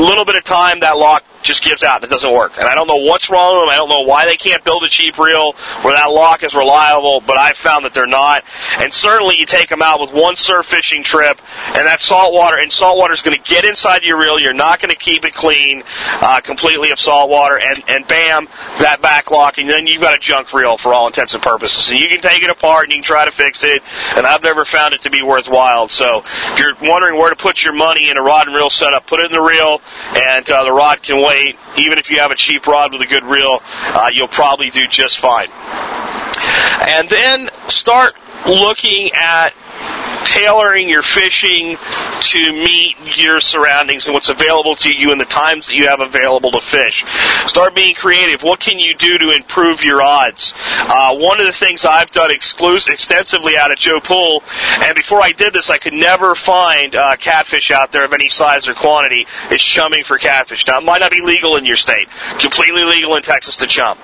little 0.00 0.24
bit 0.24 0.36
of 0.36 0.44
time, 0.44 0.80
that 0.80 0.96
lock 0.96 1.24
just 1.42 1.62
gives 1.62 1.82
out. 1.82 1.96
And 1.96 2.04
it 2.04 2.10
doesn't 2.10 2.32
work. 2.32 2.52
And 2.56 2.66
I 2.66 2.74
don't 2.74 2.86
know 2.86 3.02
what's 3.02 3.30
wrong 3.30 3.56
with 3.56 3.64
them. 3.64 3.70
I 3.70 3.76
don't 3.76 3.88
know 3.88 4.02
why 4.02 4.26
they 4.26 4.36
can't 4.36 4.62
build 4.64 4.84
a 4.84 4.88
cheap 4.88 5.18
reel 5.18 5.52
where 5.82 5.92
that 5.92 6.06
lock 6.06 6.42
is 6.42 6.54
reliable, 6.54 7.20
but 7.20 7.36
I've 7.36 7.56
found 7.56 7.84
that 7.84 7.94
they're 7.94 8.06
not. 8.06 8.44
And 8.78 8.92
certainly 8.94 9.36
you 9.38 9.46
take 9.46 9.68
them 9.68 9.82
out 9.82 10.00
with 10.00 10.12
one 10.12 10.36
surf 10.36 10.66
fishing 10.66 11.02
trip, 11.02 11.40
and 11.74 11.86
that 11.86 12.00
salt 12.00 12.32
water, 12.32 12.58
and 12.58 12.72
salt 12.72 12.96
water 12.96 13.12
is 13.12 13.22
going 13.22 13.36
to 13.36 13.42
get 13.42 13.64
inside 13.64 14.02
your 14.02 14.18
reel. 14.18 14.38
You're 14.38 14.52
not 14.52 14.80
going 14.80 14.90
to 14.90 14.98
keep 14.98 15.24
it 15.24 15.34
clean 15.34 15.82
uh, 16.20 16.40
completely 16.40 16.90
of 16.90 16.98
salt 16.98 17.28
water, 17.28 17.58
and, 17.58 17.82
and 17.88 18.06
bam, 18.06 18.46
that 18.78 19.00
back 19.02 19.30
lock, 19.30 19.58
and 19.58 19.68
then 19.68 19.86
you've 19.86 20.00
got 20.00 20.16
a 20.16 20.20
junk 20.20 20.52
reel 20.52 20.76
for 20.76 20.94
all 20.94 21.06
intents 21.06 21.34
and 21.34 21.42
purposes. 21.42 21.90
And 21.90 21.98
you 21.98 22.08
can 22.08 22.20
take 22.20 22.42
it 22.42 22.50
apart 22.50 22.84
and 22.84 22.92
you 22.92 22.98
can 22.98 23.04
try 23.04 23.24
to 23.24 23.30
fix 23.30 23.64
it, 23.64 23.82
and 24.16 24.26
I've 24.26 24.42
never 24.42 24.64
found 24.64 24.94
it 24.94 25.02
to 25.02 25.10
be 25.10 25.22
worthwhile. 25.22 25.88
So 25.88 26.22
if 26.24 26.58
you're 26.58 26.74
wondering 26.82 27.18
where 27.18 27.30
to 27.30 27.36
put 27.36 27.62
your 27.64 27.74
money 27.74 28.10
in 28.10 28.16
a 28.16 28.22
rod 28.22 28.46
and 28.46 28.56
reel 28.56 28.70
setup, 28.70 29.06
put 29.06 29.20
it 29.20 29.26
in 29.26 29.32
the 29.32 29.41
reel, 29.42 29.80
and 30.16 30.48
uh, 30.50 30.64
the 30.64 30.72
rod 30.72 31.02
can 31.02 31.22
wait 31.22 31.56
even 31.76 31.98
if 31.98 32.10
you 32.10 32.18
have 32.18 32.30
a 32.30 32.36
cheap 32.36 32.66
rod 32.66 32.92
with 32.92 33.02
a 33.02 33.06
good 33.06 33.24
reel, 33.24 33.60
uh, 33.62 34.10
you'll 34.12 34.28
probably 34.28 34.70
do 34.70 34.86
just 34.86 35.18
fine. 35.18 35.48
And 36.88 37.08
then 37.08 37.50
start 37.68 38.14
looking 38.46 39.10
at 39.14 39.50
tailoring 40.24 40.88
your 40.88 41.02
fishing 41.02 41.76
to 42.20 42.52
meet 42.52 42.96
your 43.16 43.40
surroundings 43.40 44.06
and 44.06 44.14
what's 44.14 44.28
available 44.28 44.76
to 44.76 44.92
you 44.92 45.12
and 45.12 45.20
the 45.20 45.24
times 45.24 45.66
that 45.66 45.74
you 45.74 45.88
have 45.88 46.00
available 46.00 46.50
to 46.52 46.60
fish. 46.60 47.04
Start 47.46 47.74
being 47.74 47.94
creative. 47.94 48.42
What 48.42 48.60
can 48.60 48.78
you 48.78 48.94
do 48.94 49.18
to 49.18 49.30
improve 49.30 49.84
your 49.84 50.02
odds? 50.02 50.52
Uh, 50.56 51.16
one 51.16 51.40
of 51.40 51.46
the 51.46 51.52
things 51.52 51.84
I've 51.84 52.10
done 52.10 52.30
exclus- 52.30 52.88
extensively 52.88 53.56
out 53.56 53.70
at 53.70 53.78
Joe 53.78 54.00
Pool, 54.00 54.42
and 54.80 54.94
before 54.94 55.22
I 55.22 55.32
did 55.32 55.52
this, 55.52 55.70
I 55.70 55.78
could 55.78 55.92
never 55.92 56.34
find 56.34 56.94
uh, 56.94 57.16
catfish 57.16 57.70
out 57.70 57.92
there 57.92 58.04
of 58.04 58.12
any 58.12 58.28
size 58.28 58.68
or 58.68 58.74
quantity, 58.74 59.26
is 59.50 59.62
chumming 59.62 60.04
for 60.04 60.18
catfish. 60.18 60.66
Now, 60.66 60.78
it 60.78 60.84
might 60.84 61.00
not 61.00 61.10
be 61.10 61.20
legal 61.20 61.56
in 61.56 61.64
your 61.64 61.76
state. 61.76 62.08
Completely 62.38 62.84
legal 62.84 63.16
in 63.16 63.22
Texas 63.22 63.56
to 63.58 63.66
chum. 63.66 63.98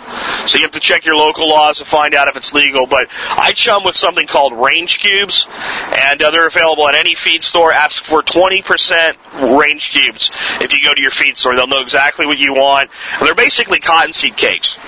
So 0.47 0.59
you 0.59 0.63
have 0.63 0.73
to 0.73 0.81
check 0.81 1.05
your 1.05 1.17
local 1.17 1.49
laws 1.49 1.79
to 1.79 1.85
find 1.85 2.15
out 2.15 2.29
if 2.29 2.37
it's 2.37 2.53
legal, 2.53 2.87
but 2.87 3.09
I 3.31 3.53
chum 3.53 3.85
with 3.85 3.95
something 3.95 4.27
called 4.27 4.53
range 4.53 4.99
cubes, 4.99 5.47
and 5.51 6.08
uh, 6.23 6.31
they're 6.31 6.47
available 6.47 6.89
at 6.89 6.95
any 6.95 7.15
feed 7.15 7.45
store. 7.45 7.73
Ask 7.73 8.05
for 8.05 8.23
20% 8.23 9.59
range 9.59 9.91
cubes 9.91 10.31
if 10.61 10.73
you 10.73 10.83
go 10.83 10.95
to 10.95 11.01
your 11.01 11.11
feed 11.11 11.37
store. 11.37 11.55
They'll 11.55 11.67
know 11.67 11.83
exactly 11.83 12.27
what 12.27 12.39
you 12.39 12.55
want. 12.55 12.91
They're 13.21 13.35
basically 13.35 13.81
cottonseed 13.81 14.37
cakes 14.37 14.79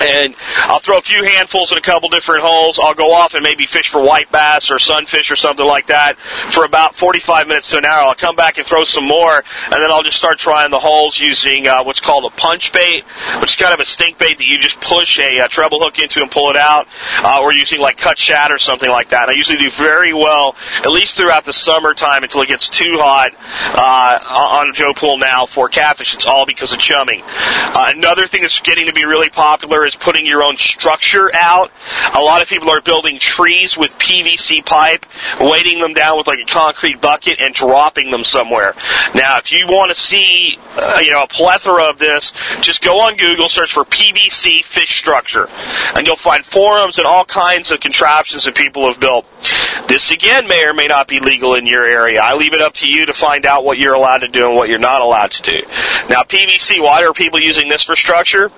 and 0.00 0.34
I'll 0.58 0.80
throw 0.80 0.98
a 0.98 1.02
few 1.02 1.24
handfuls 1.24 1.72
in 1.72 1.78
a 1.78 1.82
couple 1.82 2.08
different 2.08 2.42
holes. 2.42 2.78
I'll 2.82 2.94
go 2.94 3.12
off 3.12 3.34
and 3.34 3.42
maybe 3.42 3.66
fish 3.66 3.90
for 3.90 4.02
white 4.02 4.30
bass 4.32 4.70
or 4.70 4.78
sunfish 4.78 5.30
or 5.30 5.36
something 5.36 5.66
like 5.66 5.88
that 5.88 6.18
for 6.50 6.64
about 6.64 6.96
45 6.96 7.48
minutes 7.48 7.68
to 7.70 7.78
an 7.78 7.84
hour. 7.84 8.02
I'll 8.02 8.14
come 8.14 8.36
back 8.36 8.58
and 8.58 8.66
throw 8.66 8.84
some 8.84 9.06
more, 9.06 9.36
and 9.64 9.72
then 9.72 9.90
I'll 9.90 10.02
just 10.02 10.18
start 10.18 10.38
trying 10.38 10.70
the 10.70 10.78
holes 10.78 11.18
using 11.18 11.68
uh, 11.68 11.84
what's 11.84 12.00
called 12.00 12.24
a 12.24 12.34
punch 12.36 12.72
bait, 12.72 13.04
which 13.40 13.52
is 13.52 13.56
kind 13.56 13.74
of 13.74 13.80
a 13.80 13.84
stink 13.84 14.18
bait 14.18 14.38
that 14.38 14.46
you 14.46 14.58
just 14.58 14.80
push 14.80 15.18
a, 15.18 15.38
a 15.38 15.44
uh, 15.44 15.48
treble 15.48 15.80
hook 15.80 15.98
into 15.98 16.20
and 16.20 16.30
pull 16.30 16.50
it 16.50 16.56
out, 16.56 16.86
uh, 17.18 17.40
or 17.40 17.52
using 17.52 17.80
like 17.80 17.96
cut 17.96 18.18
shad 18.18 18.50
or 18.50 18.58
something 18.58 18.90
like 18.90 19.10
that. 19.10 19.22
And 19.22 19.30
I 19.30 19.34
usually 19.34 19.58
do 19.58 19.70
very 19.70 20.12
well, 20.12 20.56
at 20.76 20.90
least 20.90 21.16
throughout 21.16 21.44
the 21.44 21.52
summertime 21.52 22.22
until 22.22 22.42
it 22.42 22.48
gets 22.48 22.68
too 22.68 22.96
hot 22.98 23.32
uh, 23.74 24.58
on 24.58 24.74
Joe 24.74 24.92
Pool 24.94 25.18
now 25.18 25.46
for 25.46 25.68
catfish. 25.68 26.14
It's 26.14 26.26
all 26.26 26.46
because 26.46 26.72
of 26.72 26.78
chumming. 26.78 27.22
Uh, 27.24 27.92
another 27.94 28.26
thing 28.26 28.42
that's 28.42 28.60
getting 28.60 28.86
to 28.86 28.92
be 28.92 29.04
really 29.04 29.30
popular 29.30 29.81
is 29.86 29.96
putting 29.96 30.26
your 30.26 30.42
own 30.42 30.56
structure 30.56 31.30
out. 31.34 31.70
A 32.14 32.20
lot 32.20 32.42
of 32.42 32.48
people 32.48 32.70
are 32.70 32.80
building 32.80 33.18
trees 33.18 33.76
with 33.76 33.92
PVC 33.98 34.64
pipe, 34.64 35.06
weighting 35.40 35.80
them 35.80 35.94
down 35.94 36.18
with 36.18 36.26
like 36.26 36.38
a 36.40 36.50
concrete 36.50 37.00
bucket 37.00 37.40
and 37.40 37.54
dropping 37.54 38.10
them 38.10 38.24
somewhere. 38.24 38.74
Now, 39.14 39.38
if 39.38 39.52
you 39.52 39.66
want 39.66 39.90
to 39.90 40.00
see, 40.00 40.58
uh, 40.76 41.00
you 41.02 41.10
know, 41.10 41.24
a 41.24 41.28
plethora 41.28 41.84
of 41.84 41.98
this, 41.98 42.32
just 42.60 42.82
go 42.82 43.00
on 43.00 43.16
Google, 43.16 43.48
search 43.48 43.72
for 43.72 43.84
PVC 43.84 44.64
fish 44.64 44.98
structure, 44.98 45.48
and 45.94 46.06
you'll 46.06 46.16
find 46.16 46.44
forums 46.44 46.98
and 46.98 47.06
all 47.06 47.24
kinds 47.24 47.70
of 47.70 47.80
contraptions 47.80 48.44
that 48.44 48.54
people 48.54 48.86
have 48.86 49.00
built. 49.00 49.26
This 49.88 50.10
again 50.10 50.46
may 50.48 50.64
or 50.64 50.74
may 50.74 50.86
not 50.86 51.08
be 51.08 51.20
legal 51.20 51.54
in 51.54 51.66
your 51.66 51.84
area. 51.84 52.20
I 52.20 52.34
leave 52.34 52.54
it 52.54 52.60
up 52.60 52.74
to 52.74 52.88
you 52.88 53.06
to 53.06 53.12
find 53.12 53.46
out 53.46 53.64
what 53.64 53.78
you're 53.78 53.94
allowed 53.94 54.18
to 54.18 54.28
do 54.28 54.46
and 54.48 54.56
what 54.56 54.68
you're 54.68 54.78
not 54.78 55.02
allowed 55.02 55.32
to 55.32 55.42
do. 55.42 55.62
Now, 56.08 56.22
PVC, 56.22 56.80
why 56.80 57.04
are 57.04 57.12
people 57.12 57.40
using 57.40 57.68
this 57.68 57.82
for 57.82 57.96
structure? 57.96 58.50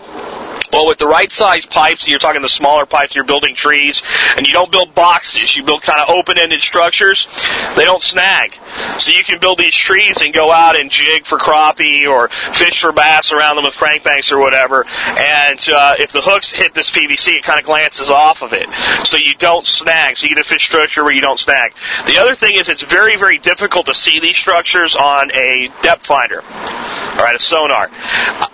Well, 0.75 0.89
with 0.89 0.99
the 0.99 1.07
right 1.07 1.31
size 1.31 1.65
pipes, 1.67 2.05
you're 2.09 2.19
talking 2.19 2.43
the 2.43 2.49
smaller 2.49 2.85
pipes, 2.85 3.15
you're 3.15 3.23
building 3.23 3.55
trees, 3.55 4.03
and 4.37 4.45
you 4.45 4.53
don't 4.53 4.73
build 4.73 4.93
boxes, 4.93 5.55
you 5.55 5.63
build 5.63 5.83
kind 5.83 6.01
of 6.01 6.09
open-ended 6.11 6.61
structures, 6.63 7.29
they 7.77 7.85
don't 7.85 8.03
snag. 8.03 8.59
So 8.99 9.13
you 9.13 9.23
can 9.23 9.39
build 9.39 9.59
these 9.59 9.77
trees 9.77 10.21
and 10.21 10.35
go 10.35 10.51
out 10.51 10.75
and 10.75 10.91
jig 10.91 11.27
for 11.27 11.39
crappie 11.39 12.09
or 12.09 12.29
fish 12.29 12.81
for 12.81 12.91
bass 12.91 13.31
around 13.31 13.55
them 13.55 13.67
with 13.67 13.75
crankbaits 13.75 14.33
or 14.33 14.41
whatever. 14.41 14.85
And 14.85 15.65
uh, 15.73 15.95
if 16.01 16.11
the 16.11 16.21
hooks 16.21 16.51
hit 16.51 16.75
this 16.75 16.91
PVC, 16.91 17.39
it 17.39 17.45
kind 17.45 17.61
of 17.61 17.65
glances 17.65 18.11
off 18.11 18.43
of 18.43 18.53
it. 18.53 18.67
So 19.07 19.17
you 19.17 19.37
don't 19.37 19.65
snag. 19.65 20.17
So 20.17 20.27
you 20.27 20.35
get 20.35 20.45
a 20.45 20.49
fish 20.49 20.65
structure 20.65 21.05
where 21.05 21.13
you 21.13 21.21
don't 21.21 21.39
snag. 21.39 21.73
The 22.07 22.19
other 22.19 22.35
thing 22.35 22.57
is 22.57 22.69
it's 22.69 22.83
very, 22.83 23.17
very 23.17 23.39
difficult 23.39 23.87
to 23.87 23.95
see 23.95 24.19
these 24.19 24.37
structures 24.37 24.97
on 24.97 25.31
a 25.31 25.71
depth 25.83 26.07
finder. 26.07 26.43
All 26.43 27.21
right, 27.21 27.37
a 27.37 27.39
sonar. 27.39 27.91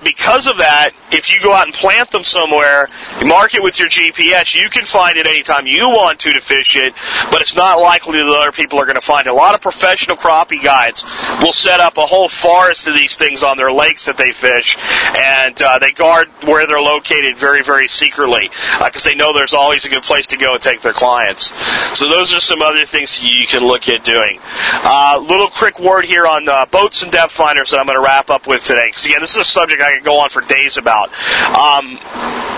Because 0.05 0.47
of 0.47 0.59
that, 0.59 0.91
if 1.11 1.31
you 1.31 1.41
go 1.41 1.55
out 1.55 1.65
and 1.65 1.75
plant 1.75 2.10
them 2.11 2.25
somewhere, 2.25 2.89
mark 3.25 3.55
it 3.55 3.63
with 3.63 3.79
your 3.79 3.89
GPS, 3.89 4.55
you 4.55 4.69
can 4.71 4.85
find 4.85 5.17
it 5.17 5.27
anytime 5.27 5.67
you 5.67 5.89
want 5.89 6.21
to 6.21 6.33
to 6.33 6.41
fish 6.41 6.77
it, 6.77 6.95
but 7.31 7.41
it's 7.41 7.55
not 7.55 7.81
likely 7.81 8.19
that 8.19 8.27
other 8.27 8.53
people 8.53 8.79
are 8.79 8.85
going 8.85 8.97
to 8.97 9.01
find 9.01 9.27
it. 9.27 9.31
A 9.31 9.35
lot 9.35 9.55
of 9.55 9.61
professional 9.61 10.17
crappie 10.17 10.63
guides 10.63 11.05
will 11.41 11.53
set 11.53 11.81
up 11.81 11.97
a 11.99 12.07
whole 12.07 12.29
forest 12.29 12.87
of 12.87 12.95
these 12.95 13.15
things 13.15 13.43
on 13.43 13.57
their 13.57 13.73
lakes 13.73 14.07
that 14.07 14.17
they 14.17 14.33
fish, 14.33 14.77
and 15.17 15.61
uh, 15.63 15.79
they 15.79 15.93
guard 15.93 16.29
where 16.45 16.67
they're 16.67 16.81
located 16.81 17.37
very, 17.37 17.63
very 17.63 17.89
secretly 17.89 18.51
because 18.85 19.07
uh, 19.07 19.11
they 19.11 19.15
know 19.15 19.33
there's 19.33 19.55
always 19.55 19.85
a 19.85 19.89
good 19.89 20.03
place 20.03 20.27
to 20.27 20.37
go 20.37 20.55
and 20.55 20.63
take 20.63 20.83
their 20.83 20.93
clients. 20.93 21.53
So 21.95 22.09
those 22.09 22.33
are 22.35 22.41
some 22.41 22.63
other 22.63 22.85
things 22.87 23.21
you 23.23 23.47
can 23.47 23.63
look 23.63 23.89
at 23.89 24.05
doing. 24.05 24.39
Uh, 24.43 25.23
little 25.23 25.49
quick 25.49 25.79
word 25.79 26.05
here 26.05 26.27
on 26.27 26.49
uh, 26.49 26.67
boats 26.67 27.03
and 27.03 27.13
depth 27.13 27.33
finders 27.33 27.71
that 27.71 27.79
I'm 27.79 27.87
going 27.87 27.99
to 27.99 28.05
wrap 28.05 28.31
up 28.31 28.47
with 28.47 28.65
today, 28.65 28.89
because 28.89 29.05
again, 29.05 29.21
this 29.21 29.31
is 29.31 29.43
a 29.43 29.45
subject 29.45 29.81
I 29.81 29.95
could 29.95 30.05
go 30.05 30.21
on 30.21 30.31
for 30.31 30.43
days 30.43 30.77
about. 30.77 31.09
Um, 31.57 31.99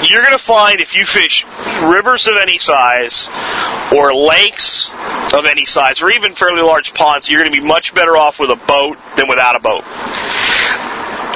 you're 0.09 0.23
going 0.23 0.37
to 0.37 0.45
find 0.45 0.81
if 0.81 0.95
you 0.95 1.05
fish 1.05 1.45
rivers 1.83 2.27
of 2.27 2.35
any 2.41 2.59
size 2.59 3.29
or 3.95 4.15
lakes 4.15 4.91
of 5.35 5.47
any 5.47 5.65
size, 5.65 6.03
or 6.03 6.11
even 6.11 6.35
fairly 6.35 6.63
large 6.63 6.93
ponds, 6.95 7.29
you're 7.29 7.41
going 7.41 7.53
to 7.53 7.61
be 7.61 7.67
much 7.67 7.95
better 7.95 8.17
off 8.17 8.39
with 8.41 8.51
a 8.51 8.57
boat 8.57 8.99
than 9.17 9.29
without 9.29 9.57
a 9.57 9.61
boat 9.61 9.85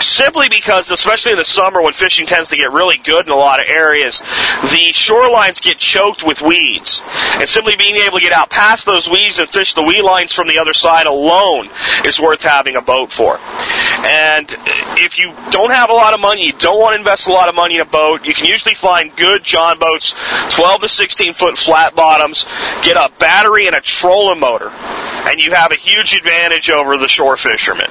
simply 0.00 0.48
because, 0.48 0.90
especially 0.90 1.32
in 1.32 1.38
the 1.38 1.44
summer 1.44 1.82
when 1.82 1.92
fishing 1.92 2.26
tends 2.26 2.50
to 2.50 2.56
get 2.56 2.72
really 2.72 2.98
good 2.98 3.26
in 3.26 3.32
a 3.32 3.36
lot 3.36 3.60
of 3.60 3.66
areas, 3.68 4.18
the 4.18 4.92
shorelines 4.92 5.60
get 5.60 5.78
choked 5.78 6.24
with 6.24 6.42
weeds. 6.42 7.02
And 7.04 7.48
simply 7.48 7.76
being 7.76 7.96
able 7.96 8.18
to 8.18 8.22
get 8.22 8.32
out 8.32 8.50
past 8.50 8.86
those 8.86 9.08
weeds 9.08 9.38
and 9.38 9.48
fish 9.48 9.74
the 9.74 9.82
weed 9.82 10.02
lines 10.02 10.32
from 10.32 10.48
the 10.48 10.58
other 10.58 10.74
side 10.74 11.06
alone 11.06 11.70
is 12.04 12.20
worth 12.20 12.42
having 12.42 12.76
a 12.76 12.82
boat 12.82 13.12
for. 13.12 13.38
And 13.38 14.54
if 14.98 15.18
you 15.18 15.34
don't 15.50 15.70
have 15.70 15.90
a 15.90 15.94
lot 15.94 16.14
of 16.14 16.20
money, 16.20 16.46
you 16.46 16.52
don't 16.52 16.78
want 16.80 16.94
to 16.94 16.98
invest 16.98 17.26
a 17.26 17.32
lot 17.32 17.48
of 17.48 17.54
money 17.54 17.76
in 17.76 17.80
a 17.80 17.86
boat, 17.86 18.24
you 18.24 18.34
can 18.34 18.46
usually 18.46 18.74
find 18.74 19.14
good 19.16 19.44
John 19.44 19.78
boats, 19.78 20.14
12 20.50 20.82
to 20.82 20.88
16 20.88 21.34
foot 21.34 21.58
flat 21.58 21.94
bottoms, 21.94 22.46
get 22.82 22.96
a 22.96 23.10
battery 23.18 23.66
and 23.66 23.76
a 23.76 23.80
trolling 23.80 24.40
motor 24.40 24.72
and 25.26 25.40
you 25.40 25.52
have 25.52 25.72
a 25.72 25.76
huge 25.76 26.14
advantage 26.14 26.70
over 26.70 26.96
the 26.96 27.08
shore 27.08 27.36
fishermen. 27.36 27.88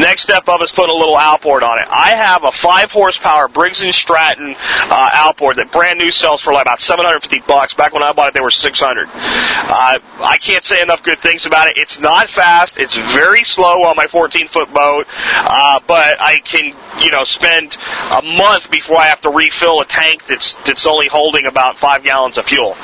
Next 0.00 0.22
step 0.22 0.48
up 0.48 0.62
is 0.62 0.72
putting 0.72 0.94
a 0.94 0.98
little 0.98 1.16
outboard 1.16 1.62
on 1.62 1.78
it. 1.78 1.86
I 1.90 2.10
have 2.10 2.44
a 2.44 2.52
five 2.52 2.90
horsepower 2.90 3.48
Briggs 3.48 3.82
and 3.82 3.94
Stratton 3.94 4.56
uh, 4.58 5.10
outboard 5.12 5.56
that 5.56 5.70
brand 5.70 5.98
new 5.98 6.10
sells 6.10 6.40
for 6.40 6.52
like 6.52 6.64
about 6.64 6.80
750 6.80 7.44
bucks. 7.46 7.74
Back 7.74 7.92
when 7.92 8.02
I 8.02 8.12
bought 8.12 8.28
it, 8.28 8.34
they 8.34 8.40
were 8.40 8.50
600. 8.50 9.06
Uh, 9.06 9.98
I 10.18 10.38
can't 10.40 10.64
say 10.64 10.82
enough 10.82 11.02
good 11.02 11.20
things 11.20 11.46
about 11.46 11.68
it. 11.68 11.76
It's 11.76 12.00
not 12.00 12.28
fast. 12.28 12.78
It's 12.78 12.96
very 13.14 13.44
slow 13.44 13.84
on 13.84 13.96
my 13.96 14.06
14 14.06 14.48
foot 14.48 14.72
boat, 14.72 15.06
uh, 15.36 15.80
but 15.86 16.20
I 16.20 16.40
can 16.44 16.74
you 17.02 17.10
know 17.10 17.24
spend 17.24 17.76
a 18.10 18.22
month 18.22 18.70
before 18.70 18.98
I 18.98 19.06
have 19.06 19.20
to 19.22 19.30
refill 19.30 19.80
a 19.80 19.84
tank 19.84 20.26
that's 20.26 20.54
that's 20.64 20.86
only 20.86 21.08
holding 21.08 21.46
about 21.46 21.78
five 21.78 22.04
gallons 22.04 22.38
of 22.38 22.46
fuel. 22.46 22.76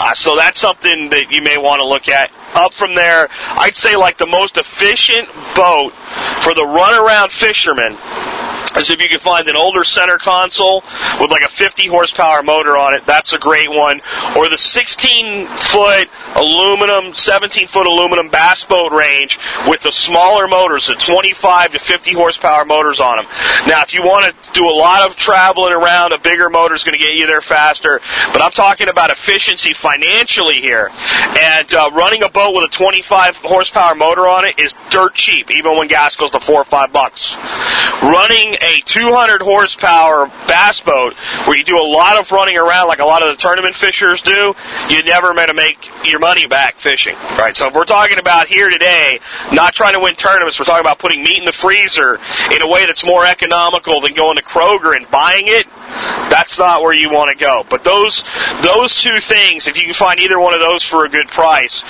Uh, 0.00 0.14
so 0.14 0.36
that's 0.36 0.60
something 0.60 1.10
that 1.10 1.32
you 1.32 1.42
may 1.42 1.58
want 1.58 1.80
to 1.80 1.86
look 1.86 2.08
at. 2.08 2.30
Up 2.54 2.72
from 2.74 2.94
there, 2.94 3.28
I'd 3.58 3.74
say 3.74 3.96
like 3.96 4.16
the 4.16 4.28
most 4.28 4.56
efficient 4.56 5.28
boat 5.56 5.92
for 6.40 6.54
the 6.54 6.62
runaround 6.62 7.32
fisherman 7.32 7.98
is 8.76 8.90
if 8.90 9.00
you 9.00 9.08
can 9.08 9.18
find 9.18 9.48
an 9.48 9.56
older 9.56 9.84
center 9.84 10.18
console 10.18 10.82
with 11.20 11.30
like 11.30 11.42
a 11.42 11.48
50 11.48 11.86
horsepower 11.86 12.42
motor 12.42 12.76
on 12.76 12.94
it. 12.94 13.06
That's 13.06 13.32
a 13.32 13.38
great 13.38 13.70
one. 13.70 14.00
Or 14.36 14.48
the 14.48 14.58
16 14.58 15.48
foot 15.48 16.08
aluminum, 16.34 17.14
17 17.14 17.66
foot 17.66 17.86
aluminum 17.86 18.28
bass 18.28 18.64
boat 18.64 18.92
range 18.92 19.38
with 19.66 19.80
the 19.82 19.92
smaller 19.92 20.48
motors, 20.48 20.88
the 20.88 20.94
25 20.94 21.72
to 21.72 21.78
50 21.78 22.12
horsepower 22.12 22.64
motors 22.64 23.00
on 23.00 23.16
them. 23.16 23.26
Now, 23.66 23.82
if 23.82 23.94
you 23.94 24.02
want 24.02 24.34
to 24.42 24.50
do 24.52 24.68
a 24.68 24.72
lot 24.74 25.08
of 25.08 25.16
traveling 25.16 25.72
around, 25.72 26.12
a 26.12 26.18
bigger 26.18 26.50
motor 26.50 26.74
is 26.74 26.84
going 26.84 26.98
to 26.98 27.04
get 27.04 27.14
you 27.14 27.26
there 27.26 27.40
faster. 27.40 28.00
But 28.32 28.42
I'm 28.42 28.52
talking 28.52 28.88
about 28.88 29.10
efficiency 29.10 29.72
financially 29.72 30.60
here. 30.60 30.90
And 31.38 31.72
uh, 31.74 31.90
running 31.92 32.22
a 32.22 32.28
boat 32.28 32.54
with 32.54 32.64
a 32.64 32.76
25 32.76 33.36
horsepower 33.38 33.94
motor 33.94 34.26
on 34.26 34.44
it 34.44 34.58
is 34.58 34.76
dirt 34.90 35.14
cheap, 35.14 35.50
even 35.50 35.76
when 35.76 35.88
gas 35.88 36.16
goes 36.16 36.30
to 36.32 36.40
four 36.40 36.60
or 36.60 36.64
five 36.64 36.92
bucks. 36.92 37.36
Running 38.02 38.54
a 38.60 38.80
200 38.82 39.42
horsepower 39.42 40.26
bass 40.46 40.80
boat 40.80 41.14
where 41.46 41.56
you 41.56 41.64
do 41.64 41.78
a 41.78 41.88
lot 41.88 42.18
of 42.18 42.30
running 42.30 42.56
around 42.56 42.88
like 42.88 42.98
a 42.98 43.04
lot 43.04 43.22
of 43.22 43.28
the 43.28 43.40
tournament 43.40 43.74
fishers 43.74 44.22
do, 44.22 44.54
you're 44.88 45.04
never 45.04 45.34
going 45.34 45.48
to 45.48 45.54
make 45.54 45.88
your 46.04 46.20
money 46.20 46.46
back 46.46 46.78
fishing, 46.78 47.14
right? 47.38 47.56
So 47.56 47.68
if 47.68 47.74
we're 47.74 47.84
talking 47.84 48.18
about 48.18 48.48
here 48.48 48.68
today, 48.68 49.20
not 49.52 49.74
trying 49.74 49.94
to 49.94 50.00
win 50.00 50.14
tournaments, 50.14 50.58
we're 50.58 50.66
talking 50.66 50.84
about 50.84 50.98
putting 50.98 51.22
meat 51.22 51.38
in 51.38 51.44
the 51.44 51.52
freezer 51.52 52.18
in 52.52 52.62
a 52.62 52.68
way 52.68 52.86
that's 52.86 53.04
more 53.04 53.26
economical 53.26 54.00
than 54.00 54.14
going 54.14 54.36
to 54.36 54.42
Kroger 54.42 54.96
and 54.96 55.10
buying 55.10 55.44
it. 55.46 55.66
That's 56.30 56.58
not 56.58 56.82
where 56.82 56.92
you 56.92 57.10
want 57.10 57.30
to 57.30 57.36
go. 57.36 57.64
But 57.68 57.82
those 57.82 58.22
those 58.62 58.94
two 58.94 59.20
things, 59.20 59.66
if 59.66 59.76
you 59.76 59.84
can 59.84 59.94
find 59.94 60.20
either 60.20 60.38
one 60.38 60.52
of 60.52 60.60
those 60.60 60.84
for 60.84 61.06
a 61.06 61.08
good 61.08 61.28
price, 61.28 61.82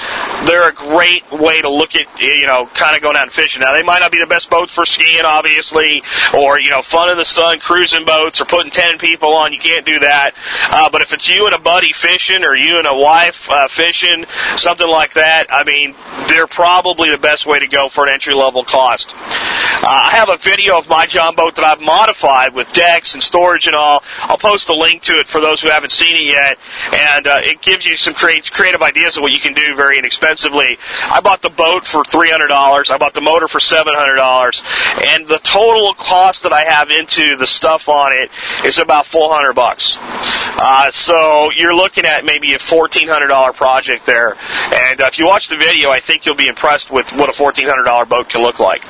they're 0.46 0.68
a 0.68 0.72
great 0.72 1.30
way 1.32 1.60
to 1.60 1.68
look 1.68 1.96
at 1.96 2.06
you 2.20 2.46
know 2.46 2.66
kind 2.74 2.96
of 2.96 3.02
going 3.02 3.16
out 3.16 3.24
and 3.24 3.32
fishing. 3.32 3.60
Now 3.60 3.72
they 3.72 3.82
might 3.82 3.98
not 3.98 4.12
be 4.12 4.18
the 4.18 4.26
best 4.26 4.50
boats 4.50 4.74
for 4.74 4.86
skiing, 4.86 5.24
obviously, 5.24 6.02
or 6.32 6.47
you 6.56 6.70
know 6.70 6.82
fun 6.82 7.10
in 7.10 7.18
the 7.18 7.24
sun, 7.24 7.60
cruising 7.60 8.04
boats, 8.04 8.40
or 8.40 8.44
putting 8.44 8.70
ten 8.70 8.98
people 8.98 9.34
on. 9.34 9.52
You 9.52 9.58
can't 9.58 9.84
do 9.84 9.98
that. 10.00 10.32
Uh, 10.70 10.88
but 10.90 11.02
if 11.02 11.12
it's 11.12 11.28
you 11.28 11.46
and 11.46 11.54
a 11.54 11.58
buddy 11.58 11.92
fishing, 11.92 12.44
or 12.44 12.56
you 12.56 12.78
and 12.78 12.86
a 12.86 12.96
wife 12.96 13.50
uh, 13.50 13.68
fishing, 13.68 14.24
something 14.56 14.88
like 14.88 15.14
that, 15.14 15.46
I 15.50 15.64
mean, 15.64 15.94
they're 16.28 16.46
probably 16.46 17.10
the 17.10 17.18
best 17.18 17.44
way 17.44 17.58
to 17.58 17.66
go 17.66 17.88
for 17.88 18.06
an 18.06 18.12
entry 18.12 18.34
level 18.34 18.64
cost. 18.64 19.14
Uh, 19.14 19.82
I 19.84 20.10
have 20.12 20.28
a 20.28 20.36
video 20.36 20.78
of 20.78 20.88
my 20.88 21.06
John 21.06 21.34
boat 21.34 21.56
that 21.56 21.64
I've 21.64 21.80
modified 21.80 22.54
with 22.54 22.72
decks 22.72 23.14
and 23.14 23.22
storage 23.22 23.66
and 23.66 23.76
all. 23.76 24.02
I'll 24.20 24.38
post 24.38 24.68
a 24.68 24.74
link 24.74 25.02
to 25.02 25.18
it 25.18 25.28
for 25.28 25.40
those 25.40 25.60
who 25.60 25.68
haven't 25.68 25.92
seen 25.92 26.16
it 26.16 26.24
yet, 26.24 26.58
and 26.94 27.26
uh, 27.26 27.40
it 27.42 27.62
gives 27.62 27.84
you 27.84 27.96
some 27.96 28.14
creative 28.14 28.82
ideas 28.82 29.16
of 29.16 29.22
what 29.22 29.32
you 29.32 29.40
can 29.40 29.54
do 29.54 29.74
very 29.76 29.98
inexpensively. 29.98 30.78
I 31.02 31.20
bought 31.20 31.42
the 31.42 31.50
boat 31.50 31.84
for 31.84 32.04
three 32.04 32.30
hundred 32.30 32.48
dollars. 32.48 32.90
I 32.90 32.98
bought 32.98 33.14
the 33.14 33.20
motor 33.20 33.48
for 33.48 33.60
seven 33.60 33.94
hundred 33.94 34.16
dollars, 34.16 34.62
and 35.06 35.26
the 35.26 35.38
total 35.38 35.94
cost 35.94 36.37
that 36.40 36.52
I 36.52 36.64
have 36.64 36.90
into 36.90 37.36
the 37.36 37.46
stuff 37.46 37.88
on 37.88 38.12
it 38.12 38.30
is 38.64 38.78
about 38.78 39.06
four 39.06 39.32
hundred 39.32 39.54
bucks. 39.54 39.96
Uh, 40.00 40.90
so 40.90 41.50
you're 41.56 41.74
looking 41.74 42.04
at 42.04 42.24
maybe 42.24 42.54
a 42.54 42.58
fourteen 42.58 43.08
hundred 43.08 43.28
dollar 43.28 43.52
project 43.52 44.06
there, 44.06 44.34
and 44.34 45.00
uh, 45.00 45.06
if 45.06 45.18
you 45.18 45.26
watch 45.26 45.48
the 45.48 45.56
video, 45.56 45.90
I 45.90 46.00
think 46.00 46.26
you'll 46.26 46.34
be 46.34 46.48
impressed 46.48 46.90
with 46.90 47.12
what 47.12 47.28
a 47.28 47.32
fourteen 47.32 47.68
hundred 47.68 47.84
dollar 47.84 48.06
boat 48.06 48.28
can 48.28 48.42
look 48.42 48.58
like. 48.58 48.82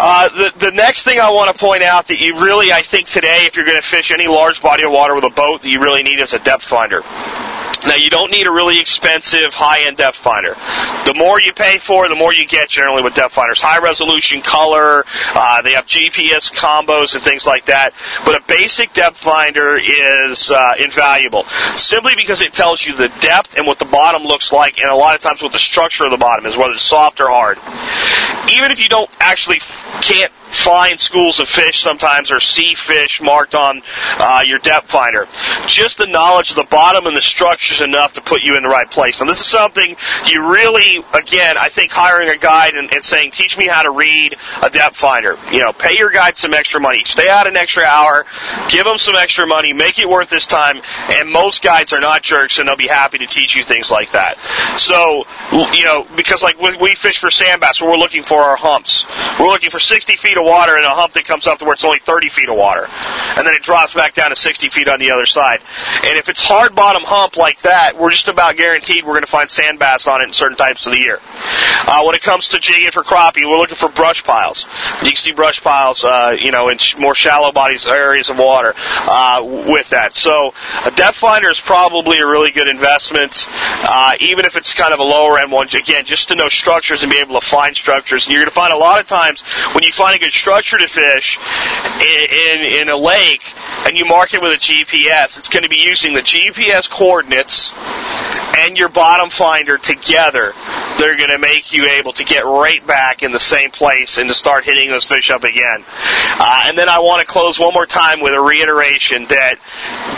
Uh, 0.00 0.28
the, 0.28 0.52
the 0.66 0.70
next 0.70 1.02
thing 1.02 1.18
I 1.18 1.30
want 1.30 1.50
to 1.50 1.58
point 1.58 1.82
out 1.82 2.06
that 2.06 2.20
you 2.20 2.38
really, 2.40 2.70
I 2.72 2.82
think 2.82 3.08
today, 3.08 3.46
if 3.46 3.56
you're 3.56 3.64
going 3.64 3.80
to 3.80 3.86
fish 3.86 4.12
any 4.12 4.28
large 4.28 4.62
body 4.62 4.84
of 4.84 4.92
water 4.92 5.14
with 5.14 5.24
a 5.24 5.30
boat, 5.30 5.62
that 5.62 5.68
you 5.68 5.80
really 5.80 6.04
need 6.04 6.20
is 6.20 6.34
a 6.34 6.38
depth 6.38 6.62
finder. 6.62 7.02
Now, 7.84 7.94
you 7.94 8.10
don't 8.10 8.30
need 8.30 8.46
a 8.46 8.50
really 8.50 8.80
expensive 8.80 9.54
high-end 9.54 9.96
depth 9.96 10.16
finder. 10.16 10.54
The 11.06 11.14
more 11.16 11.40
you 11.40 11.52
pay 11.52 11.78
for, 11.78 12.08
the 12.08 12.16
more 12.16 12.32
you 12.34 12.46
get 12.46 12.68
generally 12.68 13.02
with 13.02 13.14
depth 13.14 13.34
finders. 13.34 13.60
High 13.60 13.78
resolution 13.78 14.42
color, 14.42 15.04
uh, 15.34 15.62
they 15.62 15.72
have 15.72 15.86
GPS 15.86 16.52
combos 16.52 17.14
and 17.14 17.22
things 17.22 17.46
like 17.46 17.66
that. 17.66 17.92
But 18.24 18.34
a 18.34 18.44
basic 18.46 18.92
depth 18.92 19.16
finder 19.16 19.76
is 19.76 20.50
uh, 20.50 20.74
invaluable 20.78 21.44
simply 21.76 22.14
because 22.16 22.40
it 22.40 22.52
tells 22.52 22.84
you 22.84 22.96
the 22.96 23.08
depth 23.20 23.56
and 23.56 23.66
what 23.66 23.78
the 23.78 23.84
bottom 23.84 24.22
looks 24.22 24.52
like, 24.52 24.78
and 24.78 24.90
a 24.90 24.94
lot 24.94 25.14
of 25.14 25.20
times 25.20 25.42
what 25.42 25.52
the 25.52 25.58
structure 25.58 26.04
of 26.04 26.10
the 26.10 26.16
bottom 26.16 26.46
is, 26.46 26.56
whether 26.56 26.72
it's 26.72 26.82
soft 26.82 27.20
or 27.20 27.28
hard. 27.28 27.58
Even 28.52 28.70
if 28.70 28.78
you 28.78 28.88
don't 28.88 29.10
actually 29.20 29.58
can't 30.02 30.32
find 30.50 30.98
schools 30.98 31.40
of 31.40 31.48
fish 31.48 31.80
sometimes 31.80 32.30
or 32.30 32.40
see 32.40 32.74
fish 32.74 33.20
marked 33.20 33.54
on 33.54 33.82
uh, 34.18 34.42
your 34.46 34.58
depth 34.58 34.90
finder. 34.90 35.26
Just 35.66 35.98
the 35.98 36.06
knowledge 36.06 36.50
of 36.50 36.56
the 36.56 36.64
bottom 36.64 37.06
and 37.06 37.16
the 37.16 37.20
structure 37.20 37.74
is 37.74 37.80
enough 37.80 38.14
to 38.14 38.20
put 38.20 38.42
you 38.42 38.56
in 38.56 38.62
the 38.62 38.68
right 38.68 38.90
place. 38.90 39.20
And 39.20 39.28
this 39.28 39.40
is 39.40 39.46
something 39.46 39.96
you 40.26 40.50
really, 40.50 41.04
again, 41.14 41.56
I 41.58 41.68
think 41.68 41.92
hiring 41.92 42.30
a 42.30 42.36
guide 42.36 42.74
and, 42.74 42.92
and 42.92 43.04
saying, 43.04 43.32
teach 43.32 43.56
me 43.58 43.66
how 43.66 43.82
to 43.82 43.90
read 43.90 44.36
a 44.62 44.70
depth 44.70 44.96
finder. 44.96 45.38
You 45.52 45.60
know, 45.60 45.72
pay 45.72 45.96
your 45.96 46.10
guide 46.10 46.36
some 46.36 46.54
extra 46.54 46.80
money. 46.80 47.02
Stay 47.04 47.28
out 47.28 47.46
an 47.46 47.56
extra 47.56 47.84
hour. 47.84 48.24
Give 48.68 48.84
them 48.84 48.98
some 48.98 49.14
extra 49.16 49.46
money. 49.46 49.72
Make 49.72 49.98
it 49.98 50.08
worth 50.08 50.30
this 50.30 50.46
time. 50.46 50.80
And 51.10 51.30
most 51.30 51.62
guides 51.62 51.92
are 51.92 52.00
not 52.00 52.22
jerks 52.22 52.58
and 52.58 52.68
they'll 52.68 52.76
be 52.76 52.88
happy 52.88 53.18
to 53.18 53.26
teach 53.26 53.54
you 53.54 53.64
things 53.64 53.90
like 53.90 54.12
that. 54.12 54.38
So, 54.78 55.24
you 55.72 55.84
know, 55.84 56.06
because 56.16 56.42
like 56.42 56.60
when 56.60 56.80
we 56.80 56.94
fish 56.94 57.18
for 57.18 57.30
sand 57.30 57.60
bass, 57.60 57.80
we're 57.80 57.96
looking 57.96 58.24
for 58.24 58.40
our 58.40 58.56
humps. 58.56 59.06
We're 59.38 59.48
looking 59.48 59.70
for 59.70 59.80
60 59.80 60.16
feet 60.16 60.37
of 60.38 60.44
water 60.44 60.76
and 60.76 60.84
a 60.84 60.90
hump 60.90 61.14
that 61.14 61.24
comes 61.24 61.46
up 61.46 61.58
to 61.58 61.64
where 61.64 61.74
it's 61.74 61.84
only 61.84 61.98
30 61.98 62.28
feet 62.28 62.48
of 62.48 62.56
water. 62.56 62.86
And 63.36 63.46
then 63.46 63.54
it 63.54 63.62
drops 63.62 63.94
back 63.94 64.14
down 64.14 64.30
to 64.30 64.36
60 64.36 64.68
feet 64.70 64.88
on 64.88 64.98
the 64.98 65.10
other 65.10 65.26
side. 65.26 65.60
And 66.04 66.18
if 66.18 66.28
it's 66.28 66.42
hard 66.42 66.74
bottom 66.74 67.02
hump 67.02 67.36
like 67.36 67.60
that, 67.62 67.98
we're 67.98 68.10
just 68.10 68.28
about 68.28 68.56
guaranteed 68.56 69.04
we're 69.04 69.12
going 69.12 69.24
to 69.24 69.30
find 69.30 69.50
sand 69.50 69.78
bass 69.78 70.06
on 70.06 70.20
it 70.22 70.24
in 70.24 70.32
certain 70.32 70.56
types 70.56 70.86
of 70.86 70.92
the 70.92 70.98
year. 70.98 71.20
Uh, 71.86 72.02
when 72.04 72.14
it 72.14 72.22
comes 72.22 72.48
to 72.48 72.58
jigging 72.58 72.90
for 72.90 73.02
crappie, 73.02 73.48
we're 73.48 73.58
looking 73.58 73.76
for 73.76 73.88
brush 73.88 74.24
piles. 74.24 74.64
You 75.02 75.08
can 75.08 75.16
see 75.16 75.32
brush 75.32 75.62
piles, 75.62 76.04
uh, 76.04 76.34
you 76.38 76.50
know, 76.50 76.68
in 76.68 76.78
sh- 76.78 76.96
more 76.96 77.14
shallow 77.14 77.52
bodies, 77.52 77.86
areas 77.86 78.30
of 78.30 78.38
water 78.38 78.74
uh, 78.76 79.42
with 79.44 79.90
that. 79.90 80.14
So 80.14 80.54
a 80.84 80.90
depth 80.90 81.16
finder 81.16 81.50
is 81.50 81.60
probably 81.60 82.18
a 82.18 82.26
really 82.26 82.50
good 82.50 82.68
investment, 82.68 83.46
uh, 83.50 84.14
even 84.20 84.44
if 84.44 84.56
it's 84.56 84.72
kind 84.72 84.92
of 84.92 85.00
a 85.00 85.04
lower 85.04 85.38
end 85.38 85.52
one. 85.52 85.68
Again, 85.68 86.04
just 86.04 86.28
to 86.28 86.34
know 86.34 86.48
structures 86.48 87.02
and 87.02 87.10
be 87.10 87.18
able 87.18 87.38
to 87.38 87.46
find 87.46 87.76
structures. 87.76 88.26
And 88.26 88.32
you're 88.32 88.40
going 88.40 88.50
to 88.50 88.54
find 88.54 88.72
a 88.72 88.76
lot 88.76 89.00
of 89.00 89.06
times 89.06 89.42
when 89.72 89.84
you 89.84 89.92
find 89.92 90.14
a 90.16 90.18
good 90.18 90.27
structure 90.30 90.78
to 90.78 90.88
fish 90.88 91.38
in, 92.00 92.26
in, 92.30 92.82
in 92.82 92.88
a 92.88 92.96
lake 92.96 93.54
and 93.86 93.96
you 93.96 94.04
mark 94.04 94.34
it 94.34 94.42
with 94.42 94.52
a 94.52 94.56
GPS, 94.56 95.38
it's 95.38 95.48
going 95.48 95.62
to 95.62 95.68
be 95.68 95.78
using 95.78 96.14
the 96.14 96.22
GPS 96.22 96.88
coordinates 96.90 97.70
and 98.56 98.76
your 98.76 98.88
bottom 98.88 99.30
finder 99.30 99.78
together. 99.78 100.52
They're 100.98 101.16
going 101.16 101.30
to 101.30 101.38
make 101.38 101.72
you 101.72 101.86
able 101.86 102.12
to 102.14 102.24
get 102.24 102.44
right 102.44 102.84
back 102.86 103.22
in 103.22 103.32
the 103.32 103.40
same 103.40 103.70
place 103.70 104.18
and 104.18 104.28
to 104.28 104.34
start 104.34 104.64
hitting 104.64 104.90
those 104.90 105.04
fish 105.04 105.30
up 105.30 105.44
again. 105.44 105.84
Uh, 105.88 106.64
and 106.66 106.76
then 106.76 106.88
I 106.88 106.98
want 106.98 107.20
to 107.20 107.26
close 107.26 107.58
one 107.58 107.72
more 107.72 107.86
time 107.86 108.20
with 108.20 108.34
a 108.34 108.40
reiteration 108.40 109.26
that 109.28 109.56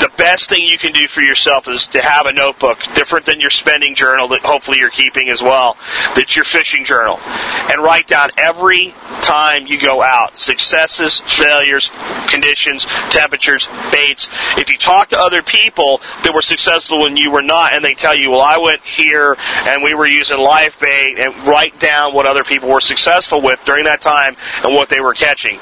the 0.00 0.10
best 0.16 0.48
thing 0.48 0.62
you 0.62 0.78
can 0.78 0.92
do 0.92 1.06
for 1.06 1.20
yourself 1.20 1.68
is 1.68 1.88
to 1.88 2.00
have 2.00 2.26
a 2.26 2.32
notebook, 2.32 2.78
different 2.94 3.26
than 3.26 3.40
your 3.40 3.50
spending 3.50 3.94
journal 3.94 4.28
that 4.28 4.40
hopefully 4.40 4.78
you're 4.78 4.90
keeping 4.90 5.28
as 5.28 5.42
well. 5.42 5.76
That's 6.14 6.34
your 6.34 6.44
fishing 6.44 6.84
journal. 6.84 7.18
And 7.20 7.82
write 7.82 8.06
down 8.06 8.30
every 8.36 8.94
time 9.22 9.66
you 9.66 9.78
go 9.78 10.02
out 10.02 10.38
successes, 10.38 11.20
failures, 11.26 11.90
conditions, 12.28 12.86
temperatures, 13.10 13.68
baits. 13.92 14.28
If 14.56 14.70
you 14.70 14.78
talk 14.78 15.08
to 15.08 15.18
other 15.18 15.42
people 15.42 16.00
that 16.22 16.32
were 16.34 16.42
successful 16.42 17.00
when 17.02 17.16
you 17.16 17.30
were 17.30 17.42
not, 17.42 17.72
and 17.72 17.84
they 17.84 17.94
tell 17.94 18.14
you, 18.14 18.19
well, 18.26 18.40
I 18.40 18.58
went 18.58 18.82
here 18.82 19.36
and 19.38 19.82
we 19.82 19.94
were 19.94 20.06
using 20.06 20.38
live 20.38 20.78
bait, 20.80 21.16
and 21.18 21.46
write 21.46 21.78
down 21.78 22.14
what 22.14 22.26
other 22.26 22.44
people 22.44 22.68
were 22.68 22.80
successful 22.80 23.40
with 23.40 23.60
during 23.64 23.84
that 23.84 24.00
time 24.00 24.36
and 24.64 24.74
what 24.74 24.88
they 24.88 25.00
were 25.00 25.14
catching. 25.14 25.58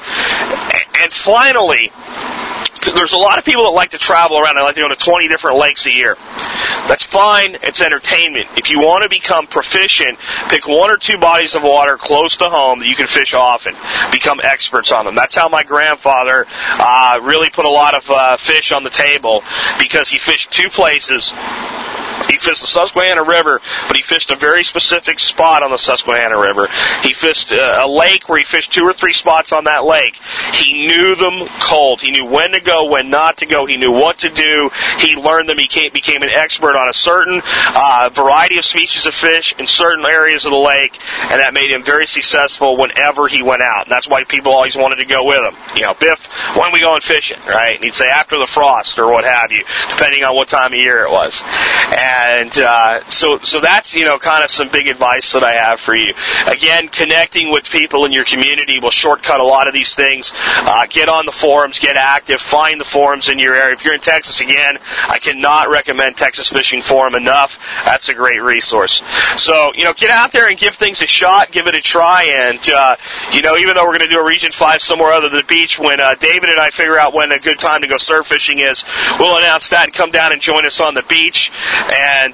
And 1.00 1.12
finally, 1.12 1.92
there's 2.94 3.12
a 3.12 3.18
lot 3.18 3.38
of 3.38 3.44
people 3.44 3.64
that 3.64 3.70
like 3.70 3.90
to 3.90 3.98
travel 3.98 4.38
around. 4.38 4.56
They 4.56 4.62
like 4.62 4.74
to 4.76 4.80
go 4.80 4.88
to 4.88 4.96
20 4.96 5.28
different 5.28 5.58
lakes 5.58 5.86
a 5.86 5.92
year. 5.92 6.16
That's 6.86 7.04
fine. 7.04 7.56
It's 7.62 7.80
entertainment. 7.80 8.48
If 8.56 8.70
you 8.70 8.80
want 8.80 9.02
to 9.02 9.08
become 9.08 9.46
proficient, 9.46 10.18
pick 10.48 10.66
one 10.66 10.90
or 10.90 10.96
two 10.96 11.18
bodies 11.18 11.54
of 11.54 11.62
water 11.62 11.96
close 11.96 12.36
to 12.38 12.48
home 12.48 12.80
that 12.80 12.86
you 12.86 12.96
can 12.96 13.06
fish 13.06 13.34
often. 13.34 13.74
Become 14.10 14.40
experts 14.42 14.92
on 14.92 15.06
them. 15.06 15.14
That's 15.14 15.34
how 15.34 15.48
my 15.48 15.64
grandfather 15.64 16.46
uh, 16.48 17.20
really 17.22 17.50
put 17.50 17.64
a 17.64 17.70
lot 17.70 17.94
of 17.94 18.08
uh, 18.10 18.36
fish 18.36 18.72
on 18.72 18.84
the 18.84 18.90
table 18.90 19.42
because 19.78 20.08
he 20.08 20.18
fished 20.18 20.50
two 20.50 20.68
places 20.68 21.32
he 22.28 22.36
fished 22.36 22.60
the 22.60 22.66
Susquehanna 22.66 23.22
River, 23.22 23.60
but 23.86 23.96
he 23.96 24.02
fished 24.02 24.30
a 24.30 24.36
very 24.36 24.64
specific 24.64 25.18
spot 25.18 25.62
on 25.62 25.70
the 25.70 25.78
Susquehanna 25.78 26.38
River. 26.38 26.68
He 27.02 27.12
fished 27.12 27.52
uh, 27.52 27.82
a 27.84 27.88
lake 27.88 28.28
where 28.28 28.38
he 28.38 28.44
fished 28.44 28.72
two 28.72 28.84
or 28.84 28.92
three 28.92 29.12
spots 29.12 29.52
on 29.52 29.64
that 29.64 29.84
lake. 29.84 30.18
He 30.54 30.86
knew 30.86 31.16
them 31.16 31.48
cold. 31.60 32.00
He 32.00 32.10
knew 32.10 32.26
when 32.26 32.52
to 32.52 32.60
go, 32.60 32.86
when 32.86 33.10
not 33.10 33.38
to 33.38 33.46
go. 33.46 33.66
He 33.66 33.76
knew 33.76 33.92
what 33.92 34.18
to 34.18 34.30
do. 34.30 34.70
He 34.98 35.16
learned 35.16 35.48
them. 35.48 35.58
He 35.58 35.68
came, 35.68 35.92
became 35.92 36.22
an 36.22 36.30
expert 36.30 36.76
on 36.76 36.88
a 36.88 36.94
certain 36.94 37.42
uh, 37.44 38.10
variety 38.12 38.58
of 38.58 38.64
species 38.64 39.06
of 39.06 39.14
fish 39.14 39.54
in 39.58 39.66
certain 39.66 40.04
areas 40.04 40.44
of 40.44 40.52
the 40.52 40.58
lake, 40.58 40.98
and 41.22 41.40
that 41.40 41.54
made 41.54 41.70
him 41.70 41.82
very 41.82 42.06
successful 42.06 42.76
whenever 42.76 43.28
he 43.28 43.42
went 43.42 43.62
out. 43.62 43.84
And 43.84 43.92
that's 43.92 44.08
why 44.08 44.24
people 44.24 44.52
always 44.52 44.76
wanted 44.76 44.96
to 44.96 45.04
go 45.04 45.24
with 45.24 45.42
him. 45.42 45.54
You 45.76 45.82
know, 45.82 45.94
Biff, 45.94 46.26
when 46.56 46.72
we 46.72 46.80
going 46.80 47.00
fishing, 47.00 47.38
right? 47.46 47.76
And 47.76 47.84
he'd 47.84 47.94
say 47.94 48.08
after 48.08 48.38
the 48.38 48.46
frost 48.46 48.98
or 48.98 49.10
what 49.10 49.24
have 49.24 49.52
you, 49.52 49.64
depending 49.90 50.24
on 50.24 50.34
what 50.34 50.48
time 50.48 50.72
of 50.72 50.78
year 50.78 51.04
it 51.04 51.10
was. 51.10 51.42
And 51.42 52.07
and 52.08 52.58
uh, 52.58 53.04
so 53.10 53.38
so 53.40 53.60
that's 53.60 53.92
you 53.92 54.04
know 54.04 54.18
kind 54.18 54.42
of 54.42 54.50
some 54.50 54.68
big 54.68 54.88
advice 54.88 55.32
that 55.32 55.44
I 55.44 55.52
have 55.52 55.78
for 55.78 55.94
you. 55.94 56.14
Again, 56.46 56.88
connecting 56.88 57.50
with 57.50 57.64
people 57.70 58.04
in 58.06 58.12
your 58.12 58.24
community 58.24 58.78
will 58.80 58.90
shortcut 58.90 59.40
a 59.40 59.44
lot 59.44 59.68
of 59.68 59.74
these 59.74 59.94
things. 59.94 60.32
Uh, 60.34 60.86
get 60.88 61.08
on 61.08 61.26
the 61.26 61.32
forums, 61.32 61.78
get 61.78 61.96
active, 61.96 62.40
find 62.40 62.80
the 62.80 62.84
forums 62.84 63.28
in 63.28 63.38
your 63.38 63.54
area. 63.54 63.74
If 63.74 63.84
you're 63.84 63.94
in 63.94 64.00
Texas 64.00 64.40
again, 64.40 64.78
I 65.08 65.18
cannot 65.18 65.68
recommend 65.68 66.16
Texas 66.16 66.48
Fishing 66.48 66.80
Forum 66.80 67.14
enough. 67.14 67.58
That's 67.84 68.08
a 68.08 68.14
great 68.14 68.42
resource. 68.42 69.02
So 69.36 69.72
you 69.74 69.84
know, 69.84 69.92
get 69.92 70.10
out 70.10 70.32
there 70.32 70.48
and 70.48 70.58
give 70.58 70.76
things 70.76 71.02
a 71.02 71.06
shot, 71.06 71.52
give 71.52 71.66
it 71.66 71.74
a 71.74 71.82
try, 71.82 72.24
and 72.24 72.70
uh, 72.70 72.96
you 73.32 73.42
know, 73.42 73.56
even 73.56 73.74
though 73.74 73.84
we're 73.84 73.98
going 73.98 74.08
to 74.08 74.14
do 74.14 74.20
a 74.20 74.24
Region 74.24 74.50
Five 74.50 74.80
somewhere 74.80 75.12
other 75.12 75.28
than 75.28 75.38
the 75.38 75.44
beach, 75.44 75.78
when 75.78 76.00
uh, 76.00 76.14
David 76.14 76.48
and 76.48 76.60
I 76.60 76.70
figure 76.70 76.98
out 76.98 77.12
when 77.12 77.32
a 77.32 77.38
good 77.38 77.58
time 77.58 77.82
to 77.82 77.86
go 77.86 77.98
surf 77.98 78.26
fishing 78.26 78.60
is, 78.60 78.84
we'll 79.18 79.36
announce 79.36 79.68
that 79.70 79.84
and 79.84 79.92
come 79.92 80.10
down 80.10 80.32
and 80.32 80.40
join 80.40 80.64
us 80.64 80.80
on 80.80 80.94
the 80.94 81.02
beach. 81.02 81.50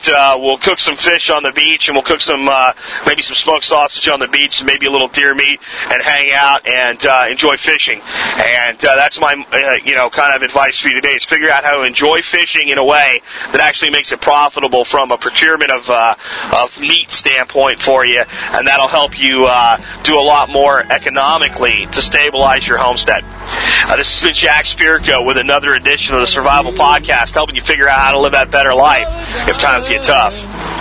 Uh, 0.09 0.39
we'll 0.41 0.59
cook 0.59 0.81
some 0.81 0.97
fish 0.97 1.31
on 1.31 1.43
the 1.43 1.53
beach, 1.53 1.89
and 1.89 1.97
we'll 1.97 2.05
cook 2.05 2.21
some 2.21 2.49
uh, 2.49 2.73
maybe 3.07 3.23
some 3.23 3.37
smoked 3.37 3.65
sausage 3.65 4.09
on 4.09 4.21
the 4.21 4.29
beach, 4.29 4.61
and 4.61 4.67
maybe 4.67 4.87
a 4.87 4.91
little 4.91 5.09
deer 5.09 5.35
meat, 5.35 5.61
and 5.91 6.03
hang 6.03 6.31
out 6.33 6.67
and 6.67 7.05
uh, 7.07 7.27
enjoy 7.31 7.57
fishing. 7.57 8.01
And 8.37 8.83
uh, 8.85 8.97
that's 8.97 9.21
my 9.21 9.35
uh, 9.53 9.85
you 9.85 9.95
know 9.95 10.11
kind 10.11 10.35
of 10.35 10.43
advice 10.43 10.79
for 10.79 10.89
you 10.89 10.95
today 10.95 11.15
is 11.15 11.25
figure 11.25 11.51
out 11.51 11.65
how 11.65 11.79
to 11.79 11.85
enjoy 11.85 12.23
fishing 12.23 12.69
in 12.69 12.79
a 12.79 12.85
way 12.85 13.21
that 13.53 13.61
actually 13.61 13.91
makes 13.91 14.12
it 14.12 14.21
profitable 14.21 14.85
from 14.85 15.11
a 15.11 15.19
procurement 15.19 15.71
of 15.71 15.89
uh, 15.91 16.17
of 16.55 16.79
meat 16.79 17.11
standpoint 17.11 17.81
for 17.81 18.05
you, 18.05 18.23
and 18.53 18.67
that'll 18.67 18.89
help 18.89 19.19
you 19.19 19.47
uh, 19.47 19.79
do 20.03 20.19
a 20.19 20.23
lot 20.23 20.49
more 20.51 20.81
economically 20.91 21.87
to 21.93 22.03
stabilize 22.03 22.67
your 22.67 22.79
homestead. 22.79 23.25
Uh, 23.47 23.97
this 23.97 24.19
has 24.19 24.27
been 24.27 24.35
Jack 24.35 24.65
Spirko 24.65 25.25
with 25.27 25.37
another 25.37 25.75
edition 25.75 26.15
of 26.15 26.21
the 26.21 26.27
Survival 26.27 26.73
Podcast, 26.73 27.33
helping 27.35 27.57
you 27.57 27.63
figure 27.63 27.89
out 27.89 28.01
how 28.01 28.13
to 28.13 28.19
live 28.19 28.33
that 28.33 28.51
better 28.51 28.75
life 28.75 29.09
if 29.49 29.59
times 29.59 29.89
get 29.89 30.03
tough, 30.03 30.35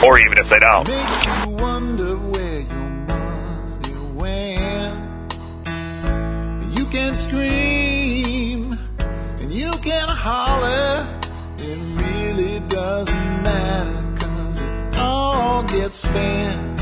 or 0.04 0.20
even 0.20 0.38
if 0.38 0.50
they 0.50 0.60
don't. 0.60 0.88
You. 0.88 1.44
You 6.76 6.86
can 6.90 7.16
scream 7.16 8.78
and 9.40 9.52
you 9.52 9.72
can 9.72 10.08
holler. 10.08 11.08
It 11.58 11.80
really 12.02 12.60
doesn't 12.68 13.44
matter 13.44 14.16
cause 14.20 14.60
it 14.62 14.98
all 14.98 15.64
gets 15.64 16.00
spent. 16.00 16.73